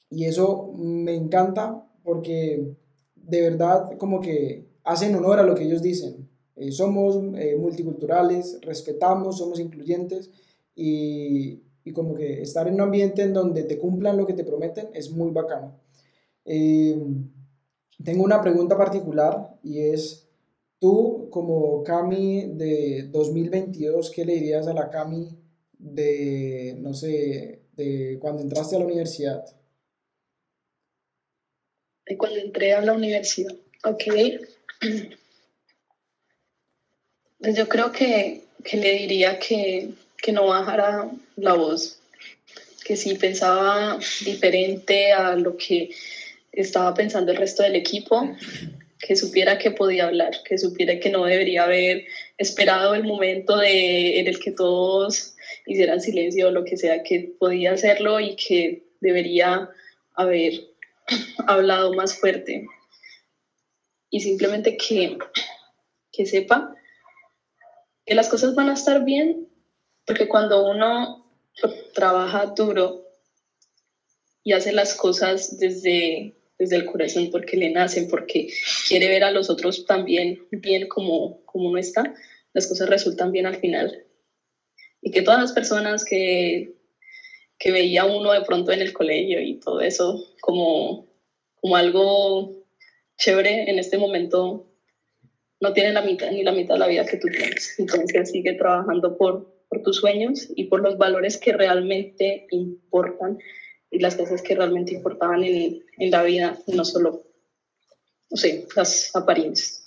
Y 0.10 0.26
eso 0.26 0.74
me 0.76 1.14
encanta 1.14 1.88
porque 2.04 2.76
de 3.16 3.42
verdad 3.42 3.96
como 4.00 4.20
que 4.20 4.66
hacen 4.84 5.14
honor 5.14 5.38
a 5.38 5.44
lo 5.44 5.54
que 5.54 5.66
ellos 5.66 5.84
dicen. 5.84 6.28
Eh, 6.56 6.72
somos 6.72 7.18
eh, 7.36 7.56
multiculturales, 7.56 8.58
respetamos, 8.64 9.38
somos 9.38 9.60
incluyentes 9.60 10.32
y, 10.74 11.62
y, 11.84 11.92
como 11.94 12.16
que 12.16 12.42
estar 12.42 12.68
en 12.68 12.76
un 12.76 12.82
ambiente 12.82 13.22
en 13.22 13.34
donde 13.34 13.62
te 13.62 13.78
cumplan 13.78 14.18
lo 14.18 14.26
que 14.26 14.34
te 14.34 14.44
prometen 14.44 14.90
es 14.96 15.12
muy 15.12 15.30
bacano. 15.30 15.80
tengo 16.44 18.24
una 18.24 18.42
pregunta 18.42 18.76
particular 18.76 19.60
y 19.62 19.82
es, 19.82 20.27
Tú, 20.80 21.30
como 21.32 21.84
Cami 21.84 22.52
de 22.54 23.08
2022, 23.12 24.12
¿qué 24.12 24.26
le 24.26 24.36
dirías 24.36 24.68
a 24.68 24.74
la 24.74 24.90
Cami 24.92 25.28
de, 25.72 26.76
no 26.80 26.94
sé, 26.94 27.62
de 27.74 28.18
cuando 28.22 28.44
entraste 28.44 28.76
a 28.76 28.80
la 28.80 28.86
universidad? 28.86 29.44
De 32.06 32.16
cuando 32.16 32.40
entré 32.40 32.74
a 32.74 32.82
la 32.82 32.94
universidad, 32.94 33.56
ok. 33.84 34.04
Pues 37.40 37.56
yo 37.56 37.70
creo 37.70 37.92
que, 37.92 38.42
le 38.74 38.94
diría 38.94 39.38
que, 39.38 39.92
que 40.18 40.32
no 40.32 40.48
bajara 40.48 41.12
la 41.36 41.54
voz, 41.54 42.00
que 42.84 42.96
si 42.96 43.14
pensaba 43.14 44.00
diferente 44.26 45.14
a 45.14 45.36
lo 45.36 45.56
que 45.56 45.92
estaba 46.52 46.96
pensando 46.96 47.32
el 47.32 47.38
resto 47.38 47.62
del 47.62 47.76
equipo, 47.76 48.28
que 49.00 49.16
supiera 49.16 49.58
que 49.58 49.72
podía 49.72 50.08
hablar, 50.08 50.42
que 50.44 50.58
supiera 50.58 51.00
que 51.00 51.10
no 51.10 51.26
debería 51.26 51.64
haber 51.64 52.06
esperado 52.38 52.96
el 52.96 53.04
momento 53.04 53.58
de, 53.58 54.20
en 54.20 54.28
el 54.28 54.40
que 54.40 54.52
todos 54.52 55.36
hicieran 55.66 56.02
silencio 56.02 56.48
o 56.48 56.52
lo 56.52 56.64
que 56.64 56.78
sea, 56.78 57.04
que 57.04 57.36
podía 57.40 57.74
hacerlo 57.74 58.20
y 58.20 58.36
que 58.36 58.84
debería 59.00 59.70
haber 60.16 60.54
hablado 61.48 61.94
más 61.94 62.18
fuerte. 62.18 62.66
Y 64.10 64.22
simplemente 64.22 64.78
que, 64.78 65.18
que 66.12 66.26
sepa 66.26 66.74
que 68.06 68.16
las 68.16 68.30
cosas 68.30 68.56
van 68.56 68.70
a 68.70 68.74
estar 68.74 69.04
bien, 69.04 69.50
porque 70.06 70.28
cuando 70.28 70.70
uno 70.70 71.30
trabaja 71.94 72.46
duro 72.48 73.04
y 74.44 74.54
hace 74.54 74.72
las 74.72 74.96
cosas 74.96 75.60
desde 75.60 76.37
desde 76.58 76.76
el 76.76 76.86
corazón 76.86 77.30
porque 77.32 77.58
le 77.58 77.70
nacen, 77.70 78.08
porque 78.10 78.50
quiere 78.88 79.08
ver 79.08 79.24
a 79.24 79.32
los 79.32 79.50
otros 79.50 79.86
también 79.86 80.46
bien 80.52 80.88
como, 80.88 81.44
como 81.46 81.70
uno 81.70 81.78
está, 81.78 82.14
las 82.54 82.68
cosas 82.68 82.90
resultan 82.90 83.32
bien 83.32 83.46
al 83.46 83.58
final. 83.58 84.06
Y 85.02 85.12
que 85.12 85.22
todas 85.22 85.40
las 85.40 85.54
personas 85.54 86.04
que, 86.04 86.74
que 87.60 87.72
veía 87.72 88.06
uno 88.06 88.32
de 88.32 88.42
pronto 88.42 88.72
en 88.72 88.82
el 88.82 88.94
colegio 88.94 89.40
y 89.42 89.60
todo 89.60 89.82
eso 89.82 90.24
como, 90.42 91.08
como 91.56 91.76
algo 91.76 92.66
chévere 93.18 93.70
en 93.70 93.80
este 93.80 93.98
momento 93.98 94.68
no 95.60 95.74
tienen 95.74 95.96
la 95.96 96.02
mitad 96.02 96.32
ni 96.32 96.44
la 96.44 96.52
mitad 96.52 96.76
de 96.76 96.80
la 96.80 96.88
vida 96.88 97.06
que 97.06 97.18
tú 97.18 97.28
tienes. 97.28 97.80
Entonces 97.80 98.32
sigue 98.32 98.54
trabajando 98.54 99.18
por, 99.18 99.64
por 99.70 99.84
tus 99.84 99.98
sueños 99.98 100.48
y 100.56 100.66
por 100.66 100.82
los 100.82 100.98
valores 100.98 101.38
que 101.38 101.54
realmente 101.54 102.48
importan 102.52 103.38
y 103.90 104.00
las 104.00 104.16
cosas 104.16 104.42
que 104.42 104.56
realmente 104.56 104.94
importaban 104.94 105.44
en, 105.44 105.84
en 105.98 106.12
la 106.12 106.24
vida, 106.24 106.58
no 106.68 106.84
solo, 106.84 107.24
no 108.30 108.38
sé, 108.38 108.68
las 108.76 109.16
apariencias. 109.16 109.84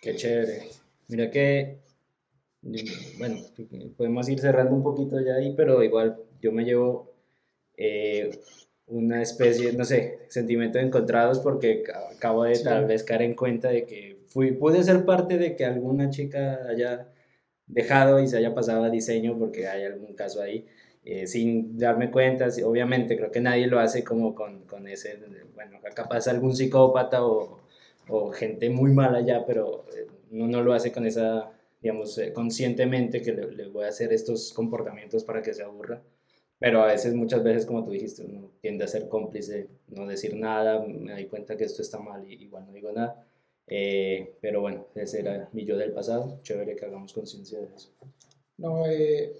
Qué 0.00 0.14
chévere. 0.14 0.68
Mira 1.08 1.30
que, 1.30 1.78
bueno, 3.18 3.38
podemos 3.96 4.28
ir 4.28 4.38
cerrando 4.40 4.74
un 4.74 4.82
poquito 4.82 5.20
ya 5.20 5.34
ahí, 5.36 5.54
pero 5.56 5.82
igual 5.82 6.16
yo 6.40 6.52
me 6.52 6.64
llevo 6.64 7.12
eh, 7.76 8.38
una 8.86 9.22
especie, 9.22 9.72
no 9.72 9.84
sé, 9.84 10.20
sentimientos 10.28 10.82
encontrados 10.82 11.40
porque 11.40 11.84
acabo 12.14 12.44
de 12.44 12.58
tal 12.58 12.86
vez 12.86 13.04
caer 13.04 13.22
en 13.22 13.34
cuenta 13.34 13.68
de 13.70 13.86
que 13.86 14.18
fui, 14.28 14.52
pude 14.52 14.82
ser 14.82 15.04
parte 15.04 15.38
de 15.38 15.56
que 15.56 15.64
alguna 15.64 16.10
chica 16.10 16.60
haya 16.68 17.08
dejado 17.66 18.20
y 18.20 18.28
se 18.28 18.36
haya 18.36 18.54
pasado 18.54 18.84
a 18.84 18.90
diseño 18.90 19.38
porque 19.38 19.66
hay 19.66 19.84
algún 19.84 20.14
caso 20.14 20.40
ahí. 20.40 20.66
Eh, 21.04 21.26
sin 21.26 21.78
darme 21.78 22.10
cuenta, 22.10 22.48
obviamente 22.64 23.16
creo 23.16 23.30
que 23.30 23.40
nadie 23.40 23.66
lo 23.66 23.78
hace 23.78 24.04
como 24.04 24.34
con, 24.34 24.64
con 24.64 24.86
ese, 24.88 25.18
bueno, 25.54 25.78
capaz 25.94 26.28
algún 26.28 26.54
psicópata 26.54 27.24
o, 27.24 27.60
o 28.08 28.30
gente 28.30 28.68
muy 28.68 28.92
mala 28.92 29.20
ya, 29.22 29.46
pero 29.46 29.86
eh, 29.96 30.06
uno 30.32 30.46
no 30.48 30.62
lo 30.62 30.74
hace 30.74 30.92
con 30.92 31.06
esa, 31.06 31.50
digamos, 31.80 32.18
eh, 32.18 32.32
conscientemente 32.32 33.22
que 33.22 33.32
le, 33.32 33.68
voy 33.68 33.84
a 33.84 33.88
hacer 33.88 34.12
estos 34.12 34.52
comportamientos 34.52 35.24
para 35.24 35.40
que 35.42 35.54
se 35.54 35.62
aburra. 35.62 36.02
Pero 36.58 36.82
a 36.82 36.86
veces, 36.86 37.14
muchas 37.14 37.42
veces, 37.42 37.64
como 37.64 37.84
tú 37.84 37.92
dijiste, 37.92 38.24
uno 38.24 38.50
tiende 38.60 38.84
a 38.84 38.88
ser 38.88 39.08
cómplice, 39.08 39.68
no 39.88 40.06
decir 40.06 40.36
nada, 40.36 40.84
me 40.84 41.12
doy 41.12 41.26
cuenta 41.26 41.56
que 41.56 41.64
esto 41.64 41.82
está 41.82 42.00
mal 42.00 42.30
y 42.30 42.34
igual 42.34 42.66
no 42.66 42.72
digo 42.72 42.90
nada. 42.92 43.24
Pero 43.66 44.60
bueno, 44.60 44.86
ese 44.94 45.20
era 45.20 45.48
mi 45.52 45.64
yo 45.64 45.76
del 45.76 45.92
pasado. 45.92 46.40
Chévere 46.42 46.74
que 46.74 46.84
hagamos 46.84 47.12
conciencia 47.12 47.60
de 47.60 47.68
eso. 47.76 47.90
No, 48.56 48.82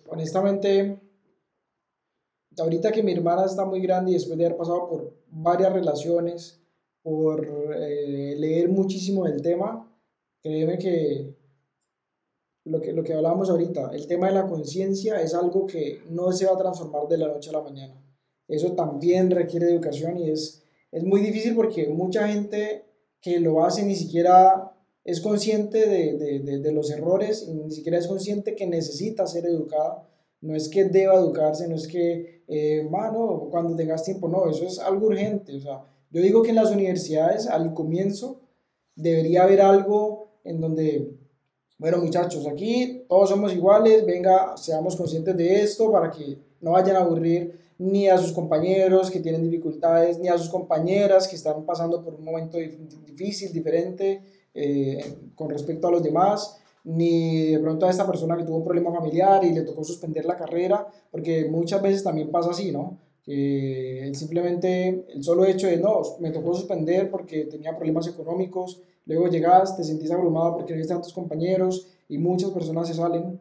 honestamente, 0.07 0.97
ahorita 2.59 2.93
que 2.93 3.03
mi 3.03 3.13
hermana 3.13 3.45
está 3.45 3.65
muy 3.65 3.81
grande 3.81 4.11
y 4.11 4.15
después 4.15 4.39
de 4.39 4.47
haber 4.47 4.57
pasado 4.57 4.89
por 4.89 5.15
varias 5.31 5.73
relaciones, 5.73 6.61
por 7.03 7.47
eh, 7.77 8.35
leer 8.37 8.69
muchísimo 8.69 9.25
del 9.25 9.41
tema, 9.43 9.91
créeme 10.43 10.79
que 10.79 11.35
lo 12.65 12.81
que, 12.81 12.93
lo 12.93 13.03
que 13.03 13.15
hablábamos 13.15 13.51
ahorita, 13.51 13.91
el 13.93 14.07
tema 14.07 14.29
de 14.29 14.35
la 14.35 14.47
conciencia 14.47 15.21
es 15.23 15.35
algo 15.35 15.67
que 15.67 16.03
no 16.11 16.33
se 16.33 16.47
va 16.47 16.53
a 16.53 16.59
transformar 16.59 17.09
de 17.09 17.19
la 17.19 17.29
noche 17.29 17.51
a 17.51 17.55
la 17.55 17.63
mañana. 17.63 18.03
Eso 18.47 18.73
también 18.73 19.31
requiere 19.31 19.71
educación 19.71 20.19
y 20.19 20.31
es, 20.31 20.65
es 20.91 21.05
muy 21.05 21.21
difícil 21.21 21.55
porque 21.55 21.89
mucha 21.89 22.29
gente 22.29 22.85
que 23.21 23.41
lo 23.41 23.65
hace 23.65 23.85
ni 23.85 23.97
siquiera 23.97 24.73
es 25.05 25.21
consciente 25.21 25.89
de, 25.89 26.19
de, 26.19 26.59
de, 26.59 26.73
los 26.73 26.91
errores 26.91 27.47
y 27.49 27.55
ni 27.55 27.71
siquiera 27.71 27.99
es 27.99 28.07
consciente 28.07 28.55
que 28.55 28.67
necesita 28.67 29.27
ser 29.27 29.47
educada. 29.47 30.07
No 30.41 30.55
es 30.55 30.69
que 30.69 30.85
deba 30.85 31.15
educarse, 31.15 31.69
no 31.69 31.77
es 31.77 31.89
que, 31.89 32.45
eh, 32.47 32.87
mano, 32.91 33.49
cuando 33.51 33.75
tengas 33.77 34.05
tiempo, 34.05 34.29
no, 34.29 34.49
eso 34.49 34.65
es 34.65 34.79
algo 34.79 35.09
urgente. 35.09 35.57
O 35.57 35.61
sea, 35.61 35.85
yo 36.11 36.23
digo 36.23 36.43
que 36.43 36.51
en 36.51 36.57
las 36.57 36.71
universidades 36.71 37.47
al 37.47 37.75
comienzo 37.75 38.41
debería 38.95 39.43
haber 39.45 39.61
algo 39.61 40.29
en 40.45 40.61
donde 40.61 41.19
bueno 41.79 41.99
muchachos, 41.99 42.47
aquí 42.49 43.05
todos 43.09 43.31
somos 43.31 43.53
iguales, 43.55 44.05
venga, 44.05 44.57
seamos 44.57 44.97
conscientes 44.97 45.37
de 45.37 45.63
esto 45.63 45.93
para 45.93 46.11
que 46.11 46.37
no 46.61 46.73
vayan 46.73 46.97
a 46.97 47.01
aburrir 47.01 47.57
ni 47.79 48.09
a 48.09 48.19
sus 48.19 48.33
compañeros 48.33 49.11
que 49.11 49.21
tienen 49.21 49.45
dificultades, 49.45 50.19
ni 50.19 50.29
a 50.29 50.37
sus 50.37 50.49
compañeras 50.49 51.29
que 51.29 51.37
están 51.37 51.65
pasando 51.65 52.03
por 52.03 52.15
un 52.15 52.25
momento 52.25 52.59
difícil, 52.59 53.53
diferente 53.53 54.21
eh, 54.53 54.99
con 55.37 55.49
respecto 55.49 55.87
a 55.87 55.93
los 55.93 56.03
demás, 56.03 56.59
ni 56.89 57.47
de 57.47 57.59
pronto 57.59 57.87
a 57.87 57.91
esta 57.91 58.07
persona 58.07 58.37
que 58.37 58.45
tuvo 58.45 58.59
un 58.59 58.65
problema 58.65 58.93
familiar 58.93 59.45
y 59.45 59.53
le 59.53 59.63
tocó 59.63 59.85
suspender 59.85 60.25
la 60.25 60.37
carrera, 60.37 60.87
porque 61.11 61.49
muchas 61.49 61.81
veces 61.83 62.03
también 62.03 62.31
pasa 62.31 62.51
así, 62.51 62.73
¿no? 62.73 62.99
Que 63.23 64.11
simplemente 64.15 65.05
el 65.15 65.23
solo 65.23 65.45
hecho 65.45 65.67
de, 65.67 65.77
no, 65.77 66.01
me 66.21 66.31
tocó 66.31 66.55
suspender 66.55 67.11
porque 67.11 67.45
tenía 67.45 67.77
problemas 67.77 68.07
económicos, 68.07 68.83
Luego 69.09 69.29
llegas, 69.29 69.75
te 69.75 69.85
sentís 69.85 70.11
abrumado 70.11 70.55
porque 70.55 70.75
no 70.75 70.83
hay 70.83 70.87
tantos 70.87 71.15
compañeros 71.15 71.89
y 72.11 72.19
muchas 72.19 72.51
personas 72.51 72.89
se 72.89 72.95
salen, 72.95 73.41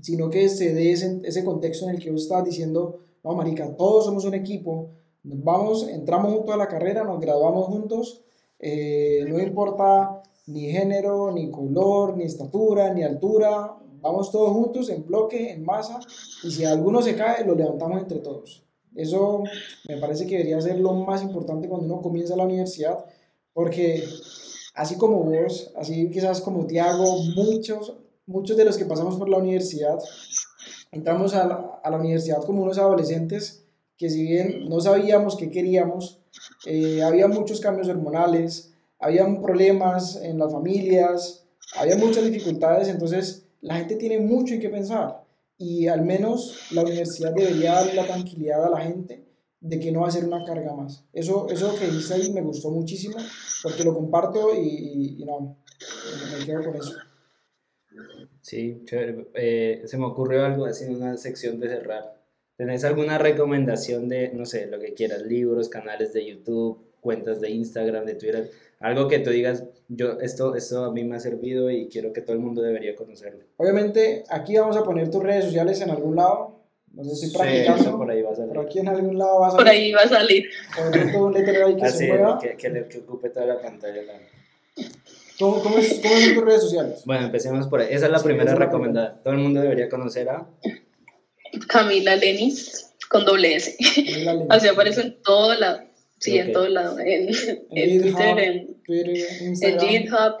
sino 0.00 0.28
que 0.30 0.48
se 0.48 0.74
dé 0.74 0.90
ese, 0.90 1.44
contexto 1.44 1.84
en 1.84 1.94
el 1.94 2.02
que 2.02 2.10
vos 2.10 2.22
estás 2.22 2.44
diciendo, 2.44 2.98
no, 3.22 3.34
marica, 3.34 3.76
todos 3.76 4.06
somos 4.06 4.24
un 4.24 4.34
equipo, 4.34 4.90
vamos, 5.22 5.86
entramos 5.88 6.32
juntos 6.32 6.52
a 6.52 6.58
la 6.58 6.66
carrera, 6.66 7.04
nos 7.04 7.20
graduamos 7.20 7.66
juntos, 7.66 8.24
eh, 8.58 9.24
no 9.28 9.38
importa 9.38 10.22
ni 10.50 10.70
género, 10.70 11.32
ni 11.32 11.50
color, 11.50 12.16
ni 12.16 12.24
estatura, 12.24 12.92
ni 12.92 13.02
altura, 13.02 13.76
vamos 14.00 14.30
todos 14.30 14.52
juntos 14.52 14.88
en 14.88 15.06
bloque, 15.06 15.52
en 15.52 15.64
masa, 15.64 16.00
y 16.42 16.50
si 16.50 16.64
alguno 16.64 17.02
se 17.02 17.16
cae, 17.16 17.44
lo 17.44 17.54
levantamos 17.54 18.02
entre 18.02 18.18
todos. 18.18 18.64
Eso 18.94 19.42
me 19.88 19.98
parece 19.98 20.26
que 20.26 20.36
debería 20.36 20.60
ser 20.60 20.80
lo 20.80 20.92
más 20.94 21.22
importante 21.22 21.68
cuando 21.68 21.86
uno 21.86 22.02
comienza 22.02 22.36
la 22.36 22.44
universidad, 22.44 23.04
porque 23.52 24.04
así 24.74 24.96
como 24.96 25.22
vos, 25.22 25.72
así 25.76 26.10
quizás 26.10 26.40
como 26.40 26.66
Tiago, 26.66 27.22
muchos, 27.36 27.96
muchos 28.26 28.56
de 28.56 28.64
los 28.64 28.76
que 28.76 28.84
pasamos 28.84 29.16
por 29.16 29.28
la 29.28 29.38
universidad, 29.38 29.98
entramos 30.90 31.34
a 31.34 31.46
la, 31.46 31.80
a 31.82 31.90
la 31.90 31.98
universidad 31.98 32.42
como 32.44 32.62
unos 32.62 32.78
adolescentes 32.78 33.64
que 34.00 34.08
si 34.08 34.22
bien 34.22 34.66
no 34.70 34.80
sabíamos 34.80 35.36
qué 35.36 35.50
queríamos, 35.50 36.20
eh, 36.66 37.02
había 37.02 37.28
muchos 37.28 37.60
cambios 37.60 37.86
hormonales, 37.86 38.72
había 39.00 39.24
problemas 39.40 40.16
en 40.22 40.38
las 40.38 40.52
familias, 40.52 41.46
había 41.76 41.96
muchas 41.96 42.24
dificultades, 42.24 42.88
entonces 42.88 43.46
la 43.60 43.76
gente 43.76 43.96
tiene 43.96 44.18
mucho 44.18 44.54
en 44.54 44.60
qué 44.60 44.68
pensar 44.68 45.24
y 45.58 45.88
al 45.88 46.02
menos 46.02 46.72
la 46.72 46.82
universidad 46.82 47.34
debería 47.34 47.74
dar 47.74 47.94
la 47.94 48.06
tranquilidad 48.06 48.64
a 48.64 48.70
la 48.70 48.80
gente 48.80 49.26
de 49.60 49.78
que 49.78 49.92
no 49.92 50.00
va 50.00 50.08
a 50.08 50.10
ser 50.10 50.24
una 50.24 50.44
carga 50.44 50.74
más. 50.74 51.04
Eso, 51.12 51.48
eso 51.50 51.74
que 51.78 51.86
dice 51.86 52.14
ahí 52.14 52.32
me 52.32 52.40
gustó 52.40 52.70
muchísimo 52.70 53.16
porque 53.62 53.84
lo 53.84 53.94
comparto 53.94 54.54
y, 54.54 55.16
y, 55.18 55.24
no, 55.24 55.58
me 56.38 56.46
quedo 56.46 56.64
con 56.64 56.76
eso. 56.76 56.94
Sí, 58.40 58.82
chévere. 58.86 59.28
Eh, 59.34 59.82
se 59.84 59.98
me 59.98 60.06
ocurrió 60.06 60.46
algo 60.46 60.64
así 60.64 60.84
en 60.84 60.96
una 60.96 61.16
sección 61.18 61.60
de 61.60 61.68
cerrar. 61.68 62.20
¿Tenés 62.56 62.84
alguna 62.84 63.18
recomendación 63.18 64.08
de, 64.08 64.32
no 64.32 64.46
sé, 64.46 64.66
lo 64.66 64.78
que 64.80 64.94
quieras, 64.94 65.22
libros, 65.22 65.68
canales 65.68 66.12
de 66.12 66.26
YouTube, 66.26 66.78
cuentas 67.00 67.40
de 67.40 67.50
Instagram, 67.50 68.06
de 68.06 68.14
Twitter? 68.14 68.50
Algo 68.80 69.08
que 69.08 69.18
tú 69.20 69.30
digas, 69.30 69.64
yo, 69.88 70.18
esto, 70.20 70.56
esto 70.56 70.84
a 70.84 70.92
mí 70.92 71.04
me 71.04 71.16
ha 71.16 71.20
servido 71.20 71.70
y 71.70 71.88
quiero 71.88 72.12
que 72.12 72.22
todo 72.22 72.32
el 72.34 72.40
mundo 72.40 72.62
debería 72.62 72.96
conocerlo. 72.96 73.44
Obviamente, 73.56 74.24
aquí 74.30 74.56
vamos 74.56 74.76
a 74.76 74.82
poner 74.82 75.10
tus 75.10 75.22
redes 75.22 75.44
sociales 75.44 75.80
en 75.80 75.90
algún 75.90 76.16
lado 76.16 76.60
no 76.92 77.04
sé 77.04 77.14
si 77.14 77.36
practicando. 77.36 77.96
por 77.96 78.10
ahí 78.10 78.22
va 78.22 78.32
a 78.32 78.34
salir. 78.34 78.48
Pero 78.50 78.60
aquí 78.62 78.78
en 78.80 78.88
algún 78.88 79.18
lado 79.18 79.40
va 79.40 79.48
a 79.48 79.50
salir. 79.50 79.64
Por 79.64 79.68
ahí 79.68 79.92
va 79.92 80.02
a 80.02 80.08
salir. 80.08 80.50
Por 81.12 81.22
un 81.22 81.32
letrero 81.32 81.66
ahí 81.66 81.76
que 81.76 81.88
se 81.88 82.08
mueva. 82.08 82.38
Que, 82.38 82.56
que, 82.56 82.68
le, 82.68 82.88
que 82.88 82.98
ocupe 82.98 83.30
toda 83.30 83.46
la 83.46 83.60
pantalla. 83.60 84.00
¿Cómo, 85.38 85.62
cómo, 85.62 85.78
es, 85.78 86.00
¿Cómo 86.02 86.16
son 86.16 86.34
tus 86.34 86.44
redes 86.44 86.62
sociales? 86.62 87.02
Bueno, 87.04 87.26
empecemos 87.26 87.68
por 87.68 87.80
ahí. 87.80 87.88
Esa 87.90 88.06
es 88.06 88.12
la 88.12 88.22
primera 88.22 88.54
recomendada. 88.54 89.20
Todo 89.22 89.34
el 89.34 89.40
mundo 89.40 89.60
debería 89.60 89.88
conocer 89.88 90.28
a 90.28 90.46
Camila 91.68 92.16
Lenis 92.16 92.92
con 93.08 93.24
doble 93.24 93.54
S. 93.54 93.76
Así 94.48 94.68
aparece 94.68 95.02
en 95.02 95.22
todo 95.22 95.54
lado. 95.54 95.82
Sí, 96.20 96.38
en 96.38 96.52
todo 96.52 96.68
lado. 96.68 96.98
En, 97.00 97.28
en, 97.70 98.02
Twitter, 98.02 98.38
en, 98.38 98.82
Twitter, 98.82 99.18
Instagram. 99.40 99.88
en 99.88 100.02
GitHub, 100.02 100.34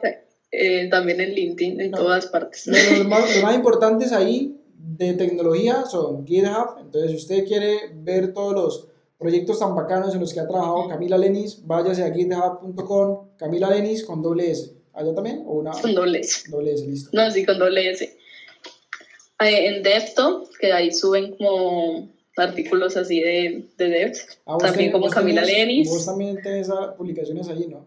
eh, 0.52 0.88
también 0.90 1.20
en 1.20 1.34
LinkedIn, 1.34 1.80
en 1.80 1.90
todas 1.90 2.26
partes. 2.26 2.66
Lo, 2.66 3.04
más, 3.04 3.36
lo 3.36 3.42
más 3.42 3.54
importante 3.56 4.04
es 4.04 4.12
ahí 4.12 4.56
de 4.76 5.14
tecnología 5.14 5.84
son 5.86 6.26
GitHub. 6.26 6.78
Entonces, 6.80 7.10
si 7.10 7.16
usted 7.16 7.46
quiere 7.46 7.78
ver 7.94 8.34
todos 8.34 8.52
los 8.52 8.88
proyectos 9.18 9.58
tan 9.58 9.74
bacanos 9.74 10.14
en 10.14 10.20
los 10.20 10.32
que 10.34 10.40
ha 10.40 10.46
trabajado 10.46 10.88
Camila 10.88 11.18
Lenis, 11.18 11.66
váyase 11.66 12.04
a 12.04 12.12
github.com, 12.12 13.36
Camila 13.36 13.70
Lenis 13.70 14.04
con 14.04 14.22
doble 14.22 14.50
S. 14.50 14.72
¿Allá 14.92 15.14
también? 15.14 15.44
¿O 15.46 15.52
una? 15.52 15.70
Con 15.72 15.94
doble 15.94 16.20
S. 16.20 16.50
Doble 16.50 16.72
S, 16.74 16.86
listo. 16.86 17.10
No, 17.12 17.30
sí, 17.30 17.46
con 17.46 17.58
doble 17.58 17.90
S. 17.90 18.04
Eh, 18.04 19.66
en 19.66 19.82
DevTop, 19.82 20.48
que 20.60 20.72
ahí 20.72 20.92
suben 20.92 21.36
como 21.36 22.10
artículos 22.40 22.96
así 22.96 23.20
de, 23.20 23.68
de 23.76 23.88
Dev, 23.88 24.12
ah, 24.46 24.56
también 24.58 24.92
como 24.92 25.08
Camila 25.08 25.42
Lenis. 25.42 25.88
Vos 25.88 26.06
también 26.06 26.40
tenés 26.42 26.68
publicaciones 26.96 27.48
allí, 27.48 27.66
¿no? 27.66 27.86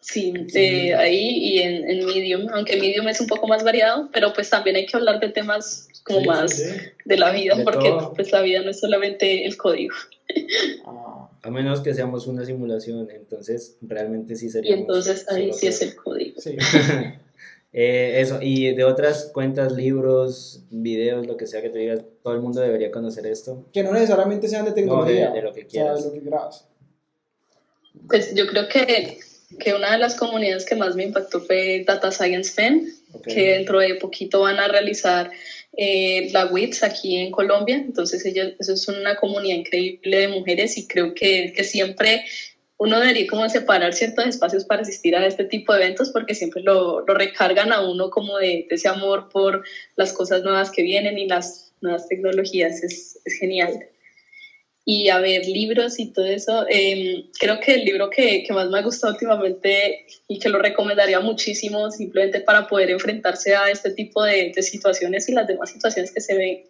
Sí, 0.00 0.34
eh, 0.54 0.94
ahí 0.94 1.38
y 1.38 1.58
en, 1.60 1.88
en, 1.88 2.04
Medium, 2.04 2.46
aunque 2.52 2.76
Medium 2.76 3.08
es 3.08 3.22
un 3.22 3.26
poco 3.26 3.46
más 3.46 3.64
variado, 3.64 4.10
pero 4.12 4.34
pues 4.34 4.50
también 4.50 4.76
hay 4.76 4.84
que 4.84 4.96
hablar 4.98 5.18
de 5.18 5.30
temas 5.30 5.88
como 6.04 6.20
más 6.24 6.62
de 7.04 7.16
la 7.16 7.32
vida, 7.32 7.56
porque 7.64 7.90
pues 8.14 8.30
la 8.30 8.42
vida 8.42 8.60
no 8.60 8.70
es 8.70 8.80
solamente 8.80 9.46
el 9.46 9.56
código. 9.56 9.94
Ah, 10.84 11.30
a 11.42 11.50
menos 11.50 11.80
que 11.80 11.94
seamos 11.94 12.26
una 12.26 12.44
simulación, 12.44 13.08
entonces 13.10 13.78
realmente 13.80 14.36
sí 14.36 14.50
sería. 14.50 14.72
Y 14.72 14.80
entonces 14.80 15.26
ahí 15.30 15.52
sí 15.54 15.68
es 15.68 15.80
el 15.80 15.94
código. 15.96 16.38
Sí. 16.38 16.56
eh, 17.74 18.20
eso, 18.20 18.38
y 18.40 18.72
de 18.74 18.84
otras 18.84 19.30
cuentas, 19.34 19.72
libros, 19.72 20.62
videos, 20.70 21.26
lo 21.26 21.36
que 21.36 21.46
sea 21.46 21.60
que 21.60 21.68
te 21.68 21.80
digas, 21.80 22.00
todo 22.22 22.32
el 22.32 22.40
mundo 22.40 22.60
debería 22.60 22.90
conocer 22.90 23.26
esto. 23.26 23.66
Que 23.72 23.82
no 23.82 23.92
necesariamente 23.92 24.48
sean 24.48 24.64
de 24.64 24.72
tecnología. 24.72 25.30
de, 25.30 25.42
lo 25.42 25.52
que 25.52 25.66
quieras. 25.66 25.98
O 25.98 26.02
sea, 26.02 26.10
de 26.10 26.16
lo 26.16 26.22
que 26.22 26.30
quieras. 26.30 26.68
Pues 28.08 28.34
yo 28.34 28.46
creo 28.46 28.68
que 28.68 29.18
que 29.58 29.74
una 29.74 29.92
de 29.92 29.98
las 29.98 30.14
comunidades 30.14 30.64
que 30.64 30.74
más 30.74 30.94
me 30.94 31.04
impactó 31.04 31.40
fue 31.40 31.84
Data 31.86 32.10
Science 32.10 32.52
Fan, 32.52 32.86
que 33.24 33.52
dentro 33.52 33.78
de 33.78 33.94
poquito 33.96 34.40
van 34.40 34.58
a 34.58 34.68
realizar 34.68 35.30
eh, 35.76 36.30
la 36.32 36.46
WITS 36.46 36.82
aquí 36.82 37.16
en 37.16 37.30
Colombia. 37.30 37.76
Entonces, 37.76 38.24
ellos, 38.24 38.52
eso 38.58 38.72
es 38.72 38.88
una 38.88 39.16
comunidad 39.16 39.56
increíble 39.56 40.18
de 40.18 40.28
mujeres 40.28 40.76
y 40.78 40.86
creo 40.86 41.14
que, 41.14 41.52
que 41.54 41.64
siempre 41.64 42.24
uno 42.78 43.00
debería 43.00 43.26
como 43.28 43.48
separar 43.48 43.92
ciertos 43.94 44.26
espacios 44.26 44.64
para 44.64 44.82
asistir 44.82 45.14
a 45.16 45.26
este 45.26 45.44
tipo 45.44 45.72
de 45.72 45.84
eventos 45.84 46.10
porque 46.10 46.34
siempre 46.34 46.62
lo, 46.62 47.04
lo 47.06 47.14
recargan 47.14 47.72
a 47.72 47.80
uno 47.80 48.10
como 48.10 48.38
de, 48.38 48.66
de, 48.68 48.74
ese 48.74 48.88
amor 48.88 49.28
por 49.28 49.64
las 49.96 50.12
cosas 50.12 50.42
nuevas 50.42 50.70
que 50.70 50.82
vienen 50.82 51.18
y 51.18 51.28
las 51.28 51.72
nuevas 51.80 52.08
tecnologías. 52.08 52.82
Es, 52.82 53.20
es 53.24 53.34
genial 53.38 53.88
y 54.84 55.08
a 55.08 55.18
ver 55.18 55.46
libros 55.46 55.98
y 55.98 56.12
todo 56.12 56.26
eso. 56.26 56.66
Em, 56.68 57.24
creo 57.38 57.58
que 57.60 57.74
el 57.74 57.84
libro 57.84 58.10
que, 58.10 58.44
que, 58.44 58.52
más 58.52 58.68
me 58.68 58.78
ha 58.78 58.82
gustado 58.82 59.14
últimamente 59.14 60.06
y 60.28 60.38
que 60.38 60.48
lo 60.48 60.58
recomendaría 60.58 61.20
muchísimo 61.20 61.90
simplemente 61.90 62.40
para 62.40 62.66
poder 62.66 62.90
enfrentarse 62.90 63.54
a 63.54 63.70
este 63.70 63.90
tipo 63.92 64.22
de, 64.22 64.52
de 64.54 64.62
situaciones 64.62 65.28
y 65.28 65.32
las 65.32 65.46
demás 65.46 65.70
situaciones 65.70 66.12
que 66.12 66.20
se 66.20 66.36
ven 66.36 66.64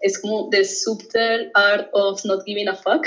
es 0.00 0.18
como 0.18 0.48
The 0.50 0.64
Subtle 0.64 1.50
Art 1.54 1.88
of 1.92 2.24
Not 2.24 2.44
Giving 2.44 2.68
a 2.68 2.74
Fuck. 2.74 3.06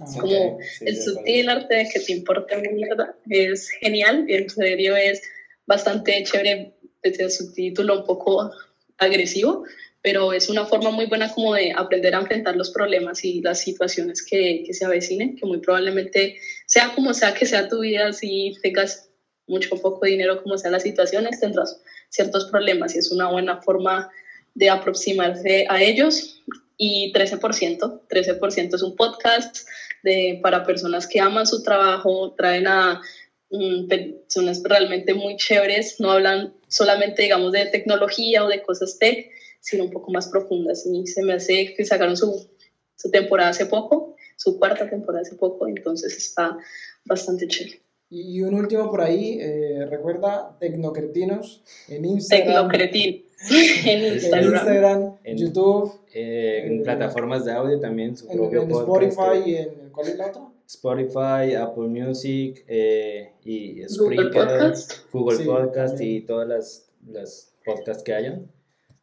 Ah, 0.00 0.04
es 0.08 0.16
como 0.20 0.58
el 0.80 1.02
sutil 1.02 1.48
arte 1.48 1.74
de 1.74 1.88
que 1.88 2.00
te 2.00 2.12
importa 2.12 2.56
mierda. 2.58 3.14
Es 3.28 3.70
genial, 3.70 4.26
en 4.28 4.48
serio 4.50 4.96
es 4.96 5.22
bastante 5.66 6.22
chévere 6.24 6.72
desde 7.02 7.30
su 7.30 7.52
título 7.52 8.00
un 8.00 8.06
poco 8.06 8.50
agresivo, 8.98 9.64
pero 10.02 10.32
es 10.32 10.48
una 10.48 10.66
forma 10.66 10.90
muy 10.90 11.06
buena 11.06 11.32
como 11.32 11.54
de 11.54 11.72
aprender 11.72 12.14
a 12.14 12.20
enfrentar 12.20 12.56
los 12.56 12.70
problemas 12.70 13.24
y 13.24 13.40
las 13.40 13.60
situaciones 13.60 14.24
que, 14.24 14.62
que 14.66 14.72
se 14.72 14.84
avecinen, 14.84 15.36
que 15.36 15.46
muy 15.46 15.58
probablemente 15.58 16.38
sea 16.66 16.92
como 16.94 17.12
sea 17.14 17.34
que 17.34 17.46
sea 17.46 17.68
tu 17.68 17.80
vida, 17.80 18.12
si 18.12 18.54
tengas 18.62 19.08
mucho 19.46 19.74
o 19.74 19.80
poco 19.80 20.06
dinero, 20.06 20.42
como 20.42 20.58
sean 20.58 20.72
las 20.72 20.82
situaciones, 20.82 21.40
tendrás 21.40 21.80
ciertos 22.08 22.46
problemas 22.46 22.94
y 22.94 22.98
es 22.98 23.10
una 23.10 23.30
buena 23.30 23.60
forma 23.62 24.10
de 24.54 24.70
aproximarse 24.70 25.66
a 25.68 25.82
ellos. 25.82 26.42
Y 26.78 27.10
13%, 27.14 28.02
13% 28.06 28.74
es 28.74 28.82
un 28.82 28.96
podcast 28.96 29.66
de, 30.06 30.38
para 30.40 30.64
personas 30.64 31.06
que 31.08 31.20
aman 31.20 31.46
su 31.46 31.62
trabajo, 31.64 32.32
traen 32.38 32.68
a 32.68 33.02
mm, 33.50 33.88
personas 33.88 34.62
realmente 34.62 35.12
muy 35.14 35.36
chéveres, 35.36 36.00
no 36.00 36.12
hablan 36.12 36.54
solamente, 36.68 37.22
digamos, 37.22 37.50
de 37.50 37.66
tecnología 37.66 38.44
o 38.44 38.48
de 38.48 38.62
cosas 38.62 38.98
tech, 38.98 39.28
sino 39.60 39.84
un 39.84 39.90
poco 39.90 40.12
más 40.12 40.28
profundas. 40.28 40.86
Y 40.86 41.06
se 41.08 41.22
me 41.24 41.32
hace 41.34 41.74
que 41.74 41.84
sacaron 41.84 42.16
su, 42.16 42.48
su 42.94 43.10
temporada 43.10 43.50
hace 43.50 43.66
poco, 43.66 44.14
su 44.36 44.58
cuarta 44.58 44.88
temporada 44.88 45.22
hace 45.22 45.34
poco, 45.34 45.66
entonces 45.66 46.16
está 46.16 46.56
bastante 47.04 47.48
chévere. 47.48 47.80
Y 48.08 48.40
un 48.42 48.54
último 48.54 48.88
por 48.88 49.00
ahí, 49.00 49.38
eh, 49.40 49.84
recuerda 49.90 50.56
Tecnocretinos 50.60 51.64
en 51.88 52.04
Instagram. 52.04 52.68
Tecnocretin 52.68 53.24
en 53.84 54.14
Instagram. 54.14 54.44
En 54.44 54.52
Instagram, 54.52 55.16
YouTube. 55.36 55.92
Eh, 56.14 56.62
en 56.66 56.80
eh, 56.80 56.82
plataformas 56.84 57.44
de 57.44 57.52
audio 57.52 57.80
también, 57.80 58.16
su 58.16 58.30
en, 58.30 58.36
propio 58.38 58.62
en 58.62 58.70
Spotify 58.70 59.42
y 59.44 59.56
en. 59.56 59.85
¿Cuál 59.96 60.08
es 60.08 60.18
la 60.18 60.26
otra? 60.26 60.42
Spotify, 60.66 61.54
Apple 61.54 61.88
Music 61.88 62.66
y 62.68 63.82
Spreaker, 63.88 64.26
Google 64.26 64.30
Podcast, 64.30 64.92
Google 65.10 65.44
Podcast 65.46 66.00
y 66.02 66.20
todas 66.20 66.46
las, 66.46 66.90
las 67.06 67.54
podcasts 67.64 68.02
que 68.02 68.12
hayan. 68.12 68.52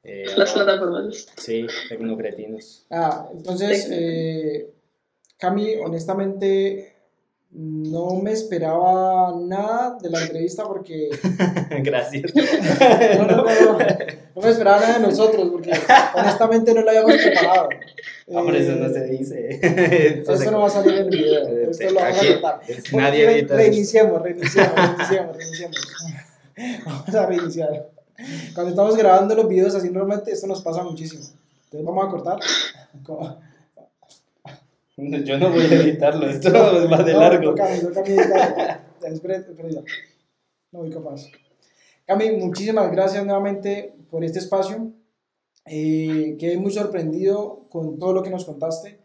las 0.03 0.53
plataformas. 0.53 1.25
Sí, 1.35 1.65
tecnocretinos. 1.89 2.85
Ah, 2.91 3.27
entonces, 3.33 3.87
eh, 3.89 4.71
Cami, 5.39 5.77
honestamente, 5.77 6.95
no 7.55 8.15
me 8.15 8.31
esperaba 8.31 9.35
nada 9.39 9.97
de 10.01 10.09
la 10.09 10.21
entrevista 10.21 10.63
porque... 10.63 11.09
Gracias. 11.83 12.33
no, 12.35 13.25
no, 13.27 13.37
no, 13.37 13.43
no, 13.45 14.41
me 14.41 14.49
esperaba 14.49 14.79
nada 14.79 14.93
de 14.99 15.07
nosotros 15.07 15.49
porque 15.51 15.71
honestamente 16.15 16.73
no 16.73 16.81
lo 16.81 16.89
habíamos 16.89 17.15
preparado. 17.15 17.69
Hombre, 18.27 18.59
eso 18.59 18.75
no 18.75 18.89
se 18.89 19.05
dice. 19.05 19.59
Esto 20.27 20.51
no 20.51 20.61
va 20.61 20.67
a 20.67 20.69
salir 20.71 20.93
en 20.93 21.03
el 21.03 21.09
video. 21.09 21.47
Esto 21.69 21.89
lo 21.91 21.99
vamos 21.99 22.17
a 22.17 22.27
cortar. 22.27 22.61
Nadie 22.93 23.31
edita 23.31 23.55
Reiniciemos, 23.55 24.21
reiniciemos, 24.21 24.75
reiniciemos, 24.75 25.37
reiniciemos. 25.37 25.77
Vamos 26.85 27.15
a 27.15 27.25
reiniciar. 27.25 27.89
Cuando 28.53 28.69
estamos 28.69 28.95
grabando 28.95 29.33
los 29.33 29.47
videos 29.47 29.73
así 29.73 29.89
normalmente 29.89 30.31
esto 30.31 30.45
nos 30.45 30.61
pasa 30.61 30.83
muchísimo. 30.83 31.23
Entonces 31.65 31.85
vamos 31.85 32.07
a 32.07 32.11
cortar. 32.11 32.39
Yo 34.97 35.39
no 35.39 35.49
voy 35.49 35.61
a 35.61 35.81
editarlo, 35.81 36.27
esto 36.27 36.49
es 36.49 36.89
más 36.89 37.05
de 37.05 37.13
largo. 37.13 37.55
Cami, 37.55 37.79
no, 37.81 37.91
Cami, 37.91 38.11
No 40.71 40.79
voy 40.79 40.89
capaz. 40.91 41.31
Cami, 42.05 42.31
muchísimas 42.33 42.91
gracias 42.91 43.25
nuevamente 43.25 43.95
por 44.11 44.23
este 44.23 44.37
espacio. 44.39 44.91
Eh, 45.65 46.35
quedé 46.37 46.57
muy 46.57 46.71
sorprendido 46.71 47.67
con 47.69 47.97
todo 47.97 48.13
lo 48.13 48.21
que 48.21 48.29
nos 48.29 48.45
contaste, 48.45 48.99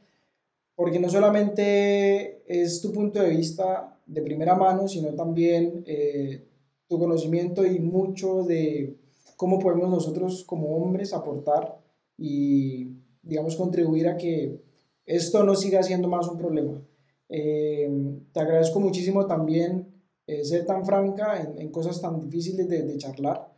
porque 0.74 0.98
no 0.98 1.08
solamente 1.08 2.42
es 2.46 2.82
tu 2.82 2.92
punto 2.92 3.22
de 3.22 3.30
vista 3.30 3.98
de 4.04 4.20
primera 4.20 4.56
mano, 4.56 4.88
sino 4.88 5.14
también 5.14 5.84
eh, 5.86 6.44
tu 6.86 6.98
conocimiento 6.98 7.64
y 7.64 7.78
mucho 7.78 8.42
de 8.42 8.98
cómo 9.36 9.58
podemos 9.58 9.88
nosotros 9.88 10.44
como 10.44 10.76
hombres 10.76 11.14
aportar 11.14 11.78
y, 12.18 12.90
digamos, 13.22 13.56
contribuir 13.56 14.08
a 14.08 14.16
que 14.18 14.67
esto 15.08 15.42
no 15.42 15.54
siga 15.54 15.82
siendo 15.82 16.06
más 16.06 16.28
un 16.28 16.36
problema. 16.36 16.82
Eh, 17.30 17.90
te 18.32 18.40
agradezco 18.40 18.78
muchísimo 18.78 19.26
también 19.26 19.88
eh, 20.26 20.44
ser 20.44 20.66
tan 20.66 20.84
franca 20.84 21.40
en, 21.56 21.70
cosas 21.70 22.00
tan 22.00 22.20
difíciles 22.20 22.68
de, 22.68 22.96
charlar. 22.98 23.50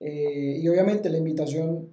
Eh, 0.00 0.58
y 0.62 0.68
obviamente 0.68 1.08
la 1.08 1.16
invitación 1.16 1.90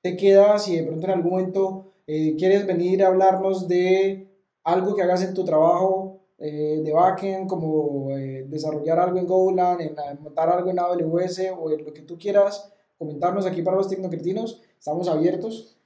te 0.00 0.16
queda 0.16 0.58
si 0.60 0.76
de 0.76 0.84
pronto 0.84 1.06
en 1.06 1.12
algún 1.12 1.30
momento 1.32 1.92
quieres 2.06 2.64
venir 2.66 3.02
a 3.02 3.08
hablarnos 3.08 3.66
de 3.66 4.28
algo 4.62 4.94
que 4.94 5.02
hagas 5.02 5.24
en 5.24 5.34
tu 5.34 5.44
trabajo 5.44 6.20
de 6.38 6.92
backend, 6.94 7.48
como 7.48 8.10
desarrollar 8.46 9.00
algo 9.00 9.18
en 9.18 9.26
Golang, 9.26 9.80
en, 9.80 9.96
montar 10.22 10.48
algo 10.48 10.70
en 10.70 10.78
AWS 10.78 11.40
o 11.58 11.72
en 11.72 11.84
lo 11.84 11.92
que 11.92 12.02
tú 12.02 12.16
quieras, 12.16 12.72
comentarnos 12.96 13.44
aquí 13.44 13.62
para 13.62 13.76
los 13.76 13.88
tecnocritinos, 13.88 14.62
estamos 14.78 15.08
abiertos. 15.08 15.76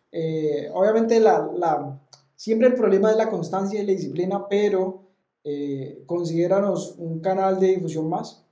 obviamente 0.75 1.21
la, 1.21 1.51
la 1.57 1.99
Siempre 2.41 2.69
el 2.69 2.75
problema 2.75 3.11
es 3.11 3.19
la 3.19 3.29
constancia 3.29 3.83
y 3.83 3.85
la 3.85 3.93
disciplina, 3.93 4.49
pero 4.49 5.03
eh, 5.45 6.05
considéranos 6.07 6.95
un 6.97 7.21
canal 7.21 7.61
de 7.61 7.67
difusión 7.67 8.09
más. 8.09 8.47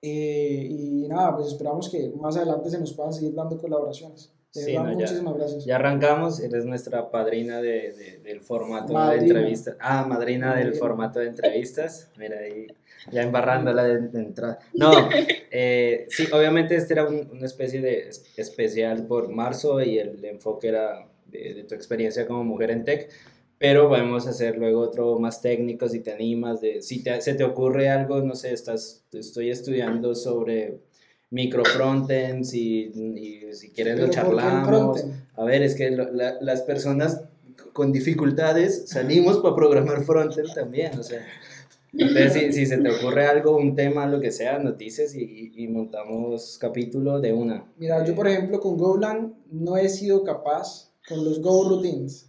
Eh, 0.00 0.66
y 0.70 1.06
nada, 1.06 1.36
pues 1.36 1.48
esperamos 1.48 1.90
que 1.90 2.14
más 2.18 2.38
adelante 2.38 2.70
se 2.70 2.80
nos 2.80 2.94
puedan 2.94 3.12
seguir 3.12 3.34
dando 3.34 3.58
colaboraciones. 3.58 4.32
De 4.54 4.62
sí, 4.62 4.72
verdad, 4.72 4.94
muchísimas 4.94 5.34
gracias. 5.34 5.66
Ya 5.66 5.76
arrancamos, 5.76 6.40
eres 6.40 6.64
nuestra 6.64 7.10
padrina 7.10 7.60
de, 7.60 8.20
del 8.24 8.40
formato 8.40 8.98
de 9.10 9.18
entrevistas. 9.18 9.76
Ah, 9.80 10.06
madrina, 10.08 10.56
del 10.56 10.72
formato 10.72 11.20
de 11.20 11.26
entrevistas. 11.26 12.08
Mira 12.16 12.38
ahí, 12.38 12.68
ya 13.12 13.20
embarrándola 13.20 13.84
de, 13.84 13.98
de 14.08 14.18
entrada. 14.18 14.60
No, 14.72 14.92
eh, 15.50 16.06
sí, 16.08 16.24
obviamente 16.32 16.74
este 16.74 16.94
era 16.94 17.04
una 17.04 17.44
especie 17.44 17.82
de 17.82 18.08
especial 18.38 19.06
por 19.06 19.28
marzo 19.28 19.82
y 19.82 19.98
el 19.98 20.24
enfoque 20.24 20.68
era 20.68 21.09
de, 21.30 21.64
tu 21.68 21.74
experiencia 21.74 22.26
como 22.26 22.44
mujer 22.44 22.70
en 22.70 22.84
tech, 22.84 23.08
pero 23.58 23.88
podemos 23.88 24.26
hacer 24.26 24.56
luego 24.56 24.80
otro 24.80 25.18
más 25.18 25.42
técnico 25.42 25.88
si 25.88 26.00
te 26.00 26.12
animas, 26.12 26.60
de, 26.60 26.82
si 26.82 27.02
te, 27.02 27.20
se 27.20 27.34
te 27.34 27.44
ocurre 27.44 27.88
algo, 27.88 28.22
no 28.22 28.34
sé, 28.34 28.52
estás, 28.52 29.04
estoy 29.12 29.50
estudiando 29.50 30.14
sobre 30.14 30.78
micro 31.30 31.64
frontends 31.64 32.54
y, 32.54 32.90
y 33.16 33.52
si 33.52 33.70
quieres 33.70 33.98
lo 33.98 34.08
charlamos. 34.08 35.04
A 35.36 35.44
ver, 35.44 35.62
es 35.62 35.74
que 35.74 35.90
las 35.90 36.62
personas 36.62 37.22
con 37.72 37.92
dificultades 37.92 38.88
salimos 38.88 39.38
para 39.38 39.54
programar 39.54 40.02
frontend 40.04 40.52
también, 40.54 40.98
o 40.98 41.02
sea. 41.02 41.24
Entonces, 41.92 42.32
si, 42.32 42.52
si, 42.52 42.66
se 42.66 42.78
te 42.78 42.88
ocurre 42.88 43.26
algo, 43.26 43.56
un 43.56 43.74
tema, 43.74 44.06
lo 44.06 44.20
que 44.20 44.30
sea, 44.30 44.58
noticias 44.60 45.14
y, 45.14 45.52
y, 45.56 45.66
montamos 45.66 46.56
capítulo 46.60 47.20
de 47.20 47.32
una. 47.32 47.64
Mira, 47.78 48.04
yo 48.04 48.14
por 48.14 48.28
ejemplo 48.28 48.60
con 48.60 48.76
Golang 48.78 49.34
no 49.50 49.76
he 49.76 49.88
sido 49.88 50.22
capaz 50.22 50.89
con 51.10 51.24
los 51.24 51.42
Go 51.42 51.68
Routines. 51.68 52.26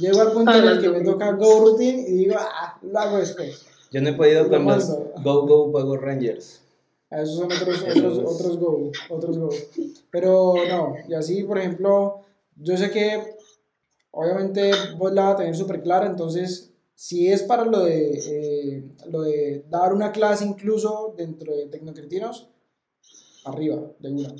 Llego 0.00 0.20
al 0.22 0.32
punto 0.32 0.52
en 0.52 0.64
el 0.64 0.80
que 0.80 0.88
me 0.88 1.04
toca 1.04 1.32
Go 1.32 1.60
Routine 1.60 2.04
y 2.08 2.12
digo, 2.14 2.34
ah, 2.38 2.78
lo 2.82 2.98
hago 2.98 3.18
después. 3.18 3.66
Yo 3.92 4.00
no 4.00 4.08
he 4.08 4.12
podido 4.14 4.48
con 4.48 4.64
los 4.64 4.88
Go 5.22 5.46
Go 5.46 5.70
Power 5.70 6.00
Rangers. 6.00 6.62
Ah, 7.10 7.22
esos 7.22 7.36
son 7.36 7.52
otros, 7.52 7.82
otros, 7.82 8.18
otros 8.18 8.58
Go, 8.58 8.90
otros 9.10 9.38
Go. 9.38 9.50
Pero 10.10 10.54
no, 10.68 10.94
y 11.08 11.14
así, 11.14 11.42
por 11.44 11.58
ejemplo, 11.58 12.22
yo 12.56 12.76
sé 12.76 12.90
que 12.90 13.36
obviamente 14.12 14.72
vos 14.96 15.12
la 15.12 15.24
vas 15.24 15.34
a 15.34 15.36
tener 15.38 15.56
súper 15.56 15.82
clara, 15.82 16.06
entonces 16.06 16.72
si 16.94 17.28
es 17.28 17.42
para 17.42 17.64
lo 17.64 17.84
de, 17.84 18.12
eh, 18.12 18.84
lo 19.10 19.22
de 19.22 19.64
dar 19.68 19.92
una 19.92 20.12
clase 20.12 20.44
incluso 20.44 21.14
dentro 21.16 21.56
de 21.56 21.66
Tecnocritinos, 21.66 22.48
arriba, 23.44 23.80
de 23.98 24.10
una. 24.10 24.34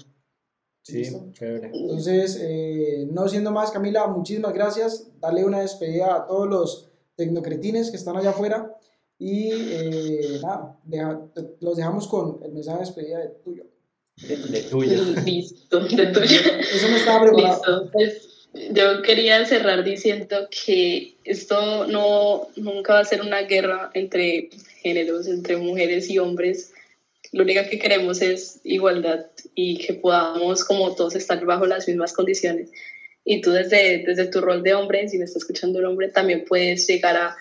Sí, 0.83 1.03
Entonces, 1.41 2.39
eh, 2.43 3.07
no 3.11 3.29
siendo 3.29 3.51
más, 3.51 3.71
Camila, 3.71 4.07
muchísimas 4.07 4.55
gracias. 4.55 5.09
Dale 5.21 5.45
una 5.45 5.61
despedida 5.61 6.15
a 6.15 6.27
todos 6.27 6.49
los 6.49 6.91
tecnocretines 7.17 7.91
que 7.91 7.97
están 7.97 8.17
allá 8.17 8.31
afuera. 8.31 8.75
Y 9.19 9.51
eh, 9.53 10.41
nada, 10.43 10.81
los 11.61 11.77
dejamos 11.77 12.09
con 12.09 12.43
el 12.43 12.53
mensaje 12.53 12.79
de 12.79 12.85
despedida 12.85 13.19
de 13.19 13.29
tuyo. 13.45 13.65
De, 14.17 14.63
tuyo. 14.63 15.03
Listo, 15.27 15.81
de 15.81 16.07
tuyo. 16.07 16.41
Eso 16.75 16.89
no 16.89 16.97
estaba 16.97 17.31
preparado. 17.31 17.91
Pues, 17.93 18.49
yo 18.73 19.03
quería 19.03 19.45
cerrar 19.45 19.85
diciendo 19.85 20.49
que 20.51 21.19
esto 21.25 21.87
no 21.87 22.49
nunca 22.57 22.95
va 22.95 23.01
a 23.01 23.05
ser 23.05 23.21
una 23.21 23.43
guerra 23.43 23.91
entre 23.93 24.49
géneros, 24.83 25.27
entre 25.29 25.59
mujeres 25.59 26.09
y 26.09 26.19
hombres 26.19 26.73
lo 27.33 27.45
único 27.45 27.63
que 27.71 27.79
queremos 27.79 28.21
es 28.23 28.61
igualdad 28.65 29.27
y 29.63 29.77
que 29.77 29.95
podamos 29.95 30.65
como 30.65 30.95
todos 30.95 31.15
estar 31.15 31.45
bajo 31.45 31.67
las 31.67 31.87
mismas 31.87 32.13
condiciones. 32.13 32.71
Y 33.25 33.43
tú 33.43 33.51
desde, 33.51 34.05
desde 34.07 34.27
tu 34.27 34.41
rol 34.41 34.63
de 34.63 34.75
hombre, 34.75 35.07
si 35.09 35.19
me 35.19 35.25
está 35.25 35.39
escuchando 35.39 35.79
el 35.79 35.85
hombre, 35.85 36.09
también 36.09 36.45
puedes 36.49 36.87
llegar 36.87 37.17
a, 37.17 37.37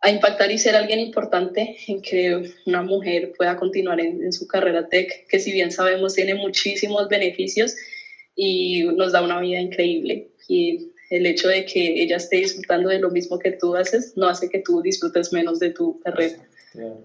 a 0.00 0.10
impactar 0.10 0.50
y 0.50 0.56
ser 0.56 0.74
alguien 0.74 0.98
importante 0.98 1.76
en 1.86 2.00
que 2.00 2.50
una 2.64 2.82
mujer 2.82 3.32
pueda 3.36 3.56
continuar 3.56 4.00
en, 4.00 4.24
en, 4.24 4.32
su 4.32 4.46
carrera 4.46 4.88
tech, 4.88 5.26
que 5.28 5.38
si 5.38 5.52
bien 5.52 5.70
sabemos 5.70 6.14
tiene 6.14 6.34
muchísimos 6.34 7.08
beneficios 7.08 7.76
y 8.34 8.84
nos 8.84 9.12
da 9.12 9.22
una 9.22 9.40
vida 9.40 9.60
increíble. 9.60 10.30
Y 10.48 10.92
el 11.10 11.26
hecho 11.26 11.48
de 11.48 11.66
que 11.66 12.02
ella 12.02 12.16
esté 12.16 12.36
disfrutando 12.36 12.88
de 12.88 13.00
lo 13.00 13.10
mismo 13.10 13.38
que 13.38 13.52
tú 13.52 13.76
haces 13.76 14.16
no 14.16 14.28
hace 14.28 14.48
que 14.48 14.60
tú 14.60 14.80
disfrutes 14.80 15.32
menos 15.32 15.58
de 15.58 15.70
tu 15.70 16.00
carrera. 16.00 16.38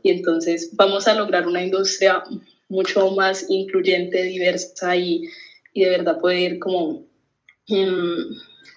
Y 0.03 0.12
entonces 0.12 0.70
vamos 0.74 1.08
a 1.08 1.16
lograr 1.16 1.47
una 1.47 1.64
industria 1.64 2.24
mucho 2.68 3.11
más 3.11 3.45
incluyente, 3.49 4.24
diversa 4.24 4.95
y, 4.95 5.30
y 5.74 5.84
de 5.84 5.89
verdad 5.89 6.20
poder 6.20 6.59
como 6.59 7.05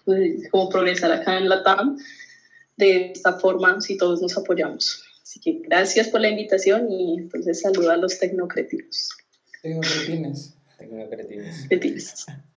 pues, 0.05 0.49
cómo 0.51 0.69
progresar 0.69 1.13
acá 1.13 1.39
en 1.39 1.49
la 1.49 1.63
TAM 1.63 1.99
de 2.77 3.13
esta 3.13 3.35
forma 3.39 3.81
si 3.81 3.97
todos 3.97 4.23
nos 4.23 4.37
apoyamos. 4.37 5.03
Así 5.23 5.41
que 5.41 5.61
gracias 5.65 6.09
por 6.09 6.21
la 6.21 6.31
invitación 6.31 6.91
y 6.91 7.19
entonces 7.19 7.61
saluda 7.61 7.95
a 7.95 7.97
los 7.97 8.19
tecnocretivos. 8.19 9.11
Tecnocretines. 9.63 10.55
Tecnocretines. 10.79 11.67
Cretines. 11.69 12.27